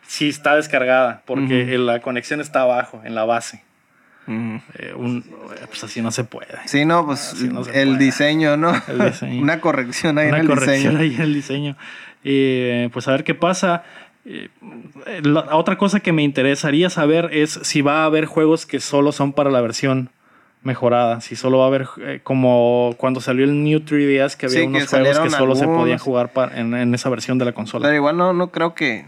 Si 0.07 0.31
está 0.31 0.57
descargada, 0.57 1.23
porque 1.27 1.75
Ujú. 1.75 1.83
la 1.85 2.01
conexión 2.01 2.41
está 2.41 2.63
abajo, 2.63 3.03
en 3.05 3.15
la 3.15 3.25
base. 3.27 3.63
Eh, 4.29 4.93
un- 4.97 5.25
pues 5.67 5.85
así 5.85 6.01
no 6.01 6.11
se 6.11 6.25
puede. 6.25 6.49
Sí, 6.65 6.85
no, 6.87 7.05
pues 7.05 7.35
no 7.43 7.61
el 7.61 7.65
puede. 7.91 7.99
diseño, 7.99 8.57
¿no? 8.57 8.73
El 8.89 8.99
diseño. 9.11 9.43
una 9.43 9.61
corrección 9.61 10.17
ahí 10.19 10.29
Una 10.29 10.37
en 10.39 10.43
el 10.43 10.49
corrección 10.49 10.95
diseño. 10.95 10.99
ahí 11.01 11.15
en 11.17 11.21
el 11.23 11.35
diseño. 11.35 11.77
Eh, 12.25 12.89
pues 12.93 13.07
a 13.07 13.13
ver 13.13 13.23
qué 13.25 13.35
pasa. 13.35 13.85
La 15.23 15.57
otra 15.57 15.79
cosa 15.79 16.01
que 16.01 16.13
me 16.13 16.23
interesaría 16.23 16.91
saber 16.91 17.31
es 17.33 17.61
si 17.63 17.81
va 17.83 18.03
a 18.03 18.05
haber 18.07 18.27
juegos 18.27 18.67
que 18.67 18.81
solo 18.81 19.13
son 19.13 19.33
para 19.33 19.51
la 19.51 19.61
versión 19.61 20.11
mejorada. 20.63 21.21
Si 21.21 21.37
solo 21.37 21.59
va 21.59 21.65
a 21.65 21.69
haber, 21.69 21.87
eh, 22.01 22.21
como 22.25 22.95
cuando 22.99 23.21
salió 23.21 23.45
el 23.45 23.63
New 23.63 23.81
3DS, 23.81 24.37
que 24.37 24.47
había 24.47 24.59
Sí, 24.59 24.63
que 24.65 24.67
unos 24.79 24.89
juegos 24.89 25.19
que 25.21 25.31
solo 25.31 25.55
se 25.55 25.67
podían 25.67 25.99
jugar 25.99 26.31
en, 26.55 26.75
en 26.75 26.95
esa 26.95 27.09
versión 27.09 27.39
de 27.39 27.45
la 27.45 27.53
consola. 27.53 27.85
Pero 27.85 27.97
igual 27.97 28.17
no, 28.17 28.33
no 28.33 28.51
creo 28.51 28.75
que. 28.75 29.05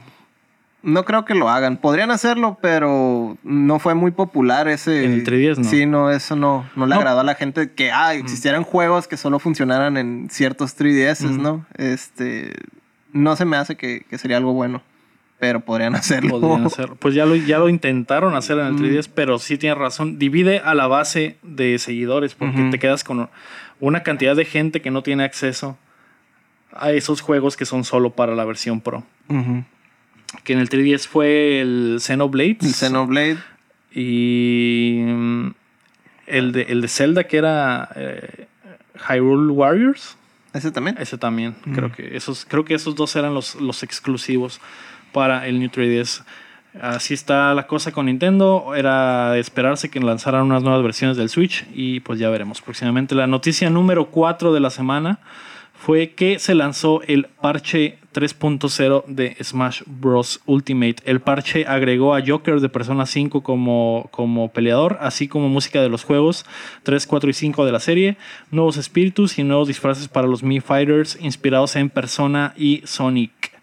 No 0.81 1.05
creo 1.05 1.25
que 1.25 1.35
lo 1.35 1.49
hagan. 1.51 1.77
Podrían 1.79 2.13
hacerlo, 2.13 2.57
pero 2.63 3.37
no 3.43 3.79
fue 3.81 3.95
muy 3.95 4.13
popular 4.13 4.69
ese. 4.69 5.05
En 5.05 5.13
el 5.15 5.25
3DS, 5.27 5.59
¿no? 5.59 5.65
Sí, 5.65 5.87
no, 5.87 6.13
eso 6.13 6.37
no, 6.37 6.65
no 6.77 6.87
le 6.87 6.95
No. 6.95 7.01
agradó 7.01 7.21
a 7.21 7.25
la 7.25 7.35
gente 7.35 7.73
que 7.73 7.91
ah, 7.91 8.15
existieran 8.15 8.63
juegos 8.63 9.09
que 9.09 9.17
solo 9.17 9.41
funcionaran 9.41 9.97
en 9.97 10.29
ciertos 10.31 10.79
3DS, 10.79 11.25
Ujú. 11.25 11.43
¿no? 11.43 11.67
Este. 11.77 12.53
No 13.13 13.35
se 13.35 13.45
me 13.45 13.57
hace 13.57 13.75
que, 13.77 14.05
que 14.09 14.19
sería 14.19 14.37
algo 14.37 14.53
bueno. 14.53 14.81
Pero 15.39 15.61
podrían 15.61 15.95
hacerlo. 15.95 16.41
Podrían 16.41 16.67
hacer- 16.67 16.91
Pues 16.99 17.15
ya 17.15 17.25
lo, 17.25 17.37
ya 17.37 17.59
lo 17.59 17.69
intentaron 17.69 18.35
hacer 18.35 18.59
en 18.59 18.67
el 18.67 18.73
Mm. 18.75 18.79
3DS, 18.79 19.09
pero 19.15 19.39
sí 19.39 19.57
tienes 19.59 19.79
razón. 19.79 20.19
Divide 20.19 20.59
a 20.59 20.75
la 20.75 20.87
base 20.89 21.37
de 21.43 21.79
seguidores 21.79 22.35
porque 22.35 22.69
te 22.71 22.79
quedas 22.79 23.05
con 23.05 23.29
una 23.81 24.03
cantidad 24.03 24.35
de 24.35 24.45
gente 24.45 24.81
que 24.83 24.91
no 24.91 25.03
tiene 25.03 25.23
acceso 25.25 25.79
a 26.73 26.91
esos 26.93 27.21
juegos 27.21 27.57
que 27.57 27.65
son 27.67 27.85
solo 27.85 28.11
para 28.11 28.35
la 28.35 28.45
versión 28.45 28.81
Pro. 28.81 29.05
Que 30.45 30.53
en 30.53 30.59
el 30.59 30.69
3DS 30.69 31.07
fue 31.07 31.61
el 31.61 31.99
Xenoblade. 32.01 32.59
El 32.61 32.75
Xenoblade. 32.75 33.39
Y 33.93 35.03
mm, 35.07 35.47
el 36.27 36.53
de, 36.53 36.63
el 36.63 36.81
de 36.83 36.89
Zelda 36.89 37.25
que 37.25 37.37
era 37.39 37.89
eh, 37.97 38.47
Hyrule 39.09 39.53
Warriors. 39.53 40.17
¿Ese 40.53 40.71
también? 40.71 40.97
Ese 40.99 41.19
también. 41.19 41.55
Mm. 41.65 41.75
Creo, 41.75 41.93
que 41.93 42.17
esos, 42.17 42.45
creo 42.49 42.65
que 42.65 42.75
esos 42.75 42.95
dos 42.95 43.15
eran 43.17 43.35
los, 43.35 43.55
los 43.57 43.83
exclusivos 43.83 44.61
para 45.13 45.47
el 45.47 45.59
New 45.59 45.71
3DS. 45.71 46.23
Así 46.81 47.15
está 47.15 47.55
la 47.55 47.67
cosa 47.67 47.93
con 47.93 48.07
Nintendo. 48.07 48.75
Era 48.75 49.33
de 49.33 49.41
esperarse 49.41 49.91
que 49.91 50.01
lanzaran 50.01 50.43
unas 50.43 50.63
nuevas 50.63 50.83
versiones 50.83 51.17
del 51.17 51.29
Switch 51.29 51.67
y 51.75 52.01
pues 52.01 52.19
ya 52.19 52.31
veremos 52.31 52.61
próximamente. 52.61 53.15
La 53.15 53.27
noticia 53.27 53.71
número 53.71 54.11
4 54.11 54.53
de 54.53 54.61
la 54.61 54.71
semana 54.71 55.19
fue 55.79 56.11
que 56.11 56.39
se 56.39 56.55
lanzó 56.55 57.03
el 57.03 57.27
parche 57.41 57.99
3.0 58.13 59.05
de 59.07 59.37
Smash 59.43 59.83
Bros. 59.87 60.41
Ultimate. 60.45 60.97
El 61.05 61.21
parche 61.21 61.67
agregó 61.67 62.15
a 62.15 62.23
Joker 62.25 62.61
de 62.61 62.69
Persona 62.69 63.07
5 63.07 63.43
como, 63.43 64.09
como 64.11 64.51
peleador, 64.51 64.99
así 65.01 65.29
como 65.29 65.49
música 65.49 65.81
de 65.81 65.89
los 65.89 66.05
juegos 66.05 66.45
3, 66.83 67.07
4 67.07 67.31
y 67.31 67.33
5 67.33 67.65
de 67.65 67.73
la 67.73 67.81
serie, 67.81 68.17
nuevos 68.51 68.77
espíritus 68.77 69.39
y 69.39 69.45
nuevos 69.45 69.69
disfraces 69.69 70.09
para 70.09 70.27
los 70.27 70.43
Mii 70.43 70.61
Fighters 70.61 71.17
inspirados 71.21 71.77
en 71.77 71.91
Persona 71.91 72.55
y 72.57 72.83
Sonic. 72.85 73.58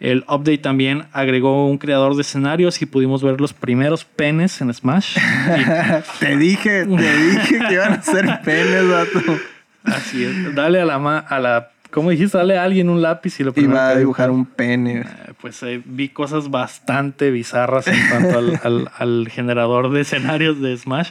El 0.00 0.18
update 0.28 0.58
también 0.58 1.06
agregó 1.12 1.66
un 1.66 1.78
creador 1.78 2.14
de 2.14 2.22
escenarios 2.22 2.80
y 2.82 2.86
pudimos 2.86 3.22
ver 3.22 3.40
los 3.40 3.52
primeros 3.52 4.04
penes 4.04 4.60
en 4.60 4.72
Smash. 4.72 5.18
te 6.20 6.36
dije, 6.36 6.86
te 6.86 7.16
dije 7.16 7.58
que 7.68 7.74
iban 7.74 7.94
a 7.94 8.02
ser 8.02 8.40
penes, 8.44 8.88
vato. 8.88 9.38
Así 9.84 10.24
es. 10.24 10.54
Dale 10.54 10.80
a 10.80 10.84
la, 10.84 10.98
ma 10.98 11.18
a 11.18 11.40
la 11.40 11.70
¿Cómo 11.90 12.10
dijiste? 12.10 12.36
Dale 12.36 12.58
a 12.58 12.64
alguien 12.64 12.90
un 12.90 13.00
lápiz 13.00 13.40
y 13.40 13.44
lo 13.44 13.52
primero 13.52 13.74
Iba 13.74 13.88
a 13.88 13.96
dibujar 13.96 14.30
un 14.30 14.44
pene. 14.44 15.00
Eh, 15.00 15.04
pues 15.40 15.62
eh, 15.62 15.80
vi 15.84 16.10
cosas 16.10 16.50
bastante 16.50 17.30
bizarras 17.30 17.86
en 17.86 18.08
cuanto 18.08 18.38
al, 18.38 18.90
al, 18.96 19.28
generador 19.30 19.90
de 19.90 20.02
escenarios 20.02 20.60
de 20.60 20.76
Smash. 20.76 21.10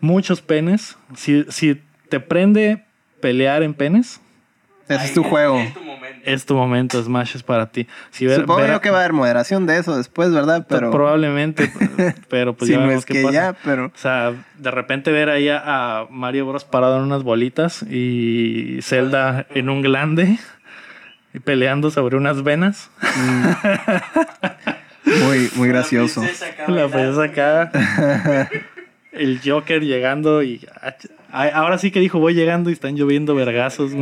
Muchos 0.00 0.40
penes. 0.40 0.96
Si, 1.16 1.44
si 1.48 1.80
te 2.08 2.20
prende 2.20 2.84
pelear 3.20 3.62
en 3.62 3.74
penes. 3.74 4.20
Ese 4.88 5.06
es 5.06 5.14
tu 5.14 5.24
juego. 5.24 5.58
Es 5.58 5.74
tu 5.74 5.80
momento. 6.54 7.02
Smash 7.02 7.36
es 7.36 7.42
para 7.42 7.70
ti. 7.70 7.86
Si 8.10 8.28
Supongo 8.28 8.80
que 8.80 8.90
va 8.90 8.98
a 8.98 9.00
haber 9.00 9.12
moderación 9.12 9.66
de 9.66 9.78
eso 9.78 9.96
después, 9.96 10.32
¿verdad? 10.32 10.66
Pero 10.68 10.90
probablemente, 10.90 11.72
pero 12.28 12.54
pues 12.54 12.70
ya 12.70 12.78
vemos 12.78 13.04
qué 13.04 13.22
pasa. 13.22 13.56
pero... 13.64 13.86
O 13.86 13.92
sea, 13.94 14.34
de 14.58 14.70
repente 14.70 15.12
ver 15.12 15.30
ahí 15.30 15.48
a 15.48 16.06
Mario 16.10 16.46
Bros 16.46 16.64
parado 16.64 16.96
en 16.98 17.02
unas 17.02 17.22
bolitas 17.22 17.82
y 17.82 18.78
Zelda 18.82 19.46
en 19.54 19.68
un 19.68 19.82
glande 19.82 20.38
y 21.34 21.38
peleando 21.38 21.90
sobre 21.90 22.16
unas 22.16 22.42
venas. 22.42 22.90
Mm. 23.16 23.44
muy, 25.24 25.50
muy 25.56 25.68
gracioso. 25.68 26.22
La 26.68 26.88
princesa 26.88 27.24
acá. 27.24 28.50
El 29.12 29.40
Joker 29.44 29.82
llegando 29.82 30.42
y 30.42 30.66
ahora 31.30 31.78
sí 31.78 31.90
que 31.90 32.00
dijo 32.00 32.18
voy 32.18 32.34
llegando 32.34 32.70
y 32.70 32.72
están 32.72 32.96
lloviendo 32.96 33.34
vergazos. 33.34 33.92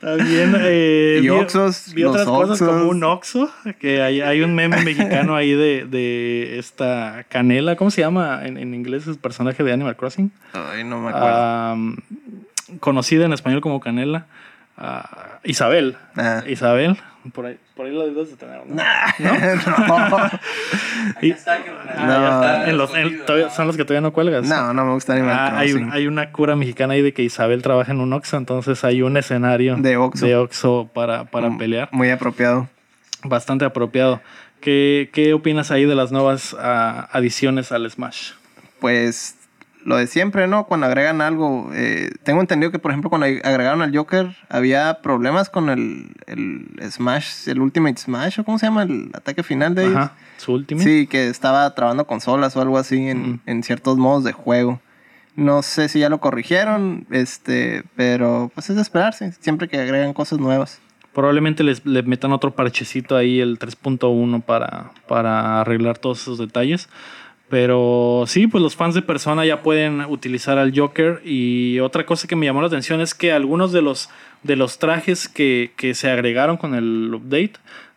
También 0.00 0.54
eh, 0.60 1.20
y 1.22 1.28
Oxos, 1.28 1.92
vi, 1.94 2.04
otras 2.04 2.26
cosas 2.26 2.58
como 2.58 2.88
un 2.88 3.02
Oxo, 3.04 3.50
que 3.80 4.02
hay, 4.02 4.20
hay 4.20 4.42
un 4.42 4.54
meme 4.54 4.82
mexicano 4.82 5.34
ahí 5.36 5.52
de, 5.52 5.86
de, 5.86 6.58
esta 6.58 7.24
Canela, 7.28 7.76
¿cómo 7.76 7.90
se 7.90 8.00
llama 8.02 8.40
en, 8.44 8.56
en 8.58 8.74
inglés 8.74 9.06
el 9.06 9.16
personaje 9.16 9.62
de 9.62 9.72
Animal 9.72 9.96
Crossing? 9.96 10.30
Ay, 10.52 10.84
no 10.84 11.00
me 11.00 11.10
acuerdo. 11.10 11.96
conocida 12.80 13.24
en 13.24 13.32
español 13.32 13.60
como 13.60 13.80
Canela. 13.80 14.26
Uh, 14.78 15.31
Isabel. 15.44 15.96
Ah. 16.16 16.42
Isabel. 16.46 16.98
Por 17.32 17.46
ahí, 17.46 17.56
por 17.76 17.86
ahí 17.86 17.92
lo 17.92 18.04
debes 18.04 18.30
de 18.30 18.36
tener, 18.36 18.66
¿no? 18.66 18.74
no. 19.18 20.30
y, 21.22 21.30
está, 21.30 21.58
no. 21.96 22.64
En 22.64 22.76
los, 22.76 22.90
son 23.54 23.68
los 23.68 23.76
que 23.76 23.84
todavía 23.84 24.00
no 24.00 24.12
cuelgas. 24.12 24.44
No, 24.48 24.74
no 24.74 24.84
me 24.84 24.92
gusta 24.94 25.12
Animal 25.12 25.36
ah, 25.38 25.58
hay, 25.58 25.72
hay, 25.92 26.08
una 26.08 26.32
cura 26.32 26.56
mexicana 26.56 26.94
ahí 26.94 27.02
de 27.02 27.12
que 27.14 27.22
Isabel 27.22 27.62
trabaja 27.62 27.92
en 27.92 28.00
un 28.00 28.12
Oxxo, 28.12 28.36
entonces 28.36 28.82
hay 28.82 29.02
un 29.02 29.16
escenario 29.16 29.76
de 29.76 29.96
Oxxo, 29.96 30.26
de 30.26 30.36
Oxxo 30.36 30.90
para, 30.92 31.24
para 31.24 31.50
mm, 31.50 31.58
pelear. 31.58 31.88
Muy 31.92 32.10
apropiado. 32.10 32.68
Bastante 33.22 33.64
apropiado. 33.64 34.20
¿Qué, 34.60 35.10
qué 35.12 35.32
opinas 35.32 35.70
ahí 35.70 35.84
de 35.84 35.94
las 35.94 36.10
nuevas 36.10 36.54
uh, 36.54 37.06
adiciones 37.12 37.70
al 37.70 37.88
Smash? 37.88 38.32
Pues 38.80 39.36
lo 39.84 39.96
de 39.96 40.06
siempre, 40.06 40.46
¿no? 40.46 40.66
Cuando 40.66 40.86
agregan 40.86 41.20
algo. 41.20 41.70
Eh, 41.74 42.10
tengo 42.22 42.40
entendido 42.40 42.70
que, 42.70 42.78
por 42.78 42.90
ejemplo, 42.90 43.10
cuando 43.10 43.26
agregaron 43.26 43.82
al 43.82 43.96
Joker, 43.96 44.36
había 44.48 45.00
problemas 45.02 45.50
con 45.50 45.70
el, 45.70 46.12
el 46.26 46.90
Smash, 46.90 47.48
el 47.48 47.60
Ultimate 47.60 47.98
Smash, 47.98 48.40
o 48.40 48.44
cómo 48.44 48.58
se 48.58 48.66
llama, 48.66 48.84
el 48.84 49.10
ataque 49.14 49.42
final 49.42 49.74
de 49.74 49.86
Ajá, 49.86 50.14
su 50.36 50.52
Ultimate. 50.52 50.84
Sí, 50.84 51.06
que 51.06 51.28
estaba 51.28 51.74
trabando 51.74 52.06
consolas 52.06 52.56
o 52.56 52.60
algo 52.60 52.78
así 52.78 53.08
en, 53.08 53.40
en, 53.46 53.62
ciertos 53.62 53.96
modos 53.98 54.24
de 54.24 54.32
juego. 54.32 54.80
No 55.34 55.62
sé 55.62 55.88
si 55.88 56.00
ya 56.00 56.08
lo 56.08 56.20
corrigieron, 56.20 57.06
este, 57.10 57.84
pero 57.96 58.50
pues 58.54 58.68
es 58.70 58.76
de 58.76 58.82
esperarse, 58.82 59.32
siempre 59.40 59.68
que 59.68 59.78
agregan 59.78 60.12
cosas 60.12 60.38
nuevas. 60.38 60.80
Probablemente 61.14 61.62
les, 61.62 61.84
le 61.84 62.02
metan 62.02 62.32
otro 62.32 62.54
parchecito 62.54 63.16
ahí, 63.16 63.40
el 63.40 63.58
3.1, 63.58 64.42
para, 64.42 64.92
para 65.06 65.60
arreglar 65.60 65.98
todos 65.98 66.22
esos 66.22 66.38
detalles. 66.38 66.88
Pero 67.52 68.24
sí, 68.28 68.46
pues 68.46 68.62
los 68.62 68.76
fans 68.76 68.94
de 68.94 69.02
Persona 69.02 69.44
ya 69.44 69.60
pueden 69.60 70.00
utilizar 70.06 70.56
al 70.56 70.72
Joker. 70.74 71.20
Y 71.22 71.80
otra 71.80 72.06
cosa 72.06 72.26
que 72.26 72.34
me 72.34 72.46
llamó 72.46 72.62
la 72.62 72.68
atención 72.68 73.02
es 73.02 73.14
que 73.14 73.30
algunos 73.30 73.72
de 73.72 73.82
los, 73.82 74.08
de 74.42 74.56
los 74.56 74.78
trajes 74.78 75.28
que, 75.28 75.70
se 75.92 76.10
agregaron 76.10 76.56
con 76.56 76.74
el 76.74 77.12
update 77.12 77.52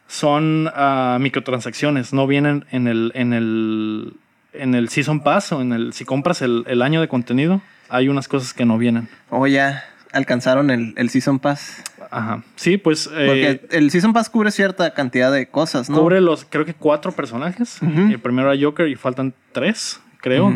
son 0.10 0.68
uh, 0.68 1.20
microtransacciones. 1.20 2.12
No 2.12 2.28
vienen 2.28 2.66
en 2.70 2.90
el, 2.90 3.14
en 3.16 3.32
el, 3.32 4.18
en 4.52 4.76
el 4.76 4.90
Season 4.90 5.22
Pass 5.22 5.54
o 5.54 5.62
en 5.62 5.72
el. 5.72 5.94
Si 5.94 6.04
compras 6.04 6.42
el, 6.42 6.66
el 6.68 6.82
año 6.82 7.00
de 7.00 7.08
contenido, 7.08 7.62
hay 7.88 8.10
unas 8.10 8.28
cosas 8.28 8.54
que 8.54 8.66
no 8.66 8.78
vienen. 8.78 9.08
Oh, 9.30 9.48
ya 9.48 9.86
alcanzaron 10.16 10.72
el, 10.72 10.94
el 10.98 11.10
Season 11.10 11.40
Pass. 11.40 11.84
Ajá. 12.10 12.44
Sí, 12.56 12.78
pues. 12.78 13.10
Eh, 13.14 13.26
Porque 13.28 13.78
el 13.78 13.92
Season 13.92 14.14
Pass 14.14 14.30
cubre 14.30 14.50
cierta 14.52 14.94
cantidad 14.94 15.32
de 15.32 15.48
cosas, 15.48 15.90
¿no? 15.90 16.00
Cubre 16.00 16.22
los, 16.22 16.46
creo 16.46 16.66
que 16.66 16.74
cuatro 16.74 17.12
personajes. 17.12 17.80
El 17.82 18.20
primero 18.20 18.52
era 18.52 18.62
Joker 18.62 18.88
y 18.88 18.96
faltan 18.96 19.34
tres, 19.52 20.00
creo. 20.22 20.54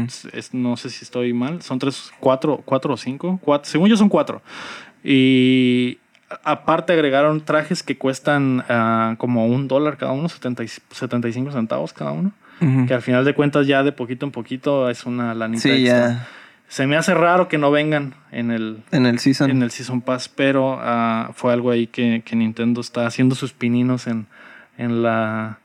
no 0.53 0.78
sé 0.78 0.89
si 0.89 1.03
estoy 1.03 1.34
mal. 1.34 1.62
Son 1.62 1.78
tres, 1.78 2.12
cuatro, 2.20 2.62
cuatro 2.64 2.93
o 2.93 2.97
cinco. 2.97 3.39
Cuatro, 3.43 3.70
según 3.70 3.89
yo 3.89 3.97
son 3.97 4.10
cuatro. 4.10 4.41
Y 5.03 5.99
aparte 6.43 6.93
agregaron 6.93 7.41
trajes 7.41 7.84
que 7.84 7.97
cuestan 7.97 8.64
ah, 8.70 9.16
como 9.18 9.47
un 9.47 9.68
dólar 9.68 9.97
cada 9.97 10.14
uno, 10.14 10.30
75 10.30 11.51
centavos 11.51 11.93
cada 11.93 12.12
uno. 12.12 12.32
Que 12.88 12.93
al 12.93 13.01
final 13.01 13.24
de 13.24 13.34
cuentas 13.34 13.68
ya 13.68 13.84
de 13.84 13.93
poquito 13.93 14.26
en 14.26 14.34
poquito 14.34 14.89
es 14.89 15.05
una 15.05 15.34
lanita 15.34 15.62
sí, 15.62 15.84
Ya 15.84 16.28
se 16.70 16.86
me 16.86 16.95
hace 16.95 17.15
raro 17.15 17.47
que 17.47 17.57
no 17.57 17.72
vengan 17.72 18.13
en 18.32 18.51
el, 18.51 18.84
en 18.91 19.07
el 19.07 19.17
Season. 19.17 19.49
En 19.49 19.63
el 19.63 19.72
season 19.72 20.01
Pass, 20.01 20.30
pero 20.30 20.78
ah, 20.80 21.32
fue 21.34 21.51
algo 21.51 21.72
ahí 21.72 21.88
que, 21.88 22.24
Nintendo 22.32 22.80
está 22.80 23.07
haciendo 23.07 23.34
sus 23.34 23.53
pininos 23.53 24.05
en, 24.05 24.28
en, 24.78 25.01
la, 25.01 25.57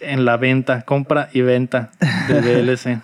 en 0.00 0.24
la 0.24 0.36
venta, 0.36 0.82
compra 0.82 1.30
y 1.32 1.42
venta 1.42 1.92
de 2.26 2.40
DLC. 2.62 3.00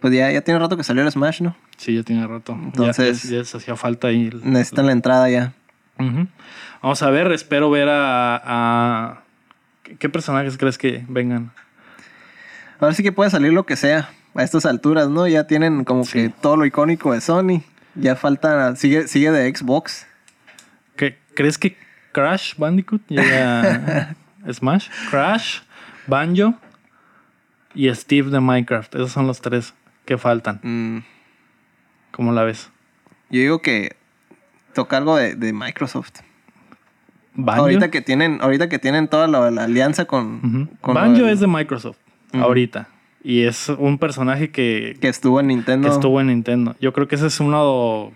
pues 0.00 0.14
ya, 0.14 0.30
ya 0.30 0.42
tiene 0.42 0.60
rato 0.60 0.76
que 0.76 0.84
salió 0.84 1.02
el 1.02 1.10
Smash, 1.10 1.40
¿no? 1.40 1.56
Sí, 1.78 1.94
ya 1.94 2.02
tiene 2.02 2.26
rato. 2.26 2.52
Entonces, 2.52 3.22
ya, 3.22 3.38
les 3.38 3.54
hacía 3.54 3.74
falta 3.74 4.08
ahí. 4.08 4.30
necesitan 4.42 4.84
la 4.84 4.92
entrada 4.92 5.30
ya. 5.30 5.54
Vamos 6.82 7.02
a 7.02 7.08
ver, 7.08 7.32
espero 7.32 7.70
ver 7.70 7.88
a, 7.88 8.42
a, 8.44 9.22
¿Qué 9.98 10.10
personajes 10.10 10.58
crees 10.58 10.76
que 10.76 11.02
vengan? 11.08 11.50
A 12.78 12.84
ver 12.84 12.94
si 12.94 13.02
que 13.02 13.12
puede 13.12 13.30
salir 13.30 13.54
lo 13.54 13.64
que 13.64 13.76
sea 13.76 14.10
a 14.34 14.42
estas 14.42 14.66
alturas, 14.66 15.08
¿no? 15.08 15.26
Ya 15.28 15.46
tienen 15.46 15.84
como 15.84 16.04
que 16.04 16.28
todo 16.28 16.56
lo 16.56 16.66
icónico 16.66 17.12
de 17.12 17.20
Sony. 17.20 17.62
Ya 17.94 18.16
falta, 18.16 18.74
sigue, 18.76 19.06
sigue 19.06 19.30
de 19.30 19.54
Xbox. 19.54 20.06
¿Qué, 20.96 21.18
¿Crees 21.34 21.58
que 21.58 21.76
Crash 22.12 22.54
Bandicoot 22.56 23.02
llega 23.08 24.14
a 24.46 24.52
Smash? 24.52 24.88
Crash, 25.10 25.60
Banjo 26.06 26.54
y 27.74 27.92
Steve 27.94 28.30
de 28.30 28.40
Minecraft. 28.40 28.94
Esos 28.96 29.12
son 29.12 29.26
los 29.26 29.40
tres 29.40 29.74
que 30.04 30.18
faltan. 30.18 30.60
Mm. 30.62 30.98
¿Cómo 32.10 32.32
la 32.32 32.42
ves? 32.42 32.70
Yo 33.30 33.40
digo 33.40 33.62
que 33.62 33.96
toca 34.74 34.96
algo 34.96 35.16
de, 35.16 35.52
Microsoft. 35.52 36.20
¿Banjo? 37.34 37.62
Ahorita 37.62 37.90
que 37.90 38.00
tienen, 38.00 38.38
ahorita 38.40 38.68
que 38.68 38.78
tienen 38.78 39.08
toda 39.08 39.26
la, 39.26 39.46
alianza 39.62 40.04
con, 40.04 40.70
Banjo 40.82 41.26
es 41.26 41.40
de 41.40 41.46
Microsoft. 41.46 41.98
Ahorita. 42.32 42.88
Y 43.24 43.44
es 43.44 43.70
un 43.70 43.96
personaje 43.98 44.50
que... 44.50 44.98
Que 45.00 45.08
estuvo 45.08 45.40
en 45.40 45.46
Nintendo. 45.46 45.88
Que 45.88 45.94
estuvo 45.94 46.20
en 46.20 46.26
Nintendo. 46.26 46.76
Yo 46.78 46.92
creo 46.92 47.08
que 47.08 47.14
ese 47.14 47.28
es 47.28 47.40
uno... 47.40 48.12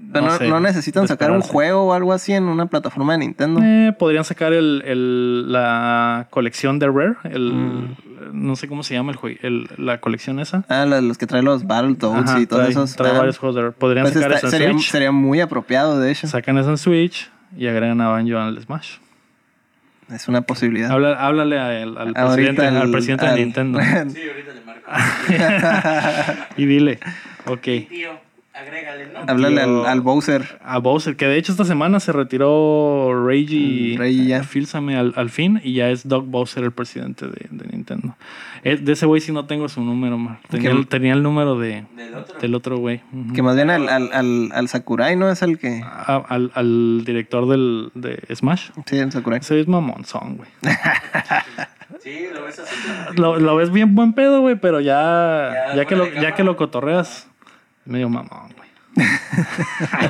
no, 0.00 0.38
no, 0.38 0.60
necesitan 0.60 1.08
sacar 1.08 1.32
un 1.32 1.40
juego 1.40 1.88
o 1.88 1.92
algo 1.92 2.12
así 2.12 2.32
en 2.32 2.44
una 2.44 2.66
plataforma 2.66 3.14
de 3.14 3.18
Nintendo. 3.18 3.60
Eh, 3.64 3.92
podrían 3.98 4.24
sacar 4.24 4.52
el, 4.52 5.50
la 5.50 6.28
colección 6.30 6.78
de 6.78 6.86
Rare. 6.86 7.16
El, 7.24 7.52
mm. 7.52 7.96
No 8.32 8.54
sé 8.54 8.68
cómo 8.68 8.84
se 8.84 8.94
llama 8.94 9.10
el 9.10 9.18
juego. 9.18 9.38
la 9.76 10.00
colección 10.00 10.38
esa. 10.38 10.64
Ah, 10.68 10.86
los 10.86 11.18
que 11.18 11.26
traen 11.26 11.44
los 11.44 11.66
Battletoads 11.66 12.40
y 12.40 12.46
todos 12.46 12.68
esos. 12.68 12.94
Trae 12.94 13.12
varios 13.12 13.38
juegos 13.38 13.56
de 13.56 13.62
Rare. 13.62 13.74
Podrían 13.74 14.04
pues 14.04 14.14
sacar 14.14 14.32
eso 14.32 14.46
en 14.46 14.50
sería, 14.52 14.70
Switch. 14.70 14.88
Sería 14.88 15.10
muy 15.10 15.40
apropiado, 15.40 15.98
de 15.98 16.12
hecho. 16.12 16.28
Sacan 16.28 16.58
eso 16.58 16.70
en 16.70 16.78
Switch 16.78 17.28
y 17.56 17.66
agregan 17.66 18.00
a 18.00 18.08
Banjo 18.08 18.38
al 18.38 18.60
Smash. 18.60 18.98
Es 20.12 20.28
una 20.28 20.42
posibilidad. 20.42 20.90
háblale 20.90 21.58
al, 21.58 22.12
presidente, 22.12 22.66
al, 22.66 22.90
presidente 22.90 23.26
de 23.26 23.34
Nintendo. 23.36 23.80
sí, 23.80 24.20
ahorita 24.28 24.52
le 24.52 24.60
marco. 24.64 24.90
y 26.56 26.66
dile, 26.66 26.98
ok. 27.46 27.62
Tío, 27.88 28.20
agrégale, 28.54 29.08
¿no? 29.12 29.20
Háblale 29.26 29.60
al, 29.60 30.00
Bowser. 30.00 30.60
A 30.62 30.78
Bowser, 30.78 31.16
que 31.16 31.26
de 31.26 31.36
hecho 31.36 31.52
esta 31.52 31.64
semana 31.64 31.98
se 31.98 32.12
retiró 32.12 33.26
Reggie, 33.26 33.96
mm, 33.96 33.98
Reggie 33.98 34.26
ya. 34.26 34.44
Filsame 34.44 34.96
al, 34.96 35.12
al, 35.16 35.28
fin 35.28 35.60
y 35.62 35.74
ya 35.74 35.90
es 35.90 36.06
Doug 36.06 36.24
Bowser 36.26 36.62
el 36.62 36.72
presidente 36.72 37.26
de, 37.26 37.48
de 37.50 37.66
Nintendo. 37.68 38.16
Eh, 38.62 38.76
de 38.76 38.92
ese 38.92 39.06
güey 39.06 39.20
sí 39.20 39.32
no 39.32 39.46
tengo 39.46 39.68
su 39.68 39.82
número, 39.82 40.16
man. 40.16 40.38
Tenía, 40.48 40.70
el, 40.70 40.86
tenía 40.86 41.12
el 41.14 41.22
número 41.22 41.58
de, 41.58 41.84
¿Del 42.40 42.54
otro 42.54 42.78
güey. 42.78 43.02
Que 43.34 43.42
más 43.42 43.56
bien 43.56 43.70
al, 43.70 43.88
al, 43.88 44.50
al, 44.52 44.68
Sakurai, 44.68 45.16
¿no? 45.16 45.28
Es 45.28 45.42
el 45.42 45.58
que... 45.58 45.82
al, 45.84 46.50
al 46.54 47.04
director 47.04 47.48
del, 47.48 47.90
de 47.94 48.22
Smash. 48.34 48.70
Sí, 48.86 48.98
el 48.98 49.10
Sakurai. 49.10 49.40
Ese 49.40 49.60
es 49.60 49.68
mamonzón, 49.68 50.36
güey. 50.36 50.48
sí, 52.00 52.26
lo 52.32 52.44
ves 52.44 52.60
así. 52.60 52.74
Lo, 53.16 53.38
lo 53.38 53.56
ves 53.56 53.70
bien 53.70 53.94
buen 53.94 54.12
pedo, 54.12 54.40
güey, 54.40 54.56
pero 54.56 54.80
ya, 54.80 55.74
ya, 55.74 55.84
que 55.84 55.96
lo, 55.96 56.08
ya 56.12 56.34
que 56.34 56.44
lo 56.44 56.56
cotorreas, 56.56 57.28
medio 57.84 58.08
mamón, 58.08 58.52
güey. 58.56 58.70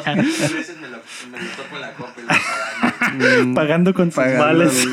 A 0.05 0.15
veces 0.15 0.77
me 0.81 0.89
lo, 0.89 0.99
me 1.31 1.41
lo 1.41 1.51
toco 1.57 1.75
en 1.77 1.81
la 1.81 1.93
copa 1.93 2.13
y 2.19 3.47
lo 3.49 3.55
Pagando 3.55 3.95
con 3.95 4.13
sus 4.13 4.17
Pagando 4.17 4.45
vales. 4.45 4.87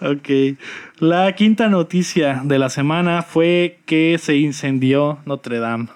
ok. 0.00 0.58
La 0.98 1.32
quinta 1.34 1.68
noticia 1.68 2.42
de 2.44 2.58
la 2.58 2.68
semana 2.68 3.22
fue 3.22 3.80
que 3.86 4.18
se 4.18 4.36
incendió 4.36 5.18
Notre 5.24 5.58
Dame. 5.58 5.88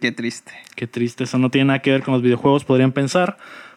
Qué 0.00 0.12
triste. 0.12 0.52
Qué 0.76 0.86
triste, 0.86 1.24
eso 1.24 1.38
no 1.38 1.50
tiene 1.50 1.66
nada 1.66 1.78
que 1.80 1.90
ver 1.90 2.02
con 2.02 2.14
los 2.14 2.22
videojuegos, 2.22 2.64
podrían 2.64 2.92
pensar. 2.92 3.36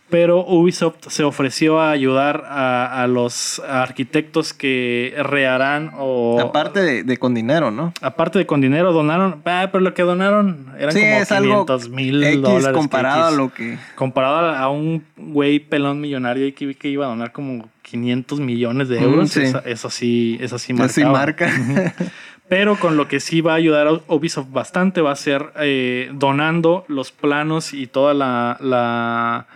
Pero 0.09 0.45
Ubisoft 0.45 1.07
se 1.07 1.23
ofreció 1.23 1.79
a 1.79 1.89
ayudar 1.89 2.43
a, 2.47 3.01
a 3.01 3.07
los 3.07 3.59
arquitectos 3.67 4.53
que 4.53 5.15
reharán 5.17 5.91
o... 5.97 6.39
Aparte 6.39 6.81
de, 6.81 7.03
de 7.03 7.17
con 7.17 7.33
dinero, 7.33 7.71
¿no? 7.71 7.93
Aparte 7.99 8.37
de 8.37 8.45
con 8.45 8.61
dinero, 8.61 8.93
donaron. 8.93 9.41
Ah, 9.45 9.69
pero 9.71 9.83
lo 9.83 9.95
que 9.95 10.03
donaron 10.03 10.67
eran 10.77 10.91
Sí, 10.91 10.99
como 10.99 11.15
es 11.15 11.31
algo 11.31 11.65
500 11.65 11.89
mil 11.89 12.23
X 12.23 12.41
dólares. 12.43 12.77
comparado 12.77 13.25
a 13.25 13.31
lo 13.31 13.51
que... 13.51 13.79
Comparado 13.95 14.49
a 14.55 14.69
un 14.69 15.03
güey 15.17 15.59
pelón 15.59 15.99
millonario 15.99 16.45
y 16.45 16.51
que 16.51 16.75
que 16.75 16.89
iba 16.89 17.05
a 17.05 17.09
donar 17.09 17.31
como 17.31 17.67
500 17.81 18.39
millones 18.39 18.89
de 18.89 19.01
euros. 19.01 19.25
Mm, 19.25 19.27
sí. 19.33 19.41
Eso, 19.41 19.61
eso 19.65 19.89
sí, 19.89 20.37
eso 20.41 20.59
sí 20.59 20.73
Eso 20.73 20.87
sí 20.89 21.03
marcaba. 21.03 21.17
marca. 21.19 21.93
Pero 22.49 22.75
con 22.77 22.97
lo 22.97 23.07
que 23.07 23.19
sí 23.19 23.41
va 23.41 23.53
a 23.53 23.55
ayudar 23.55 23.87
a 23.87 23.93
Ubisoft 24.13 24.51
bastante 24.51 25.01
va 25.01 25.11
a 25.11 25.15
ser 25.15 25.53
eh, 25.59 26.11
donando 26.13 26.85
los 26.87 27.11
planos 27.11 27.73
y 27.73 27.87
toda 27.87 28.13
la, 28.13 28.57
la, 28.59 29.47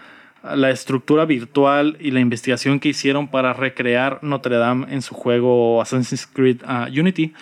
la 0.56 0.70
estructura 0.72 1.26
virtual 1.26 1.98
y 2.00 2.12
la 2.12 2.20
investigación 2.20 2.80
que 2.80 2.90
hicieron 2.90 3.28
para 3.28 3.54
recrear 3.54 4.20
Notre 4.22 4.58
Dame 4.58 4.88
en 4.94 5.02
su 5.02 5.14
juego 5.16 5.82
Assassin's 5.82 6.28
Creed 6.28 6.62
ah, 6.66 6.88
Unity. 6.90 7.34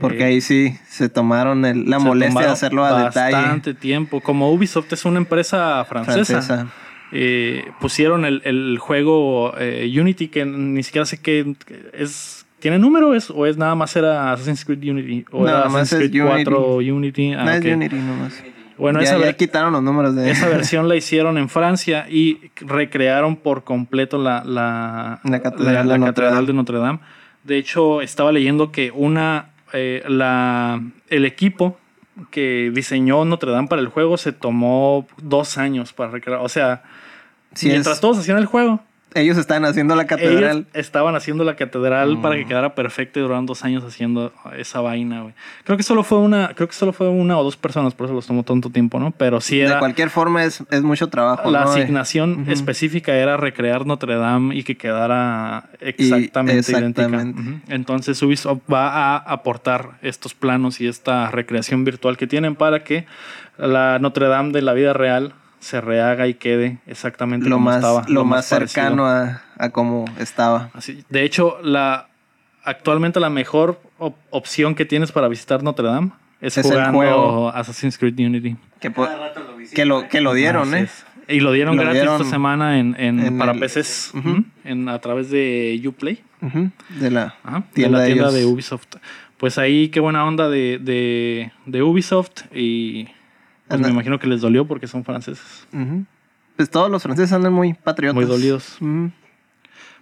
Porque 0.00 0.20
Eh, 0.20 0.24
ahí 0.26 0.40
sí 0.40 0.76
se 0.88 1.08
tomaron 1.08 1.64
el- 1.64 1.90
la 1.90 1.98
se 1.98 2.04
molestia 2.06 2.40
de 2.46 2.52
hacerlo 2.52 2.84
a 2.84 3.04
detalle. 3.04 3.34
Bastante 3.36 3.74
tiempo. 3.74 4.20
Como 4.20 4.52
Ubisoft 4.52 4.92
es 4.92 5.04
una 5.04 5.18
empresa 5.18 5.84
francesa, 5.86 6.24
Francesa. 6.40 6.66
eh, 7.12 7.64
pusieron 7.80 8.24
el, 8.24 8.40
el 8.44 8.78
juego 8.78 9.54
eh, 9.58 9.92
Unity 10.00 10.28
que 10.28 10.44
ni 10.44 10.82
siquiera 10.84 11.04
sé 11.04 11.20
qué 11.20 11.54
es. 11.92 12.44
¿Tiene 12.60 12.78
número 12.78 13.14
es, 13.14 13.30
o 13.30 13.46
es 13.46 13.56
nada 13.56 13.74
más 13.76 13.94
era 13.96 14.32
Assassin's 14.32 14.64
Creed 14.64 14.82
Unity? 14.90 15.24
¿O 15.30 15.42
No, 15.42 15.48
era 15.48 15.66
Assassin's 15.66 15.92
es 16.04 16.10
Creed 16.10 16.24
4 16.26 16.76
Unity? 16.76 17.32
Ah, 17.34 17.44
no 17.44 17.50
es 17.52 17.60
ok. 17.60 17.66
Unity 17.74 17.96
nomás. 17.96 18.42
Bueno, 18.78 19.00
ya, 19.00 19.16
esa, 19.16 19.18
ya 19.18 19.32
quitaron 19.34 19.72
los 19.72 19.82
números 19.82 20.14
de... 20.14 20.30
esa 20.30 20.48
versión 20.48 20.88
la 20.88 20.96
hicieron 20.96 21.36
en 21.38 21.48
Francia 21.48 22.06
y 22.08 22.50
recrearon 22.60 23.36
por 23.36 23.64
completo 23.64 24.18
la, 24.18 24.42
la, 24.44 25.20
La 25.24 25.40
catedral 25.42 25.74
la- 25.74 25.82
de 25.82 25.88
la 25.88 25.98
Notre 25.98 26.12
catedral 26.12 26.34
Dame. 26.34 26.46
de 26.46 26.52
Notre 26.54 26.78
Dame. 26.78 26.98
De 27.44 27.58
hecho, 27.58 28.00
estaba 28.02 28.30
leyendo 28.32 28.70
que 28.72 28.90
una 28.94 29.50
eh, 29.72 30.02
la, 30.08 30.80
el 31.08 31.24
equipo 31.24 31.78
que 32.30 32.70
diseñó 32.74 33.24
Notre 33.24 33.52
Dame 33.52 33.68
para 33.68 33.80
el 33.82 33.88
juego 33.88 34.16
se 34.16 34.32
tomó 34.32 35.06
dos 35.22 35.56
años 35.58 35.92
para 35.92 36.10
recrear. 36.10 36.40
O 36.40 36.48
sea, 36.48 36.82
Sí, 37.54 37.68
mientras 37.68 37.96
es- 37.96 38.00
todos 38.00 38.18
hacían 38.18 38.38
el 38.38 38.46
juego, 38.46 38.80
Ellos 39.20 39.36
están 39.38 39.64
haciendo 39.64 39.94
la 39.96 40.02
ellos 40.02 40.08
catedral. 40.10 40.66
estaban 40.74 41.14
haciendo 41.16 41.44
la 41.44 41.56
catedral 41.56 42.16
Mm. 42.16 42.22
para 42.22 42.36
que 42.36 42.46
quedara 42.46 42.74
perfecta 42.74 43.18
y 43.18 43.22
duraron 43.22 43.46
dos 43.46 43.64
años 43.64 43.84
haciendo 43.84 44.32
esa 44.56 44.80
vaina, 44.80 45.22
güey. 45.22 45.34
Creo 45.64 45.76
que 45.76 45.82
solo 45.82 46.02
fue 46.04 46.18
una, 46.18 46.54
creo 46.54 46.68
que 46.68 46.74
solo 46.74 46.92
fue 46.92 47.08
una 47.08 47.38
o 47.38 47.44
dos 47.44 47.56
personas, 47.56 47.94
por 47.94 48.06
eso 48.06 48.14
los 48.14 48.26
tomó 48.26 48.42
tanto 48.42 48.70
tiempo, 48.70 48.98
¿no? 49.00 49.10
Pero 49.12 49.40
sí 49.40 49.58
de 49.58 49.64
era 49.66 49.78
cualquier 49.78 50.10
forma 50.10 50.44
es, 50.44 50.62
es 50.70 50.82
mucho 50.82 51.08
trabajo. 51.08 51.50
la 51.50 51.64
¿no? 51.64 51.72
De- 51.74 51.80
asignación 51.82 52.46
específica 52.48 53.14
era 53.14 53.36
recrear 53.36 53.86
Notre 53.86 54.16
Dame 54.16 54.54
y 54.54 54.62
que 54.64 54.76
quedara 54.76 55.70
exactamente, 55.80 56.60
exactamente. 56.60 57.02
idéntica. 57.02 57.40
Ujú. 57.40 57.60
Entonces 57.68 58.22
Ubisoft 58.22 58.60
va 58.72 58.88
a 58.90 59.16
aportar 59.16 59.98
estos 60.02 60.34
planos 60.34 60.80
y 60.80 60.86
esta 60.86 61.30
recreación 61.30 61.84
virtual 61.84 62.16
que 62.16 62.26
tienen 62.26 62.54
para 62.56 62.84
que 62.84 63.06
la 63.56 63.98
Notre 63.98 64.26
Dame 64.28 64.52
de 64.52 64.62
la 64.62 64.72
vida 64.72 64.92
real 64.92 65.34
se 65.60 65.80
rehaga 65.80 66.26
y 66.28 66.34
quede 66.34 66.78
exactamente 66.86 67.48
lo 67.48 67.56
como 67.56 67.64
más, 67.66 67.76
estaba. 67.76 68.04
lo 68.08 68.24
más 68.24 68.46
cercano 68.46 69.06
a, 69.06 69.42
a 69.56 69.70
como 69.70 70.04
estaba. 70.18 70.70
Así- 70.74 71.04
de 71.08 71.24
hecho, 71.24 71.58
la 71.62 72.08
actualmente 72.64 73.20
la 73.20 73.30
mejor 73.30 73.80
op- 73.98 74.16
opción 74.30 74.74
que 74.74 74.84
tienes 74.84 75.12
para 75.12 75.28
visitar 75.28 75.62
Notre 75.62 75.86
Dame 75.86 76.10
es, 76.40 76.56
Es 76.58 76.64
el 76.66 76.72
jugando 76.72 76.98
juego. 76.98 77.48
Assassin's 77.50 77.98
Creed 77.98 78.18
Unity. 78.18 78.56
Que, 78.80 78.90
po- 78.90 79.04
Cada 79.04 79.18
rato 79.28 79.40
lo 79.40 79.56
visito, 79.56 79.76
que, 79.76 79.84
lo, 79.84 80.08
que 80.08 80.20
lo 80.20 80.34
dieron, 80.34 80.74
¿eh? 80.74 80.82
es. 80.82 81.04
Y 81.30 81.40
lo 81.40 81.52
dieron 81.52 81.76
Lo 81.76 81.82
gratis 81.82 82.00
dieron 82.00 82.16
esta 82.20 82.30
semana 82.30 82.78
en, 82.78 82.94
en- 82.98 83.20
en 83.20 83.36
para 83.38 83.52
el- 83.52 83.58
PCs, 83.60 84.12
en, 84.64 84.88
a 84.88 84.98
través 85.00 85.30
de 85.30 85.78
Uplay, 85.86 86.22
De 87.00 87.10
la 87.10 87.34
ajá, 87.44 87.58
de 87.58 87.64
tienda 87.74 87.98
la 87.98 88.04
de 88.04 88.10
tienda 88.12 88.28
ellos. 88.30 88.34
de 88.34 88.46
Ubisoft. 88.46 88.86
Pues 89.36 89.58
ahí 89.58 89.88
qué 89.90 90.00
buena 90.00 90.24
onda 90.24 90.48
de, 90.48 90.78
de, 90.78 91.52
de 91.66 91.82
Ubisoft 91.82 92.44
y 92.54 93.08
pues 93.68 93.80
me 93.80 93.88
imagino 93.88 94.18
que 94.18 94.26
les 94.26 94.40
dolió 94.40 94.66
porque 94.66 94.86
son 94.86 95.04
franceses. 95.04 95.66
Pues 96.56 96.70
todos 96.70 96.90
los 96.90 97.02
franceses 97.02 97.32
andan 97.32 97.52
muy 97.52 97.74
patriotas. 97.74 98.14
Muy 98.16 98.24
dolidos. 98.24 98.78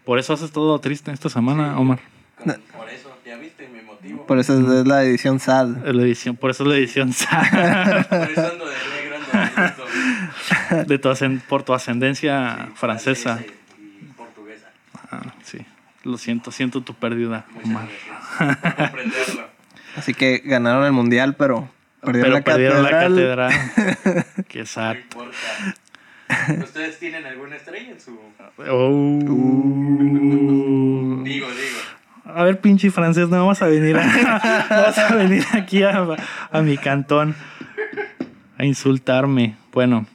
Por 0.04 0.18
eso 0.18 0.32
haces 0.32 0.52
todo 0.52 0.78
triste 0.80 1.10
esta 1.10 1.28
semana, 1.28 1.78
Omar. 1.78 1.98
Por 2.44 2.88
eso, 2.88 3.18
ya 3.26 3.36
viste 3.36 3.68
mi 3.68 3.82
motivo. 3.82 4.26
Por 4.26 4.38
eso 4.38 4.54
es, 4.58 4.86
la 4.86 5.02
edición 5.02 5.40
sad. 5.40 5.86
Es 5.86 5.94
la 5.94 6.02
edición, 6.02 6.36
por 6.36 6.50
eso 6.50 6.62
es 6.62 6.68
la 6.68 6.76
edición 6.76 7.12
Por 8.08 8.30
eso 8.30 8.46
ando 8.46 8.66
de 8.66 8.74
negro, 8.94 9.16
ando 9.56 9.84
de 9.84 10.84
de 10.84 10.98
tu 10.98 11.38
por 11.48 11.62
tu 11.64 11.74
ascendencia 11.74 12.68
francesa. 12.74 13.40
y 13.78 14.04
portuguesa. 14.12 14.68
Ah, 15.10 15.34
sí. 15.42 15.58
Lo 16.04 16.18
siento, 16.18 16.52
siento 16.52 16.82
tu 16.82 16.94
pérdida, 16.94 17.46
Muchas 17.50 17.66
Omar. 17.68 17.88
gracias 18.38 18.58
por 18.62 18.76
comprenderlo. 18.76 19.48
Así 19.96 20.14
que 20.14 20.38
ganaron 20.44 20.84
el 20.84 20.92
mundial, 20.92 21.34
pero 21.36 21.68
perdieron 22.06 22.32
Pero 22.32 22.38
la 22.38 22.44
perdieron 22.44 22.82
catedral. 22.84 23.46
la 23.46 23.48
catedral. 23.50 24.24
Qué 24.48 24.64
No 24.76 24.94
importa. 24.94 25.36
¿Ustedes 26.64 26.98
tienen 26.98 27.26
alguna 27.26 27.56
estrella 27.56 27.90
en 27.90 28.00
su...? 28.00 28.18
Oh. 28.68 29.00
Digo, 31.22 31.46
digo. 31.48 31.80
A 32.24 32.42
ver, 32.42 32.60
pinche 32.60 32.90
francés, 32.90 33.28
no 33.28 33.46
vas 33.46 33.62
a 33.62 33.66
venir, 33.66 33.96
a, 33.96 34.66
vas 34.70 34.98
a 34.98 35.14
venir 35.14 35.44
aquí 35.52 35.82
a, 35.82 36.06
a 36.50 36.62
mi 36.62 36.76
cantón 36.76 37.34
a 38.58 38.64
insultarme. 38.64 39.56
Bueno, 39.72 40.06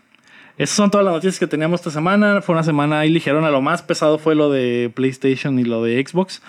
esas 0.58 0.76
son 0.76 0.92
todas 0.92 1.06
las 1.06 1.14
noticias 1.14 1.39
que 1.39 1.48
teníamos 1.48 1.80
esta 1.80 1.92
semana. 1.92 2.42
Fue 2.42 2.54
una 2.54 2.64
semana 2.64 3.00
ahí 3.00 3.10
ligerona. 3.10 3.50
Lo 3.50 3.62
más 3.62 3.82
pesado 3.82 4.18
fue 4.20 4.36
lo 4.36 4.52
de 4.52 4.92
PlayStation 4.94 5.58
y 5.60 5.64
lo 5.64 5.84
de 5.84 6.04
Xbox. 6.06 6.42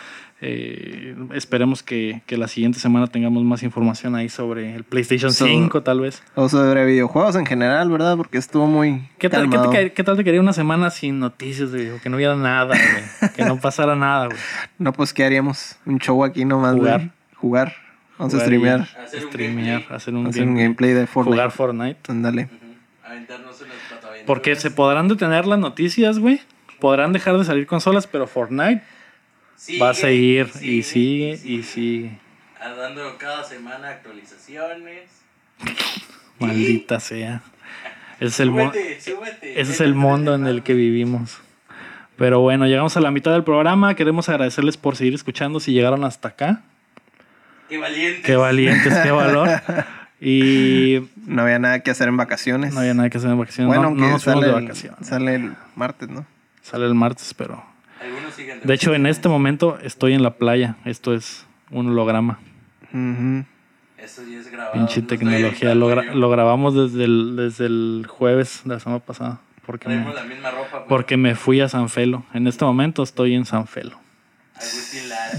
Eh, 0.45 1.15
esperemos 1.35 1.85
que, 1.85 2.23
que 2.27 2.37
la 2.37 2.49
siguiente 2.49 2.81
semana 2.81 3.07
tengamos 3.07 3.45
más 3.45 3.63
información 3.63 4.17
ahí 4.17 4.29
sobre 4.29 4.75
el 4.75 4.83
PlayStation 4.83 5.33
So- 5.33 5.47
5, 5.47 5.83
tal 5.85 6.01
vez. 6.01 6.21
O 6.35 6.49
sobre 6.49 6.85
videojuegos 6.85 7.37
en 7.37 7.47
general, 7.47 7.89
¿verdad? 7.91 8.17
Porque 8.17 8.39
estuvo 8.39 8.67
muy 8.67 9.09
¿Qué 9.19 9.29
tal, 9.29 9.49
qué, 9.49 9.59
te, 9.59 9.93
qué 9.93 10.03
tal 10.03 10.17
te 10.17 10.25
quería 10.25 10.41
una 10.41 10.53
semana 10.53 10.91
sin 10.91 11.21
noticias, 11.21 11.71
güey? 11.71 11.97
Que 12.01 12.09
no 12.11 12.17
hubiera 12.17 12.35
nada, 12.35 12.75
güey. 12.77 13.31
Que 13.37 13.45
no 13.45 13.61
pasara 13.61 13.95
nada, 13.95 14.27
güey. 14.27 14.39
No, 14.79 14.93
pues, 14.93 15.13
¿qué 15.15 15.25
haríamos? 15.25 15.77
Un 15.87 16.01
show 16.01 16.25
aquí 16.25 16.45
nomás. 16.45 16.75
Jugar. 16.75 17.11
Jugar. 17.37 17.75
Vamos 18.19 18.35
a 18.35 18.39
Jugar 18.39 18.47
streamear. 18.47 18.81
Hacer 19.05 19.23
un 19.25 19.29
Streamear, 19.31 19.85
hacer 19.91 20.15
un, 20.15 20.27
Hacer 20.27 20.43
un 20.49 20.57
gameplay. 20.57 20.91
de 20.93 21.07
Fortnite. 21.07 21.37
Jugar 21.37 21.51
Fortnite. 21.53 22.01
Ándale. 22.09 22.49
Aventarnos. 23.05 23.63
Porque 24.27 24.57
se 24.57 24.73
podrán 24.73 25.07
detener 25.07 25.47
las 25.47 25.61
noticias, 25.61 26.19
güey. 26.19 26.41
Podrán 26.81 27.13
dejar 27.13 27.39
de 27.39 27.45
salir 27.45 27.67
consolas, 27.69 28.09
pero 28.09 28.27
Fortnite 28.27 28.83
Sigue, 29.57 29.79
va 29.81 29.91
a 29.91 29.95
seguir 29.95 30.51
y 30.61 30.83
sigue 30.83 31.39
y 31.45 31.63
sigue. 31.63 32.19
Dando 32.61 33.17
cada 33.19 33.45
semana 33.45 33.89
actualizaciones. 33.91 35.11
Maldita 36.39 37.01
sea. 37.01 37.43
Ese 38.19 38.27
es 38.27 38.41
el, 38.41 38.49
Súbete, 38.51 39.01
súbete. 39.01 39.61
ese 39.61 39.73
es 39.73 39.81
el 39.81 39.95
mundo 39.95 40.35
en 40.35 40.47
el 40.47 40.63
que 40.63 40.75
vivimos. 40.75 41.39
Pero 42.17 42.41
bueno, 42.41 42.67
llegamos 42.67 42.97
a 42.97 43.01
la 43.01 43.11
mitad 43.11 43.33
del 43.33 43.43
programa. 43.45 43.95
Queremos 43.95 44.29
agradecerles 44.29 44.77
por 44.77 44.97
seguir 44.97 45.15
escuchando. 45.15 45.61
Si 45.61 45.73
llegaron 45.73 46.05
hasta 46.05 46.29
acá, 46.29 46.63
Qué 47.69 47.79
valientes. 47.79 48.25
qué 48.25 48.37
valientes, 48.37 48.99
qué 49.03 49.11
valor. 49.11 49.49
Y 50.25 51.01
No 51.27 51.43
había 51.43 51.59
nada 51.59 51.81
que 51.81 51.91
hacer 51.91 52.07
en 52.07 52.17
vacaciones. 52.17 52.73
no 52.75 52.79
había 52.79 52.95
nada 52.95 53.11
que 53.11 53.19
hacer 53.19 53.29
en 53.31 53.39
vacaciones. 53.41 53.67
Bueno, 53.67 53.83
no, 53.83 53.89
aunque 53.89 54.03
no 54.03 54.11
nos 54.11 54.23
fuimos 54.23 54.41
sale, 54.45 54.53
de 54.53 54.59
el, 54.59 54.65
vacaciones. 54.67 55.09
sale 55.09 55.35
el 55.35 55.53
martes, 55.75 56.09
¿no? 56.11 56.25
Sale 56.63 56.87
el 56.87 56.95
martes, 56.95 57.35
pero. 57.35 57.65
Algunos 58.03 58.35
siguen 58.35 58.61
De 58.65 58.75
hecho, 58.75 58.95
en 58.95 59.07
este 59.07 59.29
momento 59.29 59.79
estoy 59.83 60.15
en 60.15 60.23
la 60.23 60.35
playa. 60.35 60.77
Esto 60.85 61.15
es 61.15 61.47
un 61.71 61.89
holograma. 61.89 62.39
Eso 63.99 64.23
ya 64.29 64.39
es 64.39 64.51
grabado. 64.51 64.73
Pinche 64.75 65.03
tecnología. 65.03 65.75
Lo, 65.75 65.89
gra- 65.91 66.31
grabamos 66.31 66.75
desde 66.75 67.05
el, 67.05 67.37
desde 67.37 67.67
el 67.67 68.07
jueves 68.09 68.63
de 68.65 68.75
la 68.75 68.81
semana 68.81 69.01
pasada. 69.01 69.41
Porque 69.65 69.89
me, 69.89 70.13
la 70.13 70.25
misma 70.25 70.51
ropa. 70.51 70.69
pero 70.73 70.87
porque 70.89 71.17
me 71.17 71.35
fui 71.37 71.61
a 71.61 71.69
San 71.69 71.89
Felo. 71.89 72.25
En 72.35 72.47
este 72.49 72.65
momento 72.65 73.03
estoy 73.05 73.35
en 73.35 73.45
San 73.45 73.67
Felo. 73.69 73.99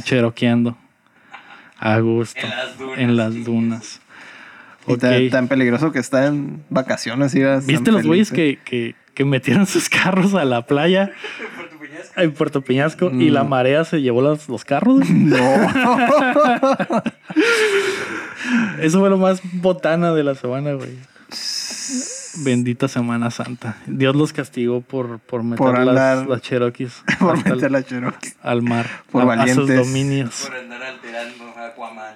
Cheroqueando. 0.03 0.77
A 1.77 1.99
gusto. 1.99 2.39
En 2.41 2.49
las 2.49 2.77
dunas. 2.77 2.99
En 2.99 3.17
las 3.17 3.43
dunas. 3.43 4.01
Y 4.87 4.97
tan, 4.97 5.29
tan 5.29 5.47
peligroso 5.47 5.91
que 5.91 5.99
está 5.99 6.27
en 6.27 6.63
vacaciones. 6.69 7.33
ir 7.35 7.45
a 7.47 7.59
San 7.59 7.67
¿Viste 7.67 7.91
los 7.91 8.05
güeyes 8.05 8.31
que, 8.31 8.59
que, 8.63 8.95
que 9.13 9.25
metieron 9.25 9.65
sus 9.65 9.89
carros 9.89 10.33
a 10.35 10.45
la 10.45 10.65
playa. 10.65 11.11
en 12.15 12.31
Puerto 12.33 12.61
Peñasco 12.61 13.09
y 13.11 13.29
Mm. 13.29 13.33
la 13.33 13.43
marea 13.43 13.83
se 13.85 14.01
llevó 14.01 14.21
los, 14.21 14.47
los 14.49 14.63
carros? 14.65 15.01
No. 15.09 15.37
Eso 18.79 18.99
fue 18.99 19.09
lo 19.09 19.17
más 19.17 19.39
botana 19.53 20.13
de 20.13 20.23
la 20.23 20.35
semana, 20.35 20.73
güey. 20.73 20.97
Bendita 22.43 22.87
Semana 22.87 23.29
Santa. 23.31 23.77
Dios 23.85 24.15
los 24.15 24.33
castigó 24.33 24.81
por, 24.81 25.19
por 25.19 25.43
meter 25.43 25.57
Por 25.57 25.77
las, 25.79 25.87
andar- 25.95 26.27
las 26.27 26.41
Cherokees 26.41 27.03
Por 27.19 27.37
meter 27.37 27.71
la 27.71 27.83
Cherokee. 27.83 28.33
al 28.41 28.63
mar, 28.63 28.87
Por 29.11 29.29
a- 29.29 29.43
a, 29.43 29.47
sus 29.47 29.67
dominios. 29.67 30.47
Por 30.47 30.55
andar 30.57 30.81
alterando 30.83 31.43
a 31.55 31.67
Aquaman. 31.67 32.15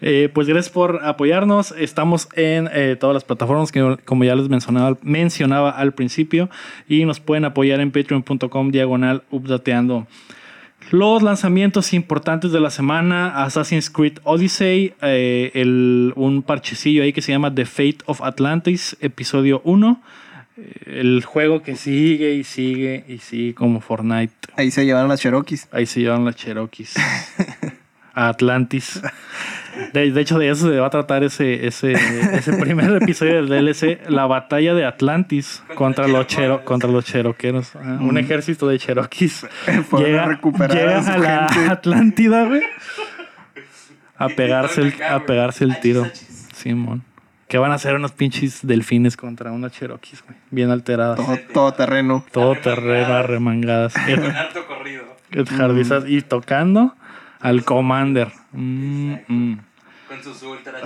Eh, 0.00 0.28
pues 0.32 0.46
gracias 0.46 0.72
por 0.72 1.04
apoyarnos. 1.04 1.72
Estamos 1.72 2.28
en 2.34 2.68
eh, 2.72 2.96
todas 2.98 3.14
las 3.14 3.24
plataformas 3.24 3.72
que 3.72 3.96
como 4.04 4.22
ya 4.24 4.36
les 4.36 4.48
mencionaba, 4.48 4.96
mencionaba 5.02 5.70
al 5.70 5.92
principio 5.92 6.48
y 6.88 7.04
nos 7.04 7.18
pueden 7.20 7.44
apoyar 7.44 7.80
en 7.80 7.90
patreon.com 7.90 8.70
diagonal 8.70 9.24
updateando. 9.30 10.06
Los 10.92 11.22
lanzamientos 11.22 11.92
importantes 11.92 12.52
de 12.52 12.60
la 12.60 12.70
semana, 12.70 13.42
Assassin's 13.44 13.90
Creed 13.90 14.18
Odyssey, 14.24 14.94
eh, 15.02 15.50
el- 15.54 16.12
un 16.16 16.42
parchecillo 16.42 17.02
ahí 17.02 17.12
que 17.12 17.20
se 17.20 17.32
llama 17.32 17.54
The 17.54 17.66
Fate 17.66 17.98
of 18.06 18.22
Atlantis, 18.22 18.96
episodio 19.00 19.60
1. 19.64 20.00
Eh, 20.56 21.00
El 21.00 21.24
juego 21.24 21.62
que 21.62 21.76
sigue 21.76 22.34
y 22.34 22.44
sigue 22.44 23.04
y 23.08 23.18
sigue 23.18 23.54
como 23.54 23.80
Fortnite. 23.80 24.32
Ahí 24.56 24.70
se 24.70 24.86
llevaron 24.86 25.08
las 25.08 25.20
Cherokees. 25.20 25.68
Ahí 25.72 25.86
se 25.86 26.00
llevan 26.00 26.24
las 26.24 26.36
Cherokees. 26.36 26.94
A 28.18 28.30
Atlantis. 28.30 29.00
De, 29.92 30.10
de 30.10 30.20
hecho, 30.20 30.40
de 30.40 30.50
eso 30.50 30.68
se 30.68 30.80
va 30.80 30.88
a 30.88 30.90
tratar 30.90 31.22
ese, 31.22 31.68
ese, 31.68 31.92
ese 31.92 32.52
primer 32.56 33.00
episodio 33.00 33.36
del 33.36 33.48
DLC. 33.48 34.10
La 34.10 34.26
batalla 34.26 34.74
de 34.74 34.84
Atlantis 34.84 35.62
contra 35.76 36.08
los, 36.08 36.26
chero, 36.26 36.64
contra 36.64 36.90
los 36.90 37.04
cheroqueros. 37.04 37.76
Ajá, 37.76 37.98
Un 38.00 38.18
ejército 38.18 38.66
de 38.66 38.74
a 38.76 39.98
Llega, 39.98 40.26
recuperar 40.26 40.76
llega 40.76 41.14
a, 41.14 41.18
la 41.18 41.48
gente. 41.48 41.70
Atlántida, 41.70 42.44
güey. 42.46 42.62
A 44.20 44.28
pegarse 44.30 44.80
el, 44.80 44.94
a 45.00 45.20
pegarse 45.26 45.62
el 45.62 45.78
tiro. 45.78 46.04
Simón. 46.52 47.04
Que 47.46 47.58
van 47.58 47.70
a 47.70 47.76
hacer 47.76 47.94
unos 47.94 48.10
pinches 48.10 48.66
delfines 48.66 49.16
contra 49.16 49.52
unas 49.52 49.70
cherokees, 49.70 50.24
güey. 50.24 50.36
Bien 50.50 50.72
alteradas. 50.72 51.24
Todo, 51.24 51.38
todo 51.54 51.72
terreno. 51.72 52.24
Todo 52.32 52.56
terreno, 52.56 53.14
arremangadas. 53.14 53.94
Con 53.94 54.24
harto 54.24 54.66
corrido. 54.66 55.04
Ed 55.30 55.46
Hardizas 55.56 56.02
y 56.08 56.20
tocando 56.22 56.96
al 57.40 57.64
Commander. 57.64 58.28
Mm, 58.52 59.14
mm. 59.28 59.58
Con 60.08 60.22
sus 60.22 60.42
ultras. 60.44 60.82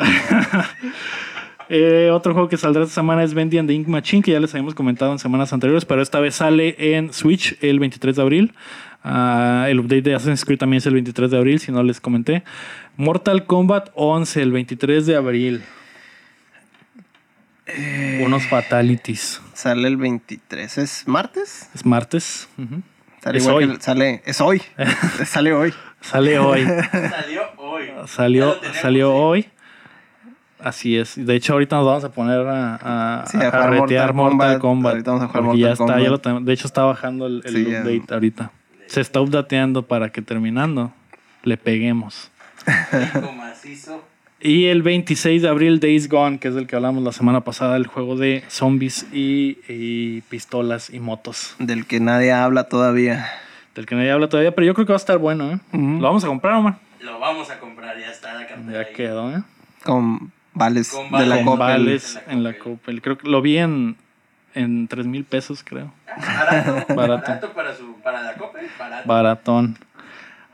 Eh, 1.69 2.11
otro 2.13 2.35
juego 2.35 2.49
que 2.49 2.57
saldrá 2.57 2.83
esta 2.83 2.95
semana 2.97 3.23
es 3.23 3.33
Bendy 3.35 3.57
and 3.59 3.69
the 3.69 3.75
Ink 3.75 3.87
Machine, 3.89 4.23
que 4.23 4.33
ya 4.33 4.41
les 4.41 4.53
habíamos 4.53 4.75
comentado 4.75 5.13
en 5.13 5.19
semanas 5.19 5.53
anteriores, 5.53 5.85
pero 5.85 6.03
esta 6.03 6.21
vez 6.21 6.35
sale 6.35 6.97
en 6.97 7.13
Switch 7.13 7.57
el 7.63 7.79
23 7.79 8.17
de 8.17 8.23
abril. 8.23 8.55
Ah, 9.05 9.67
el 9.69 9.81
update 9.81 10.03
de 10.03 10.15
Assassin's 10.15 10.45
Creed 10.45 10.59
también 10.59 10.79
es 10.79 10.87
el 10.87 10.95
23 10.95 11.31
de 11.31 11.39
abril, 11.39 11.61
si 11.61 11.73
no 11.73 11.83
les 11.83 12.01
comenté. 12.01 12.43
Mortal 12.97 13.47
Kombat 13.47 13.89
11, 13.95 14.43
el 14.43 14.53
23 14.53 15.07
de 15.07 15.17
abril. 15.17 15.63
Unos 18.23 18.45
fatalities. 18.49 19.41
Sale 19.55 19.89
el 19.89 19.97
23. 19.97 20.79
¿Es 20.79 21.09
martes? 21.09 21.71
Es 21.75 21.87
martes. 21.87 22.49
Sale 23.23 23.39
Es 23.39 23.45
igual 23.45 23.57
hoy. 23.71 23.77
que 23.77 23.83
sale, 23.83 24.23
es 24.27 24.41
hoy. 24.41 24.61
sale 25.25 25.53
hoy. 25.55 25.73
Sale 26.03 26.39
hoy. 26.39 26.65
Salió 26.67 27.43
hoy. 27.57 27.85
Salió, 28.07 28.57
salió 28.81 29.09
sí. 29.09 29.15
hoy. 29.17 29.47
Así 30.61 30.97
es. 30.97 31.15
De 31.17 31.35
hecho, 31.35 31.55
ahorita 31.55 31.77
nos 31.77 31.87
vamos 31.87 32.05
a 32.05 32.13
poner 32.13 32.47
a, 32.47 33.23
a, 33.23 33.27
Sí, 33.27 33.37
a 33.37 33.41
a 33.41 33.45
jugar 33.47 33.51
carretear 33.63 34.13
Mortal 34.15 34.37
Mortal 34.37 34.59
Kombat. 34.59 34.61
Kombat. 34.61 34.93
Ahorita 34.93 35.11
vamos 35.11 35.25
a 35.25 35.29
jugar 35.29 35.45
porque 35.45 35.61
ya 35.61 35.69
Mortal 35.69 35.73
está, 35.73 35.87
ya 35.87 35.95
Kombat. 35.97 36.11
lo 36.11 36.21
tenemos. 36.21 36.45
de 36.45 36.53
hecho, 36.53 36.67
está 36.69 36.83
bajando 36.85 37.27
el, 37.27 37.43
el 37.45 37.53
Sí, 37.55 37.71
ya. 37.71 37.81
update 37.81 38.15
ahorita. 38.15 38.51
Se 38.87 39.01
está 39.01 39.21
updateando 39.21 39.83
para 39.83 40.11
que 40.11 40.23
terminando 40.23 40.93
le 41.43 41.57
peguemos. 41.57 42.31
Y 44.41 44.67
el 44.67 44.83
26 44.83 45.43
de 45.43 45.49
abril, 45.49 45.79
Days 45.81 46.09
Gone, 46.09 46.39
que 46.39 46.49
es 46.49 46.55
del 46.55 46.67
que 46.67 46.75
hablamos 46.77 47.03
la 47.05 47.13
semana 47.13 47.43
pasada, 47.43 47.77
el 47.77 47.87
juego 47.87 48.17
de 48.17 48.43
zombies 48.49 49.07
y, 49.13 49.59
y 49.69 50.21
pistolas 50.23 50.91
y 50.91 50.99
motos. 50.99 51.55
Del 51.61 51.87
que 51.87 52.01
nadie 52.01 52.33
habla 52.33 52.65
todavía. 52.65 53.27
Del 53.75 53.87
que 53.87 53.95
nadie 53.95 54.11
habla 54.11 54.29
todavía, 54.29 54.55
pero 54.55 54.67
yo 54.67 54.75
creo 54.75 54.87
que 54.87 54.93
va 54.93 54.97
a 54.97 55.05
estar 55.05 55.19
bueno, 55.19 55.51
¿eh? 55.51 55.59
Lo 55.73 56.01
vamos 56.03 56.25
a 56.25 56.27
comprar, 56.27 56.55
Omar. 56.55 56.77
Lo 57.01 57.19
vamos 57.19 57.51
a 57.51 57.59
comprar, 57.59 57.99
ya 57.99 58.11
está 58.11 58.35
la 58.35 58.47
cartera. 58.47 58.73
Ya 58.73 58.89
ahí. 58.89 58.95
quedó, 58.95 59.31
¿eh? 59.37 59.43
Con 59.85 60.31
vales 60.55 60.91
Con 60.91 61.11
de 61.19 61.27
la. 61.27 61.37
Con 61.37 61.45
Coppel. 61.47 61.59
vales 61.59 62.21
en 62.29 62.45
la 62.45 62.59
Coppel. 62.59 63.01
Creo 63.03 63.17
que 63.19 63.29
lo 63.29 63.41
vi 63.41 63.59
en, 63.59 63.97
en 64.55 64.89
3 64.89 65.07
mil 65.07 65.25
pesos, 65.25 65.65
creo. 65.65 65.93
Barato, 66.07 66.73
Barato. 66.95 66.95
barato. 67.27 67.53
para, 67.55 67.75
su, 67.75 67.95
para 68.03 68.23
la 68.23 68.35
copa, 68.35 68.59
barato. 68.79 69.09
Baratón. 69.09 69.79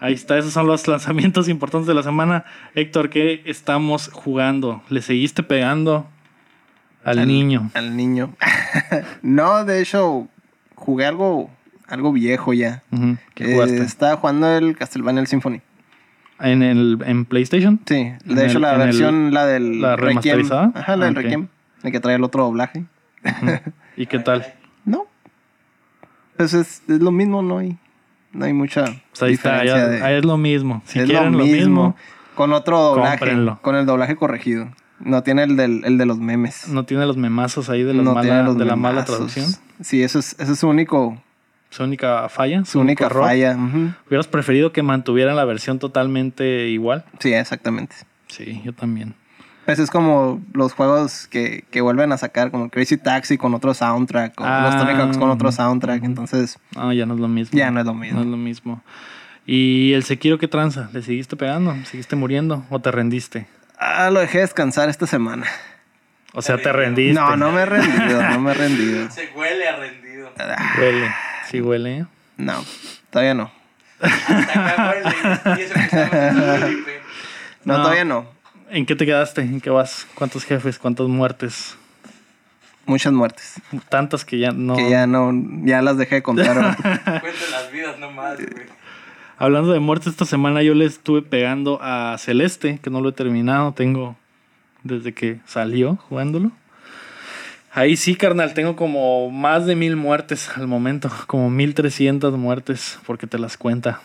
Ahí 0.00 0.12
está, 0.14 0.38
esos 0.38 0.52
son 0.52 0.68
los 0.68 0.86
lanzamientos 0.86 1.48
importantes 1.48 1.88
de 1.88 1.94
la 1.94 2.04
semana. 2.04 2.44
Héctor, 2.76 3.10
¿qué 3.10 3.42
estamos 3.46 4.10
jugando? 4.12 4.80
¿Le 4.90 5.02
seguiste 5.02 5.42
pegando 5.42 6.06
al, 7.04 7.26
niño? 7.26 7.70
Al 7.74 7.96
niño. 7.96 8.32
no, 9.22 9.64
de 9.64 9.82
hecho, 9.82 10.28
jugué 10.76 11.04
algo, 11.04 11.50
algo 11.88 12.12
viejo 12.12 12.52
ya. 12.52 12.82
¿Qué 13.34 13.56
Eh, 13.56 13.76
estaba 13.82 14.16
jugando 14.16 14.50
el 14.56 14.76
Castlevania 14.76 15.20
el 15.20 15.26
Symphony. 15.26 15.60
¿En, 16.40 16.62
el, 16.62 16.98
¿En 17.04 17.24
PlayStation? 17.24 17.80
Sí, 17.86 18.12
de 18.24 18.46
hecho 18.46 18.58
el- 18.58 18.62
la 18.62 18.74
en 18.74 18.80
el- 18.80 18.86
versión, 18.86 19.34
la 19.34 19.46
del 19.46 19.80
la 19.80 19.96
Requiem. 19.96 20.08
remasterizada? 20.36 20.72
Ajá, 20.74 20.96
la 20.96 21.06
del 21.06 21.16
Ah, 21.16 21.18
ok. 21.18 21.24
Requiem. 21.24 21.48
El 21.82 21.92
que 21.92 22.00
trae 22.00 22.14
el 22.16 22.24
otro 22.24 22.44
doblaje. 22.44 22.84
¿Y 23.96 24.06
qué 24.06 24.18
tal? 24.20 24.46
No. 24.84 25.06
Pues 26.36 26.54
es, 26.54 26.82
es 26.88 27.00
lo 27.00 27.10
mismo, 27.10 27.42
no 27.42 27.58
hay, 27.58 27.76
no 28.32 28.44
hay 28.44 28.52
mucha 28.52 28.84
Pues 28.84 29.22
ahí 29.22 29.32
está, 29.34 29.60
diferencia 29.62 29.76
ya- 29.76 29.88
de- 29.88 30.02
ahí 30.02 30.14
es 30.18 30.24
lo 30.24 30.36
mismo. 30.36 30.82
Si 30.86 31.00
es 31.00 31.06
quieren 31.06 31.32
lo 31.36 31.44
mismo, 31.44 31.96
Con 32.36 32.52
otro 32.52 32.78
doblaje. 32.80 33.18
cómprenlo. 33.18 33.58
Con 33.62 33.74
el 33.74 33.86
doblaje 33.86 34.14
corregido. 34.14 34.68
No 35.00 35.22
tiene 35.22 35.44
el, 35.44 35.56
del, 35.56 35.82
el 35.84 35.98
de 35.98 36.06
los 36.06 36.18
memes. 36.18 36.68
no 36.68 36.84
tiene 36.84 37.06
los 37.06 37.16
memazos 37.16 37.68
ahí 37.70 37.82
de, 37.82 37.94
las 37.94 38.04
No 38.04 38.14
mala- 38.14 38.42
los 38.42 38.56
de 38.58 38.64
la 38.64 38.76
mala 38.76 39.04
traducción. 39.04 39.46
Sí, 39.80 40.02
eso 40.02 40.18
es, 40.20 40.36
eso 40.38 40.52
es 40.52 40.58
su 40.58 40.68
único, 40.68 41.20
Su 41.70 41.84
única 41.84 42.28
falla. 42.28 42.64
su 42.64 42.80
única 42.80 43.06
error. 43.06 43.24
falla. 43.26 43.56
¿Hubieras 44.06 44.26
preferido 44.26 44.72
que 44.72 44.82
mantuvieran 44.82 45.36
la 45.36 45.44
versión 45.44 45.78
totalmente 45.78 46.68
igual? 46.68 47.04
Sí, 47.20 47.32
exactamente. 47.34 47.94
Sí, 48.28 48.60
yo 48.64 48.72
también. 48.72 49.14
Pues 49.66 49.78
es 49.78 49.90
como 49.90 50.40
los 50.54 50.72
juegos 50.72 51.26
que, 51.28 51.64
que 51.70 51.82
vuelven 51.82 52.10
a 52.12 52.16
sacar, 52.16 52.50
como 52.50 52.70
Crazy 52.70 52.96
Taxi 52.96 53.36
con 53.36 53.52
otro 53.52 53.74
soundtrack, 53.74 54.40
o 54.40 54.44
Ah. 54.46 54.62
los 54.72 54.76
Tony 54.82 54.98
Hawks 54.98 55.18
con 55.18 55.28
otro 55.28 55.52
soundtrack. 55.52 56.04
Entonces, 56.04 56.58
No, 56.74 56.90
ya 56.94 57.04
no 57.04 57.14
es 57.14 57.20
lo 57.20 57.28
mismo. 57.28 57.58
ya 57.58 57.70
no 57.70 57.80
es 57.80 57.86
lo 57.86 57.92
mismo. 57.92 58.16
No 58.18 58.24
es 58.24 58.30
lo 58.30 58.36
mismo. 58.38 58.82
¿Y 59.44 59.92
el 59.92 60.04
Sekiro 60.04 60.38
qué 60.38 60.48
tranza? 60.48 60.88
¿Le 60.92 61.02
seguiste 61.02 61.36
pegando? 61.36 61.74
¿Seguiste 61.84 62.16
muriendo? 62.16 62.64
¿O 62.70 62.80
te 62.80 62.90
rendiste? 62.90 63.46
Ah, 63.78 64.08
lo 64.10 64.20
dejé 64.20 64.38
descansar 64.40 64.88
esta 64.88 65.06
semana. 65.06 65.46
O 66.32 66.40
sea, 66.42 66.56
te 66.58 66.72
rendiste. 66.72 67.14
No, 67.14 67.36
no 67.36 67.52
me 67.52 67.62
he 67.62 67.66
rendido, 67.66 68.22
no 68.22 68.40
me 68.40 68.50
he 68.52 68.54
rendido. 68.58 69.10
Se 69.10 69.28
huele 69.36 69.68
a 69.68 69.76
rendido. 69.76 70.30
Huele. 70.78 71.08
Sí 71.50 71.60
huele. 71.60 71.98
¿eh? 71.98 72.06
No, 72.36 72.64
todavía 73.10 73.34
no. 73.34 73.50
No, 77.64 77.74
No. 77.76 77.82
todavía 77.82 78.04
no. 78.04 78.26
¿En 78.70 78.86
qué 78.86 78.94
te 78.96 79.04
quedaste? 79.06 79.40
¿En 79.42 79.60
qué 79.60 79.70
vas? 79.70 80.06
¿Cuántos 80.14 80.44
jefes? 80.44 80.78
¿Cuántas 80.78 81.06
muertes? 81.08 81.76
Muchas 82.86 83.12
muertes. 83.12 83.54
Tantas 83.88 84.24
que 84.24 84.38
ya 84.38 84.52
no... 84.52 84.76
Que 84.76 84.88
ya 84.90 85.06
no, 85.06 85.32
ya 85.64 85.82
las 85.82 85.98
dejé 85.98 86.16
de 86.16 86.22
contar. 86.22 86.54
Cuenta 86.76 87.22
las 87.50 87.70
vidas 87.72 87.98
nomás, 87.98 88.36
güey. 88.36 88.66
Hablando 89.38 89.72
de 89.72 89.80
muertes, 89.80 90.08
esta 90.08 90.24
semana 90.24 90.62
yo 90.62 90.74
le 90.74 90.84
estuve 90.84 91.22
pegando 91.22 91.78
a 91.82 92.16
Celeste, 92.18 92.78
que 92.82 92.90
no 92.90 93.00
lo 93.00 93.10
he 93.10 93.12
terminado. 93.12 93.72
Tengo 93.72 94.16
desde 94.82 95.12
que 95.14 95.40
salió 95.46 95.96
jugándolo. 96.08 96.50
Ahí 97.72 97.96
sí, 97.96 98.14
carnal, 98.16 98.54
tengo 98.54 98.76
como 98.76 99.30
más 99.30 99.66
de 99.66 99.76
mil 99.76 99.96
muertes 99.96 100.50
al 100.56 100.66
momento. 100.66 101.10
Como 101.26 101.50
mil 101.50 101.74
trescientas 101.74 102.32
muertes, 102.32 102.98
porque 103.06 103.26
te 103.26 103.38
las 103.38 103.56
cuenta. 103.56 104.00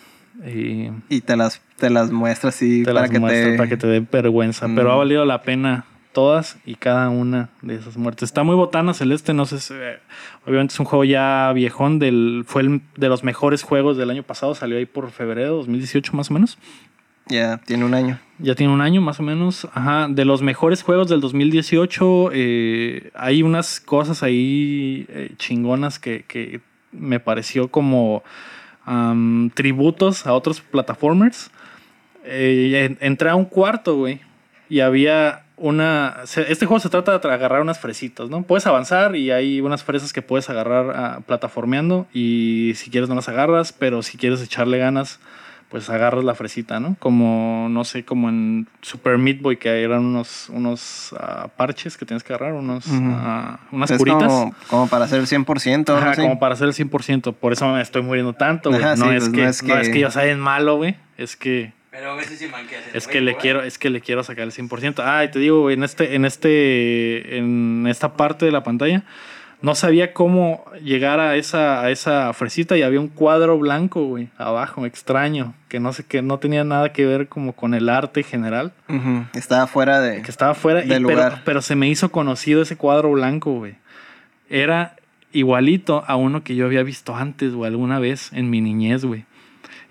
Y 0.45 0.89
y 1.09 1.21
te 1.21 1.37
las, 1.37 1.61
te 1.77 1.89
las 1.89 2.11
muestras 2.11 2.55
así 2.55 2.79
te 2.83 2.91
para 2.91 3.01
las 3.01 3.09
que 3.11 3.19
muestra 3.19 3.51
te... 3.51 3.57
para 3.57 3.69
que 3.69 3.77
te 3.77 3.87
dé 3.87 3.99
vergüenza. 4.01 4.67
Pero 4.75 4.91
ha 4.91 4.95
Mm. 4.95 4.99
valido 4.99 5.25
la 5.25 5.41
pena 5.43 5.85
todas 6.11 6.57
y 6.65 6.75
cada 6.75 7.09
una 7.09 7.49
de 7.61 7.75
esas 7.75 7.97
muertes. 7.97 8.23
Está 8.23 8.43
muy 8.43 8.55
botana 8.55 8.93
Celeste, 8.93 9.33
no 9.33 9.45
sé 9.45 9.59
si- 9.59 9.73
eh, 9.75 9.97
obviamente 10.45 10.73
es 10.73 10.79
un 10.79 10.85
juego 10.85 11.03
ya 11.05 11.51
viejón, 11.53 11.97
del, 11.99 12.43
fue 12.45 12.61
el 12.63 12.81
de 12.97 13.09
los 13.09 13.23
mejores 13.23 13.63
juegos 13.63 13.97
del 13.97 14.09
año 14.11 14.21
pasado, 14.23 14.53
salió 14.55 14.77
ahí 14.77 14.85
por 14.85 15.09
febrero 15.11 15.55
2018 15.57 16.13
más 16.13 16.29
o 16.29 16.33
menos. 16.35 16.57
Ya, 17.27 17.57
tiene 17.65 17.85
un 17.85 17.93
año. 17.93 18.19
Ya 18.39 18.55
tiene 18.55 18.73
un 18.73 18.81
año 18.81 19.01
más 19.01 19.19
o 19.19 19.23
menos. 19.23 19.67
Ajá, 19.73 20.07
de 20.09 20.25
los 20.25 20.41
mejores 20.41 20.83
juegos 20.83 21.07
del 21.09 21.21
2018, 21.21 22.29
eh, 22.33 23.11
hay 23.15 23.43
unas 23.43 23.79
cosas 23.79 24.23
ahí 24.23 25.05
eh, 25.09 25.31
chingonas 25.37 25.99
que, 25.99 26.23
que 26.27 26.59
me 26.91 27.19
pareció 27.19 27.69
como 27.69 28.23
tributos 29.53 30.27
a 30.27 30.33
otros 30.33 30.59
platformers. 30.61 31.49
Eh, 32.25 32.85
en- 32.85 32.97
entré 33.01 33.29
a 33.29 33.35
un 33.35 33.45
cuarto, 33.45 33.95
güey, 33.95 34.19
y 34.69 34.81
había 34.81 35.43
una... 35.55 36.17
Este 36.23 36.65
juego 36.65 36.79
se 36.79 36.89
trata 36.89 37.17
de 37.17 37.33
agarrar 37.33 37.61
unas 37.61 37.79
fresitas, 37.79 38.29
¿no? 38.29 38.43
Puedes 38.43 38.67
avanzar 38.67 39.15
y 39.15 39.31
hay 39.31 39.61
unas 39.61 39.83
fresas 39.83 40.11
que 40.11 40.21
puedes 40.21 40.49
agarrar 40.49 40.91
ah, 40.95 41.19
plataformeando 41.25 42.07
y 42.13 42.73
si 42.75 42.89
quieres 42.89 43.07
no 43.09 43.15
las 43.15 43.29
agarras, 43.29 43.71
pero 43.71 44.01
si 44.03 44.17
quieres 44.17 44.41
echarle 44.41 44.77
ganas 44.77 45.19
pues 45.73 45.89
agarras 45.89 46.23
la 46.23 46.35
fresita, 46.35 46.79
¿no? 46.79 46.95
Como, 46.99 47.67
no 47.67 47.83
sé, 47.83 48.05
como 48.05 48.29
en 48.29 48.67
Super 48.83 49.17
Meat 49.17 49.41
Boy, 49.41 49.57
que 49.57 49.81
eran 49.81 50.05
unos, 50.05 50.47
unos 50.49 51.15
ah, 51.19 51.47
parches 51.57 51.97
que 51.97 52.05
tienes 52.05 52.23
que 52.23 52.31
agarrar, 52.31 52.53
unos, 52.53 52.85
ah, 52.91 53.57
unas 53.71 53.89
Es 53.89 53.97
curitas. 53.97 54.27
como, 54.27 54.55
como 54.67 54.87
para 54.87 55.05
hacer 55.05 55.19
el 55.19 55.25
100%. 55.25 55.89
algo 55.89 55.99
Ajá, 55.99 56.11
así. 56.11 56.21
como 56.21 56.37
para 56.37 56.53
hacer 56.53 56.67
el 56.67 56.75
100%. 56.75 57.33
Por 57.33 57.53
eso 57.53 57.67
me 57.73 57.81
estoy 57.81 58.03
muriendo 58.03 58.33
tanto, 58.33 58.69
güey. 58.69 58.83
Ajá, 58.83 58.95
no, 58.97 59.09
sí, 59.09 59.15
es 59.15 59.23
pues, 59.23 59.31
que, 59.33 59.41
no 59.41 59.49
es 59.49 59.63
no 59.63 59.75
es 59.79 59.87
que- 59.87 59.93
que 59.93 59.99
yo 60.01 60.11
sea 60.11 60.25
bien 60.25 60.39
malo, 60.39 60.75
güey. 60.75 60.95
Es 61.17 61.35
que... 61.35 61.73
Pero 61.89 62.11
a 62.11 62.15
veces 62.17 62.37
sí 62.37 62.45
manqueas 62.51 62.83
Es 62.93 63.07
que 63.07 63.19
le 63.21 63.35
quiero, 63.37 63.63
es 63.63 63.79
que 63.79 63.89
le 63.89 63.99
quiero 63.99 64.23
sacar 64.23 64.43
el 64.43 64.51
100%. 64.51 65.01
Ah, 65.03 65.23
y 65.23 65.31
te 65.31 65.39
digo, 65.39 65.61
güey, 65.61 65.73
en 65.73 65.83
este, 65.83 66.13
en 66.13 66.25
este, 66.25 67.37
en 67.39 67.87
esta 67.89 68.13
parte 68.13 68.45
de 68.45 68.51
la 68.51 68.61
pantalla, 68.61 69.05
no 69.63 69.75
sabía 69.75 70.13
cómo 70.13 70.63
llegar 70.83 71.21
a 71.21 71.37
esa, 71.37 71.81
a 71.81 71.89
esa 71.89 72.31
fresita 72.33 72.77
y 72.77 72.81
había 72.83 72.99
un 72.99 73.07
cuadro 73.07 73.57
blanco, 73.57 74.03
güey, 74.05 74.27
abajo, 74.37 74.85
extraño, 74.85 75.53
que 75.69 75.79
no 75.79 75.93
sé, 75.93 76.05
que 76.05 76.21
no 76.21 76.37
tenía 76.37 76.65
nada 76.65 76.91
que 76.91 77.05
ver 77.05 77.29
como 77.29 77.53
con 77.53 77.73
el 77.73 77.87
arte 77.87 78.23
general, 78.23 78.73
Estaba 79.33 79.65
fuera 79.65 80.01
de. 80.01 80.21
que 80.21 80.29
estaba 80.29 80.53
fuera, 80.53 80.81
Del 80.81 80.89
pero, 80.89 81.09
lugar. 81.09 81.41
pero 81.45 81.61
se 81.61 81.75
me 81.75 81.87
hizo 81.87 82.11
conocido 82.11 82.61
ese 82.61 82.75
cuadro 82.75 83.11
blanco, 83.13 83.53
güey. 83.53 83.75
Era 84.49 84.97
igualito 85.31 86.03
a 86.07 86.17
uno 86.17 86.43
que 86.43 86.55
yo 86.55 86.65
había 86.65 86.83
visto 86.83 87.15
antes, 87.15 87.53
o 87.53 87.63
alguna 87.63 87.99
vez 87.99 88.31
en 88.33 88.49
mi 88.49 88.59
niñez, 88.59 89.05
güey. 89.05 89.25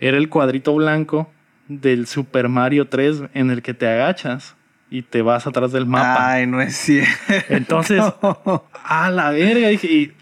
Era 0.00 0.18
el 0.18 0.28
cuadrito 0.28 0.74
blanco 0.74 1.30
del 1.68 2.06
Super 2.06 2.48
Mario 2.50 2.88
3 2.88 3.22
en 3.32 3.50
el 3.50 3.62
que 3.62 3.72
te 3.72 3.88
agachas 3.88 4.54
y 4.94 5.00
te 5.02 5.22
vas 5.22 5.46
atrás 5.46 5.72
del 5.72 5.86
mapa. 5.86 6.32
Ay, 6.32 6.46
no 6.46 6.60
es 6.60 6.76
cierto. 6.76 7.10
Entonces, 7.48 8.02
a 8.84 9.10
la 9.10 9.30
verga, 9.30 9.68
dije, 9.68 9.86
y 9.90 10.12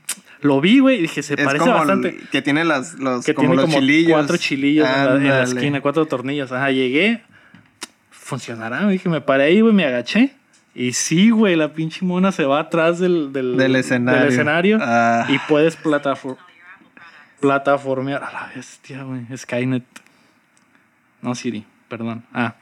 lo 0.43 0.61
vi, 0.61 0.79
güey, 0.79 0.99
y 0.99 1.03
dije, 1.03 1.23
se 1.25 1.35
es 1.35 1.41
parece 1.45 1.65
como 1.65 1.75
bastante. 1.75 2.09
el- 2.11 2.29
que 2.29 2.41
tiene 2.41 2.65
las, 2.65 2.95
los, 2.95 3.25
que 3.27 3.35
como 3.35 3.49
tiene 3.49 3.63
los 3.63 3.65
como 3.67 3.79
chilillos. 3.81 4.13
cuatro 4.13 4.37
chilillos 4.37 4.87
en 4.89 4.93
la, 4.95 5.01
en 5.01 5.07
la 5.07 5.15
Ándale. 5.41 5.43
esquina, 5.43 5.81
cuatro 5.81 6.07
tornillos. 6.07 6.53
Ajá, 6.53 6.71
llegué, 6.71 7.23
funcionará, 8.11 8.87
dije, 8.89 9.09
me 9.09 9.21
paré 9.21 9.45
ahí, 9.45 9.61
güey, 9.61 9.75
me 9.75 9.85
agaché. 9.85 10.35
Y 10.73 10.93
sí, 10.93 11.31
güey, 11.31 11.57
la 11.57 11.73
pinche 11.73 12.05
mona 12.07 12.31
se 12.31 12.45
va 12.45 12.61
atrás 12.61 13.01
del, 13.01 13.33
del, 13.33 13.57
Del 13.57 13.75
escenario. 13.75 14.21
del 14.21 14.29
escenario 14.31 14.79
Ah. 14.81 15.27
y 15.29 15.37
puedes 15.49 15.75
platafor 15.75 16.39
plataformear. 17.41 18.23
A 18.23 18.33
la 18.33 18.53
bestia, 18.55 19.03
güey, 19.03 19.23
Skynet. 19.37 19.83
No, 21.23 21.35
Siri, 21.35 21.65
perdón. 21.91 22.25
Ah, 22.33 22.55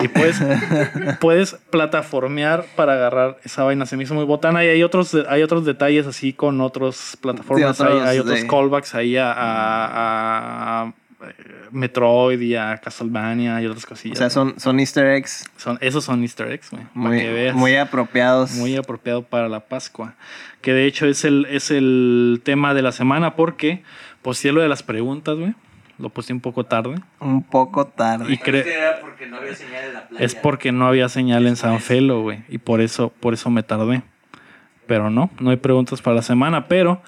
y 0.00 0.06
puedes, 0.06 0.40
puedes 1.20 1.54
plataformear 1.70 2.64
para 2.76 2.92
agarrar 2.92 3.38
esa 3.44 3.64
vaina. 3.64 3.86
Se 3.86 3.96
me 3.96 4.04
hizo 4.04 4.14
muy 4.14 4.24
botana 4.24 4.64
y 4.64 4.68
hay 4.68 4.82
otros, 4.84 5.16
hay 5.28 5.42
otros 5.42 5.64
detalles 5.64 6.06
así 6.06 6.32
con 6.32 6.60
otros 6.60 7.16
plataformas. 7.20 7.76
Sí, 7.76 7.82
otros 7.82 8.02
hay, 8.02 8.08
hay 8.08 8.18
otros 8.20 8.44
callbacks 8.44 8.94
ahí 8.94 9.16
a, 9.16 9.32
a- 9.32 10.82
a, 10.82 10.92
eh, 11.26 11.32
Metroid 11.72 12.38
y 12.40 12.54
a 12.54 12.76
Castlevania 12.78 13.60
y 13.62 13.66
otras 13.66 13.84
O 13.84 13.88
cosillas. 13.88 14.18
sea, 14.18 14.30
son, 14.30 14.60
son 14.60 14.78
easter 14.78 15.06
eggs 15.06 15.44
Son, 15.56 15.78
esos 15.80 16.04
son 16.04 16.22
easter 16.22 16.50
eggs, 16.52 16.70
güey. 16.70 16.84
Muy, 16.94 17.18
que 17.18 17.32
veas. 17.32 17.56
muy 17.56 17.74
apropiados. 17.76 18.52
Muy 18.52 18.76
apropiado 18.76 19.22
para 19.22 19.48
la 19.48 19.60
Pascua. 19.60 20.14
Que 20.60 20.72
de 20.72 20.86
hecho 20.86 21.06
es 21.06 21.24
el, 21.24 21.46
es 21.50 21.70
el 21.70 22.42
tema 22.44 22.74
de 22.74 22.82
la 22.82 22.92
semana 22.92 23.34
porque 23.34 23.82
posté 24.22 24.52
lo 24.52 24.60
de 24.60 24.68
las 24.68 24.82
preguntas, 24.82 25.36
güey. 25.36 25.54
Lo 25.98 26.08
posté 26.08 26.32
un 26.32 26.40
poco 26.40 26.64
tarde. 26.64 26.96
Un 27.20 27.42
poco 27.42 27.86
tarde. 27.86 28.32
Y 28.32 28.36
Pero 28.38 28.58
cre- 28.58 28.60
es 28.60 28.64
que 28.66 28.74
era 28.74 29.00
porque 29.00 29.26
no 29.26 29.36
había 29.36 29.54
señal 29.54 29.84
en 29.84 29.92
la 29.94 30.08
playa. 30.08 30.24
es 30.24 30.34
porque 30.34 30.72
no 30.72 30.86
había 30.86 31.08
señal 31.08 31.46
en 31.46 31.56
San 31.56 31.80
Felo, 31.80 32.22
güey. 32.22 32.42
Y 32.48 32.58
por 32.58 32.80
eso, 32.80 33.10
por 33.20 33.32
eso 33.34 33.48
me 33.50 33.62
tardé. 33.62 34.02
Pero 34.86 35.08
no, 35.10 35.30
no 35.40 35.50
hay 35.50 35.56
preguntas 35.56 36.02
para 36.02 36.16
la 36.16 36.22
semana. 36.22 36.66
Pero 36.68 37.00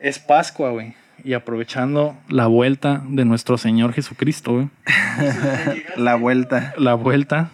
es 0.00 0.18
Pascua, 0.18 0.70
güey. 0.70 0.94
Y 1.24 1.32
aprovechando 1.34 2.16
la 2.28 2.46
vuelta 2.46 3.02
de 3.08 3.24
nuestro 3.24 3.58
Señor 3.58 3.92
Jesucristo, 3.92 4.52
güey. 4.52 4.68
La 5.96 6.14
vuelta. 6.14 6.74
la 6.78 6.94
vuelta. 6.94 7.50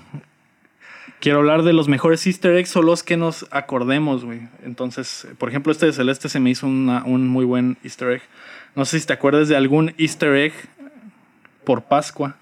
Quiero 1.21 1.39
hablar 1.39 1.63
de 1.63 1.73
los 1.73 1.89
mejores 1.89 2.27
easter 2.27 2.57
eggs 2.57 2.75
o 2.77 2.83
los 2.83 3.05
que 3.05 3.17
nos 3.17 3.47
acordemos, 3.53 4.25
güey. 4.25 4.41
Entonces, 4.65 5.29
por 5.39 5.49
ejemplo, 5.49 5.71
este 5.71 5.87
de 5.87 5.93
Celeste 5.93 6.29
se 6.29 6.41
me 6.41 6.51
hizo 6.51 6.67
una- 6.67 7.05
un 7.05 7.29
muy 7.29 7.45
buen 7.45 7.77
easter 7.85 8.11
egg. 8.11 8.23
No 8.75 8.85
sé 8.85 8.99
si 9.01 9.07
te 9.07 9.13
acuerdas 9.13 9.49
de 9.49 9.57
algún 9.57 9.95
easter 9.99 10.35
egg 10.35 10.53
por 11.65 11.83
Pascua 11.85 12.37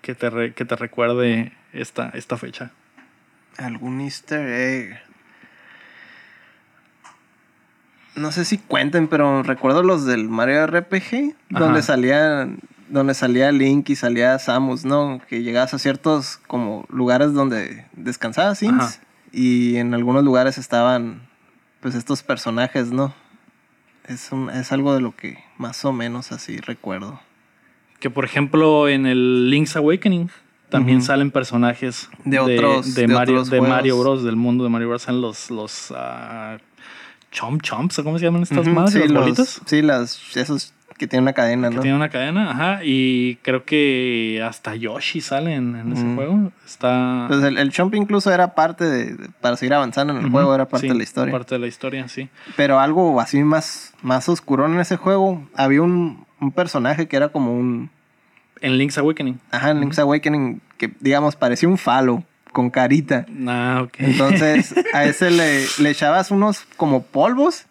que 0.00 0.14
te, 0.14 0.28
re- 0.30 0.52
que 0.54 0.64
te 0.64 0.74
recuerde 0.76 1.52
esta, 1.72 2.10
esta 2.14 2.36
fecha. 2.36 2.70
Algún 3.58 4.00
easter 4.00 4.46
egg. 4.48 5.00
No 8.14 8.30
sé 8.30 8.44
si 8.44 8.58
cuenten, 8.58 9.08
pero 9.08 9.42
recuerdo 9.42 9.82
los 9.82 10.04
del 10.04 10.28
Mario 10.28 10.66
RPG, 10.66 11.34
Ajá. 11.54 11.64
donde 11.64 11.82
salía, 11.82 12.46
donde 12.88 13.14
salía 13.14 13.50
Link 13.52 13.88
y 13.88 13.96
salía 13.96 14.38
Samus, 14.38 14.84
¿no? 14.84 15.20
Que 15.28 15.42
llegabas 15.42 15.72
a 15.72 15.78
ciertos 15.78 16.38
como 16.46 16.84
lugares 16.90 17.32
donde 17.32 17.86
descansaba 17.92 18.54
Sims 18.54 18.82
Ajá. 18.82 19.00
y 19.32 19.76
en 19.76 19.94
algunos 19.94 20.24
lugares 20.24 20.58
estaban 20.58 21.22
pues 21.80 21.94
estos 21.94 22.22
personajes, 22.22 22.90
¿no? 22.92 23.14
Es, 24.06 24.32
un, 24.32 24.50
es 24.50 24.72
algo 24.72 24.94
de 24.94 25.00
lo 25.00 25.14
que 25.14 25.38
más 25.58 25.84
o 25.84 25.92
menos 25.92 26.32
así 26.32 26.58
recuerdo. 26.58 27.20
Que 28.00 28.10
por 28.10 28.24
ejemplo 28.24 28.88
en 28.88 29.06
el 29.06 29.48
Link's 29.50 29.76
Awakening 29.76 30.28
también 30.70 31.02
salen 31.02 31.30
personajes 31.30 32.08
De 32.24 32.40
otros- 32.40 32.94
de, 32.94 33.02
de 33.02 33.08
Mario, 33.14 33.34
otros 33.34 33.50
de 33.50 33.60
Mario 33.60 33.94
juegos. 33.96 34.14
Bros. 34.18 34.24
del 34.24 34.36
mundo 34.36 34.64
de 34.64 34.70
Mario 34.70 34.88
Bros. 34.88 35.02
Salen 35.02 35.20
los 35.20 35.50
los 35.50 35.92
ah, 35.96 36.58
chomp 37.30 37.62
chomps, 37.62 37.98
¿o 38.00 38.04
¿cómo 38.04 38.18
se 38.18 38.24
llaman 38.24 38.42
estas 38.42 38.58
Ujú, 38.66 38.70
madres? 38.74 38.92
sí, 38.94 38.98
¿Las 39.00 39.10
los- 39.10 39.22
bolitas? 39.22 39.60
Sí, 39.66 39.82
las, 39.82 40.36
esos 40.36 40.72
que 41.02 41.08
tienen 41.08 41.24
una 41.24 41.32
cadena, 41.32 41.68
Que 41.68 41.74
¿no? 41.74 41.82
tiene 41.82 41.96
una 41.96 42.10
cadena, 42.10 42.52
ajá. 42.52 42.80
Y 42.84 43.34
creo 43.42 43.64
que 43.64 44.40
hasta 44.46 44.76
Yoshi 44.76 45.20
sale 45.20 45.52
en, 45.52 45.74
en 45.74 45.92
ese 45.92 46.04
juego. 46.14 46.52
Está. 46.64 47.24
Pues 47.26 47.42
el, 47.42 47.58
el 47.58 47.72
Chomp 47.72 47.96
incluso 47.96 48.32
era 48.32 48.54
parte 48.54 48.84
de, 48.84 49.28
para 49.40 49.56
seguir 49.56 49.74
avanzando 49.74 50.16
en 50.16 50.24
el 50.24 50.30
juego, 50.30 50.54
era 50.54 50.68
parte 50.68 50.86
sí, 50.86 50.92
de 50.92 50.96
la 50.96 51.02
historia. 51.02 51.32
Parte 51.32 51.56
de 51.56 51.58
la 51.58 51.66
historia, 51.66 52.06
sí. 52.06 52.28
Pero 52.54 52.78
algo 52.78 53.20
así 53.20 53.42
más, 53.42 53.94
más 54.00 54.28
oscuro 54.28 54.64
en 54.66 54.78
ese 54.78 54.96
juego, 54.96 55.44
había 55.56 55.82
un, 55.82 56.24
un 56.40 56.52
personaje 56.52 57.08
que 57.08 57.16
era 57.16 57.30
como 57.30 57.52
un... 57.52 57.90
En 58.60 58.78
Link's 58.78 58.96
Awakening. 58.96 59.40
Ajá, 59.50 59.70
en 59.70 59.80
Link's 59.80 59.98
Awakening, 59.98 60.60
que 60.78 60.92
digamos 61.00 61.34
parecía 61.34 61.68
un 61.68 61.78
falo 61.78 62.22
con 62.52 62.70
carita. 62.70 63.26
Ah, 63.48 63.80
ok. 63.82 63.94
Entonces 63.98 64.72
a 64.94 65.04
ese 65.04 65.32
le, 65.32 65.64
le 65.80 65.90
echabas 65.90 66.30
unos 66.30 66.64
como 66.76 67.02
polvos 67.02 67.66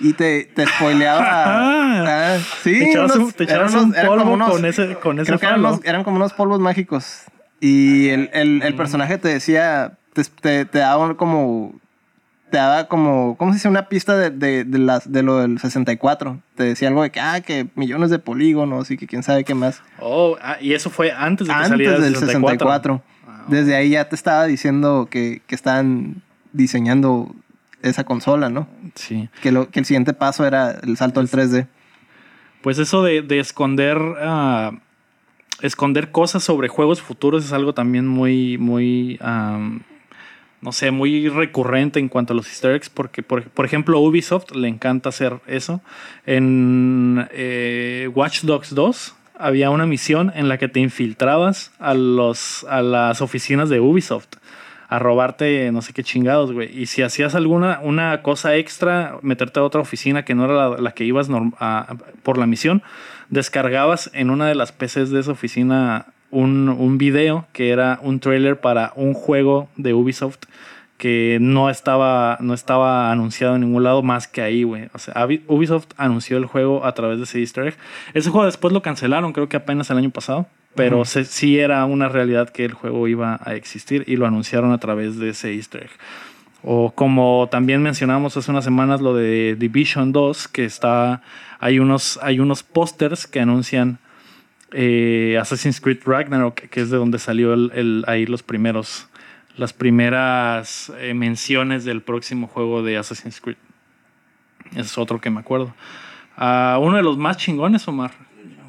y 0.00 0.12
te, 0.14 0.44
te 0.54 0.66
spoileaba. 0.66 1.72
Ah, 2.08 2.38
sí, 2.62 2.78
te 2.78 2.90
echabas, 2.90 3.16
unos- 3.16 3.26
un, 3.28 3.32
te 3.32 3.44
eran 3.44 3.66
echabas 3.68 3.74
unos- 3.84 3.96
un 3.98 4.06
polvo 4.06 4.30
unos- 4.32 4.50
con 4.50 4.64
ese, 4.64 4.94
con 4.96 5.18
ese 5.18 5.26
Creo 5.26 5.38
que 5.40 5.46
eran, 5.88 6.04
como 6.04 6.16
unos 6.16 6.32
polvos 6.34 6.60
mágicos. 6.60 7.22
Y 7.60 8.08
el, 8.10 8.30
el, 8.32 8.62
el 8.62 8.74
personaje 8.74 9.18
te 9.18 9.28
decía, 9.28 9.94
te, 10.12 10.22
te, 10.24 10.64
te 10.66 10.78
daba 10.78 11.16
como, 11.16 11.74
te 12.50 12.58
daba 12.58 12.84
como, 12.86 13.36
¿cómo 13.38 13.50
se 13.52 13.56
dice? 13.56 13.68
Una 13.68 13.88
pista 13.88 14.16
de, 14.16 14.30
de, 14.30 14.64
de, 14.64 14.78
las, 14.78 15.10
de 15.10 15.22
lo 15.22 15.38
del 15.38 15.58
64. 15.58 16.38
Te 16.54 16.64
decía 16.64 16.88
algo 16.88 17.02
de 17.02 17.10
que, 17.10 17.18
ah, 17.20 17.40
que 17.40 17.66
millones 17.74 18.10
de 18.10 18.18
polígonos 18.18 18.90
y 18.90 18.96
que 18.98 19.06
quién 19.06 19.22
sabe 19.22 19.42
qué 19.44 19.54
más. 19.54 19.82
Oh, 19.98 20.36
ah, 20.42 20.58
y 20.60 20.74
eso 20.74 20.90
fue 20.90 21.10
antes 21.12 21.46
de 21.46 21.52
que 21.52 21.56
Antes 21.56 21.70
saliera 21.70 21.96
el 21.96 22.02
del 22.02 22.16
64. 22.16 23.02
Ah, 23.26 23.44
Desde 23.48 23.74
ahí 23.74 23.90
ya 23.90 24.08
te 24.08 24.14
estaba 24.14 24.44
diciendo 24.46 25.08
que, 25.10 25.40
que 25.46 25.54
estaban 25.54 26.22
diseñando 26.52 27.34
esa 27.82 28.04
consola, 28.04 28.48
¿no? 28.48 28.68
Sí. 28.94 29.28
Que, 29.42 29.52
lo, 29.52 29.70
que 29.70 29.80
el 29.80 29.86
siguiente 29.86 30.12
paso 30.12 30.46
era 30.46 30.72
el 30.82 30.96
salto 30.96 31.20
al 31.20 31.28
3D. 31.28 31.66
Pues 32.62 32.78
eso 32.78 33.02
de, 33.02 33.22
de 33.22 33.38
esconder. 33.38 33.98
ah, 34.20 34.72
esconder 35.62 36.10
cosas 36.10 36.44
sobre 36.44 36.68
juegos 36.68 37.00
futuros 37.00 37.44
es 37.44 37.52
algo 37.52 37.72
también 37.72 38.06
muy, 38.06 38.58
muy. 38.58 39.18
no 40.60 40.72
sé, 40.72 40.90
muy 40.90 41.28
recurrente 41.28 42.00
en 42.00 42.08
cuanto 42.08 42.32
a 42.32 42.36
los 42.36 42.48
easter 42.48 42.72
eggs, 42.72 42.90
porque 42.90 43.22
por, 43.22 43.44
por 43.50 43.64
ejemplo 43.64 44.00
Ubisoft 44.00 44.54
le 44.54 44.68
encanta 44.68 45.10
hacer 45.10 45.40
eso. 45.46 45.80
En 46.24 47.28
eh, 47.32 48.10
Watch 48.14 48.42
Dogs 48.42 48.74
2 48.74 49.14
había 49.38 49.70
una 49.70 49.86
misión 49.86 50.32
en 50.34 50.48
la 50.48 50.58
que 50.58 50.68
te 50.68 50.80
infiltrabas 50.80 51.72
a, 51.78 51.94
los, 51.94 52.64
a 52.64 52.82
las 52.82 53.20
oficinas 53.20 53.68
de 53.68 53.80
Ubisoft 53.80 54.28
a 54.88 54.98
robarte 54.98 55.70
no 55.72 55.82
sé 55.82 55.92
qué 55.92 56.02
chingados, 56.02 56.52
güey. 56.52 56.70
Y 56.78 56.86
si 56.86 57.02
hacías 57.02 57.34
alguna 57.34 57.80
una 57.82 58.22
cosa 58.22 58.56
extra, 58.56 59.18
meterte 59.22 59.60
a 59.60 59.64
otra 59.64 59.80
oficina 59.80 60.24
que 60.24 60.34
no 60.34 60.44
era 60.44 60.80
la, 60.80 60.92
que 60.92 61.04
ibas 61.04 61.28
por 62.22 62.38
la 62.38 62.46
misión, 62.46 62.82
descargabas 63.28 64.10
en 64.12 64.30
una 64.30 64.46
de 64.46 64.54
las 64.54 64.72
PCs 64.72 65.10
de 65.10 65.20
esa 65.20 65.32
oficina 65.32 66.06
un, 66.30 66.68
un 66.68 66.98
video 66.98 67.46
que 67.52 67.70
era 67.70 67.98
un 68.02 68.20
trailer 68.20 68.60
para 68.60 68.92
un 68.96 69.14
juego 69.14 69.68
de 69.76 69.94
Ubisoft 69.94 70.38
que 70.96 71.38
no 71.40 71.68
estaba, 71.68 72.38
no 72.40 72.54
estaba 72.54 73.12
anunciado 73.12 73.56
en 73.56 73.62
ningún 73.62 73.84
lado 73.84 74.02
más 74.02 74.28
que 74.28 74.40
ahí, 74.40 74.62
güey. 74.62 74.88
O 74.94 74.98
sea, 74.98 75.26
Ubisoft 75.46 75.88
anunció 75.96 76.38
el 76.38 76.46
juego 76.46 76.86
a 76.86 76.92
través 76.92 77.18
de 77.18 77.24
ese 77.24 77.40
easter 77.40 77.66
egg. 77.66 77.76
Ese 78.14 78.30
juego 78.30 78.46
después 78.46 78.72
lo 78.72 78.82
cancelaron, 78.82 79.32
creo 79.32 79.48
que 79.48 79.56
apenas 79.56 79.90
el 79.90 79.98
año 79.98 80.10
pasado. 80.10 80.46
Pero 80.76 81.04
se- 81.04 81.24
sí 81.24 81.58
era 81.58 81.84
una 81.84 82.08
realidad 82.08 82.50
que 82.50 82.64
el 82.64 82.72
juego 82.74 83.08
iba 83.08 83.40
a 83.44 83.54
existir 83.54 84.04
y 84.06 84.16
lo 84.16 84.26
anunciaron 84.26 84.72
a 84.72 84.78
través 84.78 85.18
de 85.18 85.30
ese 85.30 85.52
easter 85.54 85.84
egg. 85.84 85.90
O 86.62 86.92
como 86.94 87.48
también 87.50 87.82
mencionamos 87.82 88.36
hace 88.36 88.50
unas 88.50 88.64
semanas 88.64 89.00
lo 89.00 89.14
de 89.14 89.56
Division 89.58 90.12
2, 90.12 90.48
que 90.48 90.64
está, 90.64 91.22
hay 91.60 91.78
unos, 91.78 92.18
hay 92.22 92.40
unos 92.40 92.62
pósters 92.62 93.26
que 93.26 93.40
anuncian 93.40 93.98
eh, 94.72 95.38
Assassin's 95.40 95.80
Creed 95.80 96.00
Ragnarok, 96.04 96.54
que 96.68 96.80
es 96.80 96.90
de 96.90 96.96
donde 96.96 97.18
salió 97.18 97.54
el, 97.54 97.70
el- 97.74 98.04
ahí 98.08 98.26
los 98.26 98.42
primeros, 98.42 99.08
las 99.56 99.72
primeras 99.72 100.92
eh, 100.98 101.14
menciones 101.14 101.84
del 101.84 102.02
próximo 102.02 102.48
juego 102.48 102.82
de 102.82 102.96
Assassin's 102.98 103.40
Creed. 103.40 103.56
Ese 104.72 104.80
es 104.80 104.98
otro 104.98 105.20
que 105.20 105.30
me 105.30 105.40
acuerdo. 105.40 105.72
Ah, 106.36 106.78
uno 106.82 106.96
de 106.96 107.02
los 107.02 107.16
más 107.16 107.36
chingones, 107.36 107.86
Omar. 107.86 108.10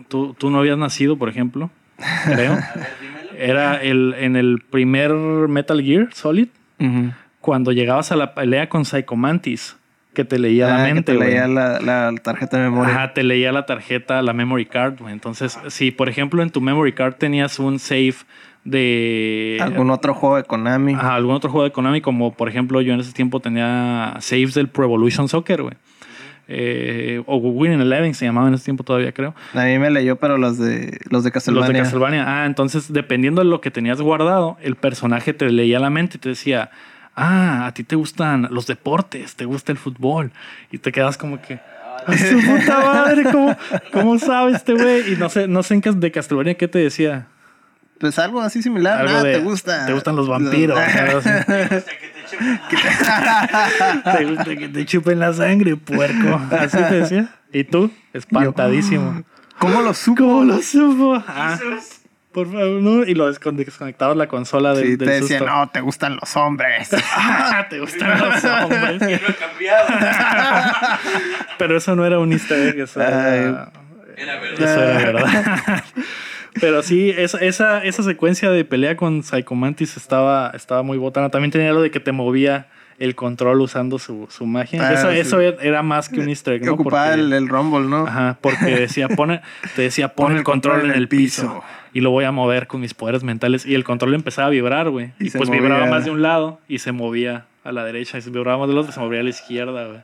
Tú, 0.08 0.36
tú 0.38 0.50
no 0.52 0.60
habías 0.60 0.78
nacido, 0.78 1.18
por 1.18 1.28
ejemplo, 1.30 1.70
creo. 2.26 2.58
Era 3.38 3.76
el, 3.82 4.16
en 4.18 4.36
el 4.36 4.60
primer 4.70 5.12
Metal 5.14 5.82
Gear 5.84 6.08
Solid, 6.14 6.48
cuando 7.42 7.72
llegabas 7.72 8.12
a 8.12 8.16
la 8.16 8.34
pelea 8.34 8.68
con 8.70 8.84
Psycho 8.86 9.16
Mantis, 9.16 9.78
que 10.14 10.26
te 10.26 10.40
leía 10.40 10.74
Ah, 10.74 10.78
la 10.80 10.88
que 10.88 10.94
mente, 10.96 11.14
te 11.14 11.20
leía 11.20 11.48
la, 11.48 11.80
la 11.80 12.12
tarjeta 12.24 12.58
de 12.58 12.64
memoria. 12.64 12.94
Ajá, 12.96 13.14
te 13.14 13.22
leía 13.24 13.52
la 13.52 13.66
tarjeta, 13.68 14.22
la 14.24 14.34
memory 14.34 14.66
card, 14.66 15.00
güey. 15.00 15.14
Entonces, 15.14 15.60
si 15.68 15.92
por 15.92 16.10
ejemplo 16.10 16.42
en 16.42 16.50
tu 16.50 16.60
memory 16.62 16.94
card 16.94 17.14
tenías 17.16 17.60
un 17.60 17.78
save 17.78 18.16
de 18.64 19.58
Algún 19.62 19.92
otro 19.92 20.14
juego 20.14 20.36
de 20.38 20.44
Konami. 20.44 20.94
ajá, 20.94 21.16
algún 21.16 21.36
otro 21.36 21.50
juego 21.50 21.64
de 21.66 21.72
Konami, 21.72 22.02
como 22.02 22.34
por 22.34 22.50
ejemplo 22.50 22.82
yo 22.82 22.94
en 22.94 23.00
ese 23.00 23.14
tiempo 23.14 23.40
tenía 23.40 24.16
saves 24.20 24.54
del 24.56 24.68
Pro 24.68 24.84
Evolution 24.86 25.28
Soccer, 25.30 25.62
güey. 25.62 25.76
Eh, 26.50 27.22
o 27.26 27.38
Winning 27.38 27.82
Eleven 27.82 28.14
se 28.14 28.26
llamaba 28.26 28.48
en 28.48 28.54
ese 28.54 28.66
tiempo 28.66 28.84
todavía, 28.84 29.12
creo. 29.12 29.36
A 29.54 29.64
mí 29.66 29.78
me 29.80 29.90
leyó, 29.90 30.16
pero 30.16 30.38
los 30.38 30.58
de 30.58 30.98
los 31.10 31.24
de 31.24 31.30
Los 31.30 31.32
Castlevania. 31.34 31.74
de 31.74 31.80
Castlevania. 31.84 32.24
Ah, 32.26 32.46
entonces 32.46 32.92
dependiendo 32.94 33.42
de 33.42 33.48
lo 33.50 33.60
que 33.62 33.70
tenías 33.72 34.00
guardado, 34.02 34.58
el 34.62 34.76
personaje 34.76 35.34
te 35.34 35.50
leía 35.50 35.80
la 35.80 35.90
mente 35.90 36.18
y 36.18 36.20
te 36.22 36.30
decía, 36.30 36.70
ah, 37.16 37.66
a 37.68 37.74
ti 37.74 37.84
te 37.84 37.96
gustan 37.98 38.48
los 38.52 38.66
deportes, 38.68 39.36
te 39.36 39.44
gusta 39.46 39.72
el 39.74 39.78
fútbol. 39.78 40.32
Y 40.72 40.78
te 40.78 40.92
quedas 40.94 41.18
como 41.18 41.42
que, 41.42 41.60
"A 42.06 42.18
su 42.18 42.40
puta 42.40 42.80
madre, 42.80 43.24
¿cómo, 43.32 43.58
cómo 43.92 44.18
sabe 44.20 44.54
este 44.54 44.74
güey? 44.74 45.14
Y 45.14 45.16
no 45.18 45.28
sé, 45.30 45.48
no 45.50 45.64
sé 45.64 45.74
en 45.74 45.82
de 46.00 46.12
Castlevania 46.12 46.56
qué 46.56 46.68
te 46.70 46.80
decía. 46.80 47.28
Pues 48.00 48.20
algo 48.20 48.40
así 48.42 48.62
similar. 48.62 49.02
Algo 49.02 49.18
Ah, 49.18 49.24
de, 49.24 49.34
te 49.34 49.40
gusta. 49.40 49.86
Te 49.88 49.94
gustan 49.94 50.16
los 50.16 50.28
vampiros. 50.30 50.80
te 54.16 54.26
gusta 54.26 54.56
que 54.56 54.68
te 54.70 54.86
chupen 54.86 55.20
la 55.20 55.34
sangre, 55.34 55.76
puerco. 55.76 56.40
Así 56.58 56.78
te 56.78 57.02
decía. 57.02 57.30
¿Y 57.52 57.64
tú? 57.64 57.92
Espantadísimo. 58.14 59.24
¿Cómo 59.60 59.82
lo 59.82 59.94
supo? 59.94 60.24
¿Cómo 60.24 60.44
lo 60.44 60.62
supo? 60.62 61.24
Ah, 61.28 61.58
por 62.32 62.46
favor, 62.48 62.82
no. 62.82 63.04
Y 63.04 63.16
lo 63.16 63.32
descon- 63.34 63.56
desconectabas 63.56 64.16
la 64.16 64.28
consola 64.28 64.74
del, 64.76 64.84
Sí, 64.84 64.90
del 64.98 65.08
te 65.08 65.14
decía, 65.22 65.40
susto. 65.40 65.52
no, 65.54 65.68
te 65.70 65.82
gustan 65.82 66.16
los 66.18 66.36
hombres. 66.36 66.90
Ah, 67.16 67.66
te 67.70 67.80
gustan 67.80 68.20
los 68.20 68.44
hombres. 68.44 69.02
No 69.02 69.08
he 69.08 69.36
cambiado. 69.36 69.88
Pero 71.58 71.78
eso 71.78 71.96
no 71.96 72.06
era 72.06 72.20
un 72.20 72.32
easter 72.34 72.68
egg, 72.70 72.80
eso 72.82 73.02
era, 73.02 73.72
Era 74.16 74.40
verdad. 74.40 74.60
eso 74.60 74.84
era 74.84 74.98
verdad. 75.12 75.84
Pero 76.60 76.82
sí, 76.84 77.10
esa, 77.16 77.38
esa, 77.40 77.84
esa 77.84 78.04
secuencia 78.04 78.50
de 78.52 78.66
pelea 78.66 78.96
con 78.98 79.24
Psycho 79.24 79.56
Mantis 79.56 79.98
estaba, 79.98 80.52
estaba 80.56 80.84
muy 80.84 80.98
botana. 80.98 81.30
También 81.30 81.52
tenía 81.52 81.72
lo 81.74 81.82
de 81.82 81.92
que 81.92 82.00
te 82.00 82.12
movía 82.12 82.68
el 83.00 83.14
control 83.14 83.62
usando 83.62 84.00
su, 84.00 84.28
su 84.32 84.46
magia. 84.48 84.88
Ah, 84.88 84.94
eso, 84.94 85.12
sí. 85.12 85.18
eso 85.18 85.40
era 85.40 85.84
más 85.84 86.10
que 86.10 86.20
un 86.20 86.30
easter 86.30 86.56
egg, 86.56 86.62
que 86.62 86.66
¿no? 86.68 86.74
ocupaba 86.74 87.10
Porque- 87.10 87.22
el, 87.22 87.34
el 87.34 87.48
Rumble, 87.48 87.88
¿no? 87.88 88.08
Ajá, 88.08 88.38
porque 88.42 88.66
decía, 88.76 89.08
pone, 89.16 89.42
te 89.76 89.84
decía, 89.84 90.10
pon 90.16 90.36
el 90.36 90.44
control 90.44 90.86
en 90.90 90.92
el 90.92 91.08
piso. 91.08 91.64
Y 91.94 92.02
lo 92.02 92.10
voy 92.12 92.26
a 92.26 92.32
mover 92.32 92.66
con 92.68 92.82
mis 92.82 92.94
poderes 92.96 93.24
mentales. 93.24 93.66
Y 93.66 93.76
el 93.76 93.84
control 93.84 94.14
empezaba 94.16 94.48
a 94.48 94.50
vibrar, 94.52 94.90
güey. 94.90 95.12
Y 95.20 95.28
Y, 95.28 95.30
pues 95.30 95.48
movía. 95.50 95.62
vibraba 95.62 95.86
más 95.88 96.06
de 96.06 96.12
un 96.12 96.22
lado 96.22 96.60
y 96.68 96.80
se 96.80 96.92
movía 96.92 97.46
a 97.64 97.72
la 97.72 97.84
derecha. 97.86 98.18
Y 98.18 98.22
se 98.22 98.30
vibraba 98.32 98.58
más 98.60 98.68
del 98.68 98.78
otro, 98.80 98.92
se 98.92 99.00
movía 99.00 99.20
a 99.20 99.24
la 99.24 99.30
izquierda, 99.30 99.86
güey. 99.88 100.00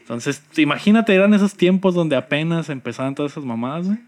Entonces, 0.00 0.42
imagínate, 0.56 1.14
eran 1.14 1.32
esos 1.34 1.54
tiempos 1.56 1.94
donde 1.94 2.16
apenas 2.16 2.68
empezaban 2.68 3.14
todas 3.14 3.32
esas 3.32 3.44
mamadas, 3.44 3.86
güey. 3.86 3.98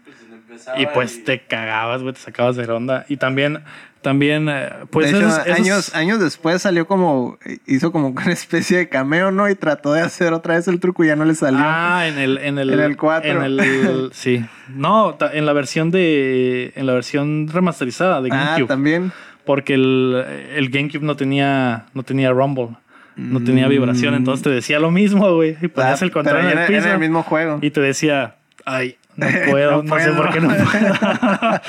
Y 0.77 0.85
pues 0.87 1.23
te 1.23 1.41
cagabas, 1.41 2.01
güey, 2.01 2.13
te 2.13 2.19
sacabas 2.19 2.55
de 2.55 2.63
onda. 2.71 3.05
Y 3.09 3.17
también, 3.17 3.59
también, 4.01 4.47
eh, 4.49 4.69
pues 4.89 5.11
de 5.11 5.17
hecho, 5.17 5.27
esos- 5.27 5.45
esos- 5.47 5.59
años, 5.59 5.95
años 5.95 6.19
después 6.19 6.61
salió 6.61 6.85
como, 6.87 7.37
hizo 7.65 7.91
como 7.91 8.07
una 8.09 8.31
especie 8.31 8.77
de 8.77 8.89
cameo, 8.89 9.31
¿no? 9.31 9.49
Y 9.49 9.55
trató 9.55 9.93
de 9.93 10.01
hacer 10.01 10.33
otra 10.33 10.55
vez 10.55 10.67
el 10.67 10.79
truco 10.79 11.03
y 11.03 11.07
ya 11.07 11.15
no 11.15 11.25
le 11.25 11.35
salió. 11.35 11.59
Ah, 11.61 12.07
en 12.07 12.17
el, 12.17 12.37
en 12.37 12.57
el, 12.59 12.69
En 12.73 12.79
el 12.79 12.97
cuatro. 12.97 13.29
en 13.31 13.41
el- 13.43 14.09
sí. 14.13 14.45
No, 14.69 15.17
en 15.33 15.45
la 15.45 15.53
versión 15.53 15.91
de, 15.91 16.73
en 16.75 16.85
la 16.85 16.93
versión 16.93 17.47
remasterizada 17.47 18.21
de 18.21 18.29
Ah, 18.31 18.35
GameCube. 18.51 18.67
también. 18.67 19.11
porque 19.45 19.75
el, 19.75 20.25
el 20.57 20.69
GameCube 20.69 21.03
no 21.05 21.15
tenía, 21.15 21.85
no 21.93 22.03
tenía 22.03 22.31
Rumble, 22.31 22.69
no 23.15 23.41
tenía 23.43 23.67
vibración, 23.69 24.13
entonces 24.13 24.43
te 24.43 24.49
decía 24.49 24.77
lo 24.77 24.91
mismo, 24.91 25.33
güey. 25.33 25.55
Y 25.61 25.69
ponías 25.69 26.01
Ah, 26.01 26.05
el 26.05 26.11
control 26.11 26.39
en 26.51 26.57
el 26.59 26.67
piso 26.67 26.91
el 26.91 26.99
mismo 26.99 27.23
juego. 27.23 27.57
y 27.61 27.71
te 27.71 27.79
decía, 27.81 28.35
ay, 28.65 28.97
no 29.17 29.27
puedo, 29.51 29.71
No 29.83 29.95
no, 29.95 29.99
sé 30.01 30.11
por 30.13 30.29
qué 30.33 30.39
no 30.41 30.47
puedo. 30.49 31.61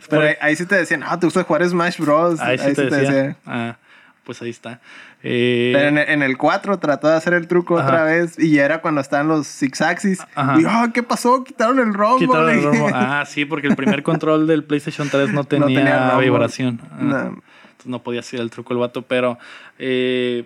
Pero 0.08 0.22
ahí, 0.22 0.34
ahí 0.40 0.56
sí 0.56 0.66
te 0.66 0.76
decían, 0.76 1.02
ah, 1.06 1.18
te 1.20 1.26
gusta 1.26 1.44
jugar 1.44 1.68
Smash 1.68 1.98
Bros. 1.98 2.40
ahí 2.40 2.58
sí 2.58 2.72
te 2.74 2.86
decía. 2.88 3.36
Ah, 3.46 3.76
pues 4.24 4.40
ahí 4.42 4.50
está. 4.50 4.80
Eh, 5.24 5.72
Pero 5.74 5.88
en, 5.88 5.98
el- 5.98 6.08
en 6.08 6.22
el 6.22 6.36
4 6.36 6.78
trató 6.78 7.08
de 7.08 7.14
hacer 7.16 7.34
el 7.34 7.46
truco 7.46 7.78
Ajá. 7.78 7.88
otra 7.88 8.04
vez 8.04 8.38
y 8.38 8.52
ya 8.52 8.64
era 8.64 8.80
cuando 8.80 9.00
estaban 9.00 9.28
los 9.28 9.46
Six 9.46 9.80
Axis. 9.80 10.20
Ajá. 10.34 10.60
Y, 10.60 10.64
ah, 10.66 10.90
¿qué 10.94 11.02
pasó? 11.02 11.44
Quitaron 11.44 11.78
el 11.78 11.94
Rumble. 11.94 12.26
quitaron 12.26 12.50
el 12.50 12.62
Rumble. 12.64 12.92
Ah, 12.94 13.24
sí, 13.26 13.44
porque 13.44 13.68
el 13.68 13.76
primer 13.76 14.02
control 14.02 14.46
del 14.46 14.64
PlayStation 14.64 15.08
3 15.08 15.32
no 15.32 15.44
tenía, 15.44 15.66
tenía 15.66 16.08
Rumble. 16.10 16.24
vibración. 16.30 16.80
Ah. 16.92 16.96
No. 17.00 17.16
Entonces 17.18 17.86
no 17.86 18.02
podía 18.02 18.20
hacer 18.20 18.40
el 18.40 18.50
truco 18.50 18.72
el 18.74 18.78
vato, 18.80 19.02
pero 19.02 19.38
eh, 19.78 20.44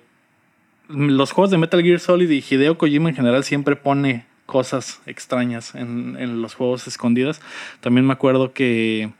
los 0.88 1.32
juegos 1.32 1.50
de 1.50 1.58
Metal 1.58 1.82
Gear 1.82 1.98
Solid 2.00 2.30
y 2.30 2.44
Hideo 2.48 2.78
Kojima 2.78 3.08
en 3.10 3.16
general 3.16 3.44
siempre 3.44 3.76
pone 3.76 4.24
cosas 4.46 5.00
extrañas 5.06 5.74
en, 5.74 6.16
en 6.18 6.40
los 6.40 6.54
juegos 6.54 6.86
escondidas. 6.86 7.40
También 7.80 8.06
me 8.06 8.12
acuerdo 8.12 8.52
que 8.52 9.10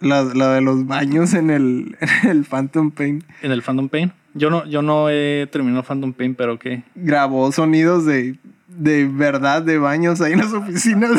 La, 0.00 0.22
la 0.22 0.52
de 0.54 0.60
los 0.62 0.86
baños 0.86 1.34
en 1.34 1.50
el, 1.50 1.96
en 2.22 2.28
el 2.30 2.44
Phantom 2.44 2.90
Pain. 2.90 3.22
en 3.42 3.52
el 3.52 3.62
Phantom 3.62 3.88
Pain, 3.88 4.12
yo 4.34 4.48
no, 4.48 4.64
yo 4.66 4.80
no 4.80 5.10
he 5.10 5.46
terminado 5.50 5.82
Phantom 5.82 6.12
Pain, 6.12 6.34
pero 6.34 6.58
que 6.58 6.82
Grabó 6.94 7.50
sonidos 7.52 8.06
de, 8.06 8.36
de 8.68 9.06
verdad 9.06 9.60
de 9.62 9.76
baños 9.78 10.20
ahí 10.20 10.32
en 10.34 10.38
las 10.38 10.52
oficinas. 10.52 11.10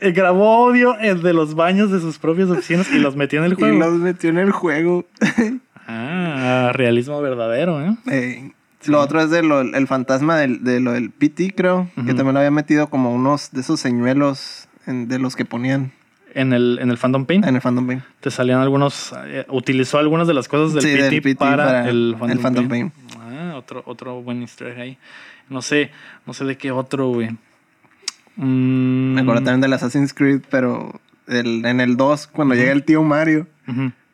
Eh, 0.00 0.12
grabó 0.12 0.66
audio 0.68 0.94
de 0.94 1.32
los 1.32 1.54
baños 1.54 1.90
de 1.90 2.00
sus 2.00 2.18
propias 2.18 2.50
oficinas 2.50 2.90
y 2.92 2.98
los 2.98 3.16
metió 3.16 3.38
en 3.40 3.46
el 3.46 3.52
y 3.52 3.56
juego. 3.56 3.78
los 3.78 3.94
metió 3.94 4.30
en 4.30 4.38
el 4.38 4.50
juego. 4.52 5.06
Ah, 5.86 6.70
realismo 6.72 7.20
verdadero, 7.20 7.78
¿eh? 7.84 8.52
Lo 8.88 9.00
otro 9.00 9.20
es 9.20 9.30
de 9.30 9.42
lo- 9.42 9.60
el 9.60 9.86
fantasma 9.86 10.36
del, 10.38 10.62
de 10.64 10.80
lo 10.80 10.92
del 10.92 11.10
PT, 11.10 11.54
creo. 11.56 11.90
Que 11.94 12.14
también 12.14 12.34
lo 12.34 12.38
había 12.40 12.50
metido 12.50 12.88
como 12.88 13.14
unos 13.14 13.50
de 13.52 13.60
esos 13.60 13.80
señuelos 13.80 14.68
en- 14.86 15.08
de 15.08 15.18
los 15.18 15.36
que 15.36 15.44
ponían 15.44 15.92
En 16.34 16.52
el, 16.52 16.78
en 16.82 16.90
el 16.90 16.98
Phantom 16.98 17.26
Pain. 17.26 17.44
en 17.44 17.54
el 17.54 17.60
Phantom 17.62 17.86
Pain. 17.86 18.02
te 18.20 18.30
salían 18.30 18.60
algunos, 18.60 19.14
eh, 19.26 19.46
utilizó 19.50 19.98
algunas 19.98 20.26
de 20.26 20.34
las 20.34 20.48
cosas 20.48 20.74
del, 20.74 20.82
Sí, 20.82 20.88
PT, 20.90 21.02
del 21.10 21.22
PT 21.22 21.36
para, 21.36 21.64
para 21.64 21.88
el 21.88 22.16
Phantom, 22.18 22.30
el 22.30 22.38
Phantom 22.40 22.68
Pain. 22.68 22.92
Ah, 23.20 23.54
otro, 23.56 23.82
otro 23.86 24.20
buen 24.22 24.40
easter 24.42 24.68
egg 24.68 24.80
ahí. 24.80 24.98
No 25.48 25.62
sé, 25.62 25.90
no 26.26 26.32
sé 26.34 26.44
de 26.44 26.56
qué 26.56 26.70
otro, 26.72 27.08
güey. 27.10 27.30
Mm, 28.36 29.14
Me 29.14 29.20
acuerdo 29.20 29.42
también 29.42 29.60
del 29.60 29.72
Assassin's 29.74 30.12
Creed, 30.12 30.40
pero 30.50 31.00
el- 31.28 31.64
en 31.64 31.80
el 31.80 31.96
2, 31.96 32.26
cuando 32.26 32.54
llega 32.54 32.72
el 32.72 32.82
tío 32.84 33.02
Mario, 33.02 33.46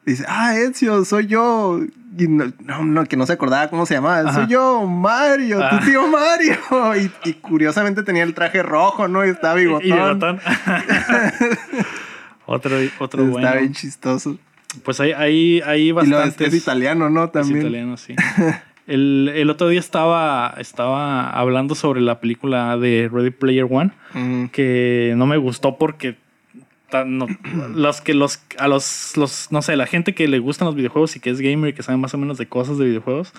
dice, 0.05 0.25
ah, 0.29 0.55
Ezio, 0.57 1.05
soy 1.05 1.27
yo. 1.27 1.81
Y 2.19 2.27
no, 2.29 2.53
no, 2.85 3.05
que 3.07 3.17
no 3.17 3.25
se 3.27 3.33
acordaba 3.35 3.69
cómo 3.71 3.87
se 3.87 3.95
llamaba. 3.95 4.21
Ajá. 4.21 4.33
Soy 4.35 4.47
yo, 4.49 4.85
Mario, 4.87 5.61
Ah. 5.63 5.71
tu 5.79 5.87
tío 5.87 6.07
Mario. 6.09 6.57
Y, 7.25 7.29
y 7.29 7.33
curiosamente 7.35 8.03
tenía 8.03 8.25
el 8.25 8.35
traje 8.35 8.63
rojo, 8.63 9.07
¿no? 9.09 9.25
Y 9.25 9.31
estaba 9.31 9.55
bigotón. 9.55 9.87
Y 9.89 9.93
bigotón. 9.93 10.41
otro, 12.47 12.77
otro 12.99 13.23
Está 13.25 13.33
bueno. 13.33 13.53
bien 13.61 13.73
chistoso. 13.73 14.39
Pues 14.85 15.01
hay, 15.01 15.13
hay, 15.13 15.61
hay 15.65 15.91
lo 15.91 16.23
es, 16.23 16.41
es 16.41 16.55
italiano, 16.55 17.11
¿no? 17.11 17.25
Es 17.25 17.33
También. 17.33 17.59
italiano, 17.61 17.97
sí. 17.97 18.15
El, 18.87 19.31
el 19.35 19.51
otro 19.51 19.69
día 19.69 19.81
estaba, 19.81 20.55
estaba 20.59 21.31
hablando 21.31 21.75
sobre 21.75 22.01
la 22.01 22.21
película 22.21 22.77
de 22.77 23.09
Ready 23.13 23.31
Player 23.31 23.67
One, 23.71 23.93
Mm. 24.15 24.47
que 24.47 25.15
no 25.17 25.27
me 25.27 25.37
gustó 25.37 25.77
porque 25.79 26.17
tan- 26.91 27.17
no- 27.19 27.27
los 27.75 28.01
que 28.01 28.15
los 28.15 28.43
a 28.59 28.69
los, 28.69 29.17
los 29.17 29.49
no 29.51 29.63
sé, 29.63 29.77
la 29.77 29.87
gente 29.87 30.15
que 30.15 30.29
le 30.29 30.39
gustan 30.39 30.67
los 30.67 30.75
videojuegos 30.75 31.17
y 31.17 31.21
que 31.21 31.31
es 31.31 31.41
gamer 31.41 31.71
y 31.71 31.73
que 31.73 31.83
sabe 31.83 31.99
más 31.99 32.13
o 32.15 32.19
menos 32.19 32.37
de 32.39 32.47
cosas 32.47 32.77
de 32.79 32.85
videojuegos, 32.87 33.33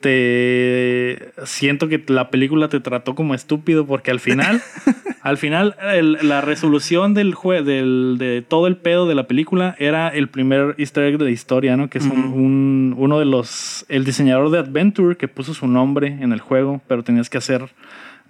te 0.00 1.32
siento 1.44 1.88
que 1.88 2.02
la 2.08 2.30
película 2.30 2.68
te 2.68 2.80
trató 2.80 3.14
como 3.14 3.34
estúpido 3.34 3.86
porque 3.86 4.10
al 4.10 4.20
final 4.20 4.62
al 5.22 5.36
final 5.38 5.76
el- 5.92 6.18
la 6.22 6.40
resolución 6.40 7.14
del 7.14 7.34
jue 7.34 7.62
del, 7.62 8.16
de 8.18 8.42
todo 8.46 8.66
el 8.66 8.76
pedo 8.76 9.06
de 9.08 9.14
la 9.14 9.26
película 9.26 9.74
era 9.78 10.08
el 10.08 10.28
primer 10.28 10.74
easter 10.78 11.04
egg 11.04 11.18
de 11.18 11.24
la 11.24 11.30
historia, 11.30 11.76
¿no? 11.76 11.88
Que 11.90 11.98
es 11.98 12.04
un- 12.06 12.94
uno 12.96 13.18
de 13.18 13.24
los 13.24 13.84
el 13.88 14.04
diseñador 14.04 14.50
de 14.50 14.58
Adventure 14.58 15.16
que 15.16 15.28
puso 15.28 15.54
su 15.54 15.66
nombre 15.66 16.08
en 16.20 16.32
el 16.32 16.40
juego, 16.40 16.80
pero 16.88 17.02
tenías 17.02 17.28
que 17.30 17.38
hacer 17.38 17.68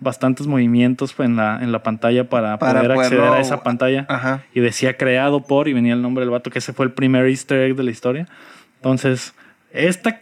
bastantes 0.04 0.46
movimientos 0.46 1.14
en 1.18 1.34
la, 1.34 1.58
en 1.60 1.72
la 1.72 1.82
pantalla 1.82 2.28
para, 2.28 2.58
Para 2.60 2.82
poder 2.82 2.92
acceder 2.92 3.20
poderlo- 3.20 3.34
a 3.34 3.40
esa 3.40 3.62
pantalla 3.64 4.06
Ajá. 4.08 4.44
y 4.54 4.60
decía 4.60 4.96
creado 4.96 5.40
por 5.42 5.66
y 5.66 5.72
venía 5.72 5.94
el 5.94 6.02
nombre 6.02 6.22
del 6.24 6.30
vato, 6.30 6.50
que 6.50 6.60
ese 6.60 6.72
fue 6.72 6.86
el 6.86 6.92
primer 6.92 7.26
easter 7.26 7.58
egg 7.68 7.74
de 7.74 7.82
la 7.82 7.90
historia. 7.90 8.28
Entonces, 8.76 9.34
esta 9.72 10.20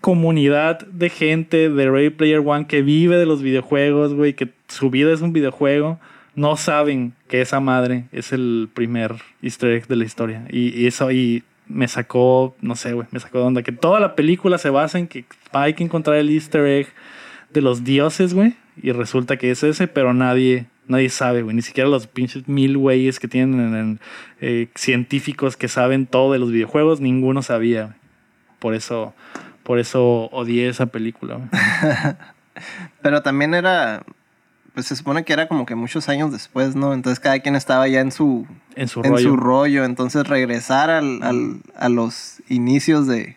comunidad 0.00 0.80
de 0.86 1.08
gente 1.10 1.68
de 1.70 1.90
Ready 1.90 2.10
Player 2.10 2.40
One 2.44 2.66
que 2.66 2.82
vive 2.82 3.16
de 3.16 3.26
los 3.26 3.42
videojuegos, 3.42 4.14
güey, 4.14 4.34
que 4.34 4.48
su 4.68 4.90
vida 4.90 5.12
es 5.12 5.20
un 5.22 5.32
videojuego, 5.32 5.98
no 6.34 6.56
saben 6.56 7.12
que 7.28 7.40
esa 7.40 7.60
madre 7.60 8.04
es 8.12 8.32
el 8.32 8.68
primer 8.74 9.14
easter 9.42 9.70
egg 9.70 9.86
de 9.86 9.96
la 9.96 10.04
historia. 10.04 10.44
Y, 10.50 10.78
y 10.78 10.86
eso 10.86 11.06
ahí 11.06 11.42
me 11.68 11.88
sacó, 11.88 12.54
no 12.60 12.76
sé, 12.76 12.92
güey, 12.92 13.06
me 13.12 13.20
sacó 13.20 13.38
de 13.38 13.44
onda. 13.44 13.62
Que 13.62 13.72
toda 13.72 13.98
la 14.00 14.14
película 14.14 14.58
se 14.58 14.68
basa 14.68 14.98
en 14.98 15.06
que 15.06 15.24
hay 15.52 15.72
que 15.74 15.84
encontrar 15.84 16.16
el 16.16 16.28
easter 16.30 16.66
egg 16.66 16.88
de 17.54 17.62
los 17.62 17.84
dioses, 17.84 18.34
güey. 18.34 18.54
Y 18.82 18.92
resulta 18.92 19.36
que 19.38 19.50
es 19.50 19.62
ese, 19.62 19.86
pero 19.88 20.12
nadie, 20.12 20.66
nadie 20.88 21.08
sabe, 21.08 21.42
güey. 21.42 21.56
Ni 21.56 21.62
siquiera 21.62 21.88
los 21.88 22.06
pinches 22.06 22.46
mil 22.48 22.76
güeyes 22.76 23.18
que 23.20 23.28
tienen 23.28 23.74
en, 23.74 24.00
eh, 24.40 24.68
científicos 24.74 25.56
que 25.56 25.68
saben 25.68 26.06
todo 26.06 26.32
de 26.32 26.38
los 26.38 26.50
videojuegos, 26.50 27.00
ninguno 27.00 27.40
sabía. 27.42 27.96
Por 28.58 28.74
eso, 28.74 29.14
por 29.62 29.78
eso 29.78 30.28
odié 30.32 30.68
esa 30.68 30.86
película, 30.86 31.36
güey. 31.36 31.48
Pero 33.02 33.22
también 33.22 33.54
era. 33.54 34.04
Pues 34.74 34.86
se 34.86 34.96
supone 34.96 35.24
que 35.24 35.32
era 35.32 35.46
como 35.46 35.66
que 35.66 35.76
muchos 35.76 36.08
años 36.08 36.32
después, 36.32 36.74
¿no? 36.74 36.94
Entonces 36.94 37.20
cada 37.20 37.38
quien 37.38 37.54
estaba 37.54 37.86
ya 37.86 38.00
en 38.00 38.10
su, 38.10 38.44
En 38.74 38.88
su 38.88 39.00
en 39.04 39.10
rollo. 39.12 39.28
su 39.30 39.36
rollo. 39.36 39.84
Entonces 39.84 40.26
regresar 40.26 40.90
al, 40.90 41.22
al- 41.22 41.60
a 41.76 41.88
los 41.88 42.42
inicios 42.48 43.06
de, 43.06 43.36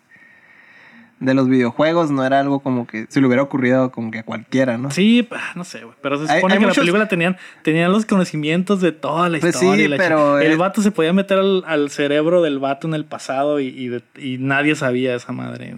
de 1.20 1.34
los 1.34 1.48
videojuegos 1.50 2.12
no 2.12 2.24
era 2.26 2.40
algo 2.40 2.60
como 2.60 2.86
que 2.86 3.08
se 3.10 3.20
le 3.22 3.28
hubiera 3.28 3.42
ocurrido 3.42 3.92
como 3.92 4.12
que 4.12 4.20
a 4.20 4.24
cualquiera, 4.24 4.78
¿no? 4.78 4.92
Sí, 4.92 5.28
no 5.56 5.64
sé, 5.64 5.84
güey. 5.84 5.96
Pero 6.02 6.18
se 6.26 6.32
Hay- 6.32 6.40
supone 6.40 6.54
hay 6.54 6.60
que 6.60 6.66
muchos- 6.68 6.78
la 6.78 6.82
película 6.84 7.08
tenían, 7.08 7.38
tenían 7.64 7.92
los 7.92 8.06
conocimientos 8.06 8.82
de 8.82 8.92
toda 8.92 9.28
la 9.30 9.40
Pues 9.40 9.56
historia. 9.56 9.76
sí, 9.78 9.82
y 9.84 9.88
la 9.88 9.98
pero, 9.98 10.40
El 10.40 10.52
eh, 10.52 10.56
vato 10.58 10.82
se 10.84 10.92
podía 10.92 11.14
meter 11.14 11.40
al, 11.40 11.64
al 11.66 11.90
cerebro 11.90 12.42
del 12.44 12.60
vato 12.60 12.88
en 12.88 12.94
el 12.94 13.06
pasado 13.06 13.60
y, 13.60 13.68
y 13.68 13.88
de- 13.88 14.04
y 14.18 14.38
nadie 14.38 14.76
sabía 14.76 15.16
esa 15.16 15.32
madre. 15.32 15.76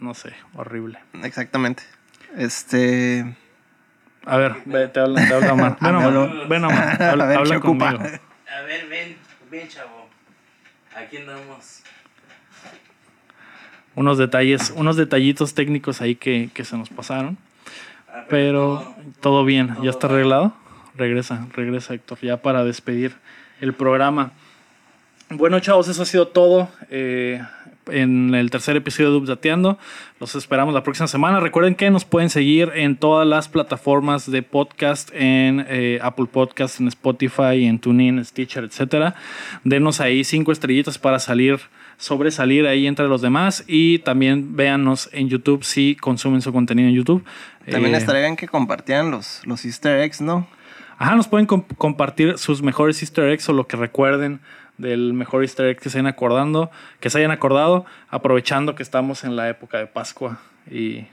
No 0.00 0.12
sé, 0.12 0.32
horrible. 0.54 0.98
Exactamente. 1.22 1.82
Este. 2.36 3.34
A 4.26 4.36
ver, 4.36 4.54
ve, 4.66 4.88
te 4.88 5.00
habla, 5.00 5.26
te 5.26 5.32
habla 5.34 5.52
Omar. 5.54 5.76
Ven, 5.80 5.94
Omar. 5.94 6.48
Ven, 6.48 6.64
Omar. 6.64 6.96
A 7.02 7.10
Habla, 7.12 7.26
ver, 7.26 7.38
habla 7.38 7.50
¿qué 7.50 7.56
ocupa? 7.56 7.92
conmigo. 7.92 8.04
A 8.54 8.62
ver, 8.62 8.86
ven, 8.88 9.16
ven, 9.50 9.68
chavo. 9.68 10.08
Aquí 10.96 11.16
andamos. 11.18 11.80
Unos 13.94 14.18
detalles, 14.18 14.72
unos 14.76 14.96
detallitos 14.96 15.54
técnicos 15.54 16.00
ahí 16.00 16.14
que, 16.14 16.50
que 16.52 16.64
se 16.64 16.76
nos 16.76 16.88
pasaron. 16.88 17.38
Pero 18.28 18.94
todo 19.20 19.44
bien, 19.44 19.76
ya 19.82 19.90
está 19.90 20.06
arreglado. 20.06 20.52
Regresa, 20.96 21.48
regresa 21.54 21.94
Héctor, 21.94 22.18
ya 22.20 22.36
para 22.36 22.64
despedir 22.64 23.14
el 23.60 23.72
programa. 23.72 24.32
Bueno, 25.30 25.58
chavos, 25.58 25.88
eso 25.88 26.02
ha 26.02 26.06
sido 26.06 26.28
todo 26.28 26.68
eh, 26.90 27.42
en 27.86 28.34
el 28.34 28.50
tercer 28.50 28.76
episodio 28.76 29.10
de 29.10 29.16
Updateando. 29.16 29.78
Los 30.20 30.34
esperamos 30.36 30.74
la 30.74 30.82
próxima 30.82 31.08
semana. 31.08 31.40
Recuerden 31.40 31.74
que 31.74 31.90
nos 31.90 32.04
pueden 32.04 32.30
seguir 32.30 32.70
en 32.74 32.96
todas 32.96 33.26
las 33.26 33.48
plataformas 33.48 34.30
de 34.30 34.42
podcast, 34.42 35.10
en 35.12 35.66
eh, 35.68 35.98
Apple 36.02 36.26
Podcast, 36.30 36.78
en 36.78 36.88
Spotify, 36.88 37.64
en 37.64 37.78
TuneIn, 37.78 38.24
Stitcher, 38.24 38.64
etcétera. 38.64 39.16
Denos 39.64 40.00
ahí 40.00 40.22
cinco 40.24 40.52
estrellitas 40.52 40.98
para 40.98 41.18
salir, 41.18 41.58
sobresalir 41.96 42.66
ahí 42.66 42.86
entre 42.86 43.06
los 43.08 43.22
demás. 43.22 43.64
Y 43.66 43.98
también 44.00 44.56
véanos 44.56 45.08
en 45.12 45.28
YouTube 45.28 45.64
si 45.64 45.96
consumen 45.96 46.42
su 46.42 46.52
contenido 46.52 46.88
en 46.88 46.94
YouTube. 46.94 47.24
También 47.70 47.94
Eh, 47.94 47.98
estaría 47.98 48.22
bien 48.22 48.36
que 48.36 48.48
compartieran 48.48 49.10
los, 49.10 49.40
los 49.46 49.64
easter 49.64 50.00
eggs, 50.00 50.20
¿no? 50.20 50.46
Ajá, 50.98 51.14
nos 51.16 51.26
pueden 51.28 51.46
comp- 51.48 51.76
compartir 51.76 52.38
sus 52.38 52.62
mejores 52.62 53.02
easter 53.02 53.24
eggs 53.30 53.48
o 53.48 53.52
lo 53.52 53.66
que 53.66 53.76
recuerden 53.76 54.40
del 54.78 55.12
mejor 55.12 55.42
easter 55.42 55.66
egg 55.66 55.78
que 55.80 55.88
se 55.90 55.98
hayan 55.98 56.06
acordando, 56.06 56.70
que 57.00 57.08
se 57.10 57.18
hayan 57.18 57.30
acordado, 57.30 57.84
aprovechando 58.10 58.74
que 58.74 58.82
estamos 58.82 59.24
en 59.24 59.34
la 59.36 59.48
época 59.48 59.78
de 59.78 59.86
Pascua 59.86 60.38
y, 60.70 61.06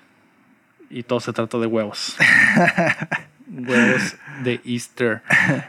y 0.89 1.03
todo 1.03 1.19
se 1.19 1.31
trata 1.33 1.57
de 1.57 1.67
huevos. 1.67 2.15
huevos 3.51 4.15
de 4.43 4.61
Easter. 4.65 5.21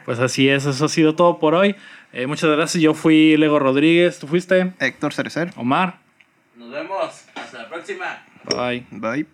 Pues 0.05 0.19
así 0.19 0.49
es, 0.49 0.67
eso 0.67 0.85
ha 0.85 0.89
sido 0.89 1.15
todo 1.15 1.39
por 1.39 1.55
hoy. 1.55 1.75
Eh, 2.13 2.27
muchas 2.27 2.51
gracias, 2.51 2.83
yo 2.83 2.95
fui 2.95 3.37
Lego 3.37 3.59
Rodríguez, 3.59 4.19
tú 4.19 4.27
fuiste 4.27 4.73
Héctor 4.79 5.15
Cerecer. 5.15 5.51
Omar. 5.57 5.99
Nos 6.57 6.71
vemos. 6.71 7.25
Hasta 7.35 7.63
la 7.63 7.69
próxima. 7.69 8.25
Bye. 8.45 8.87
Bye. 8.91 9.27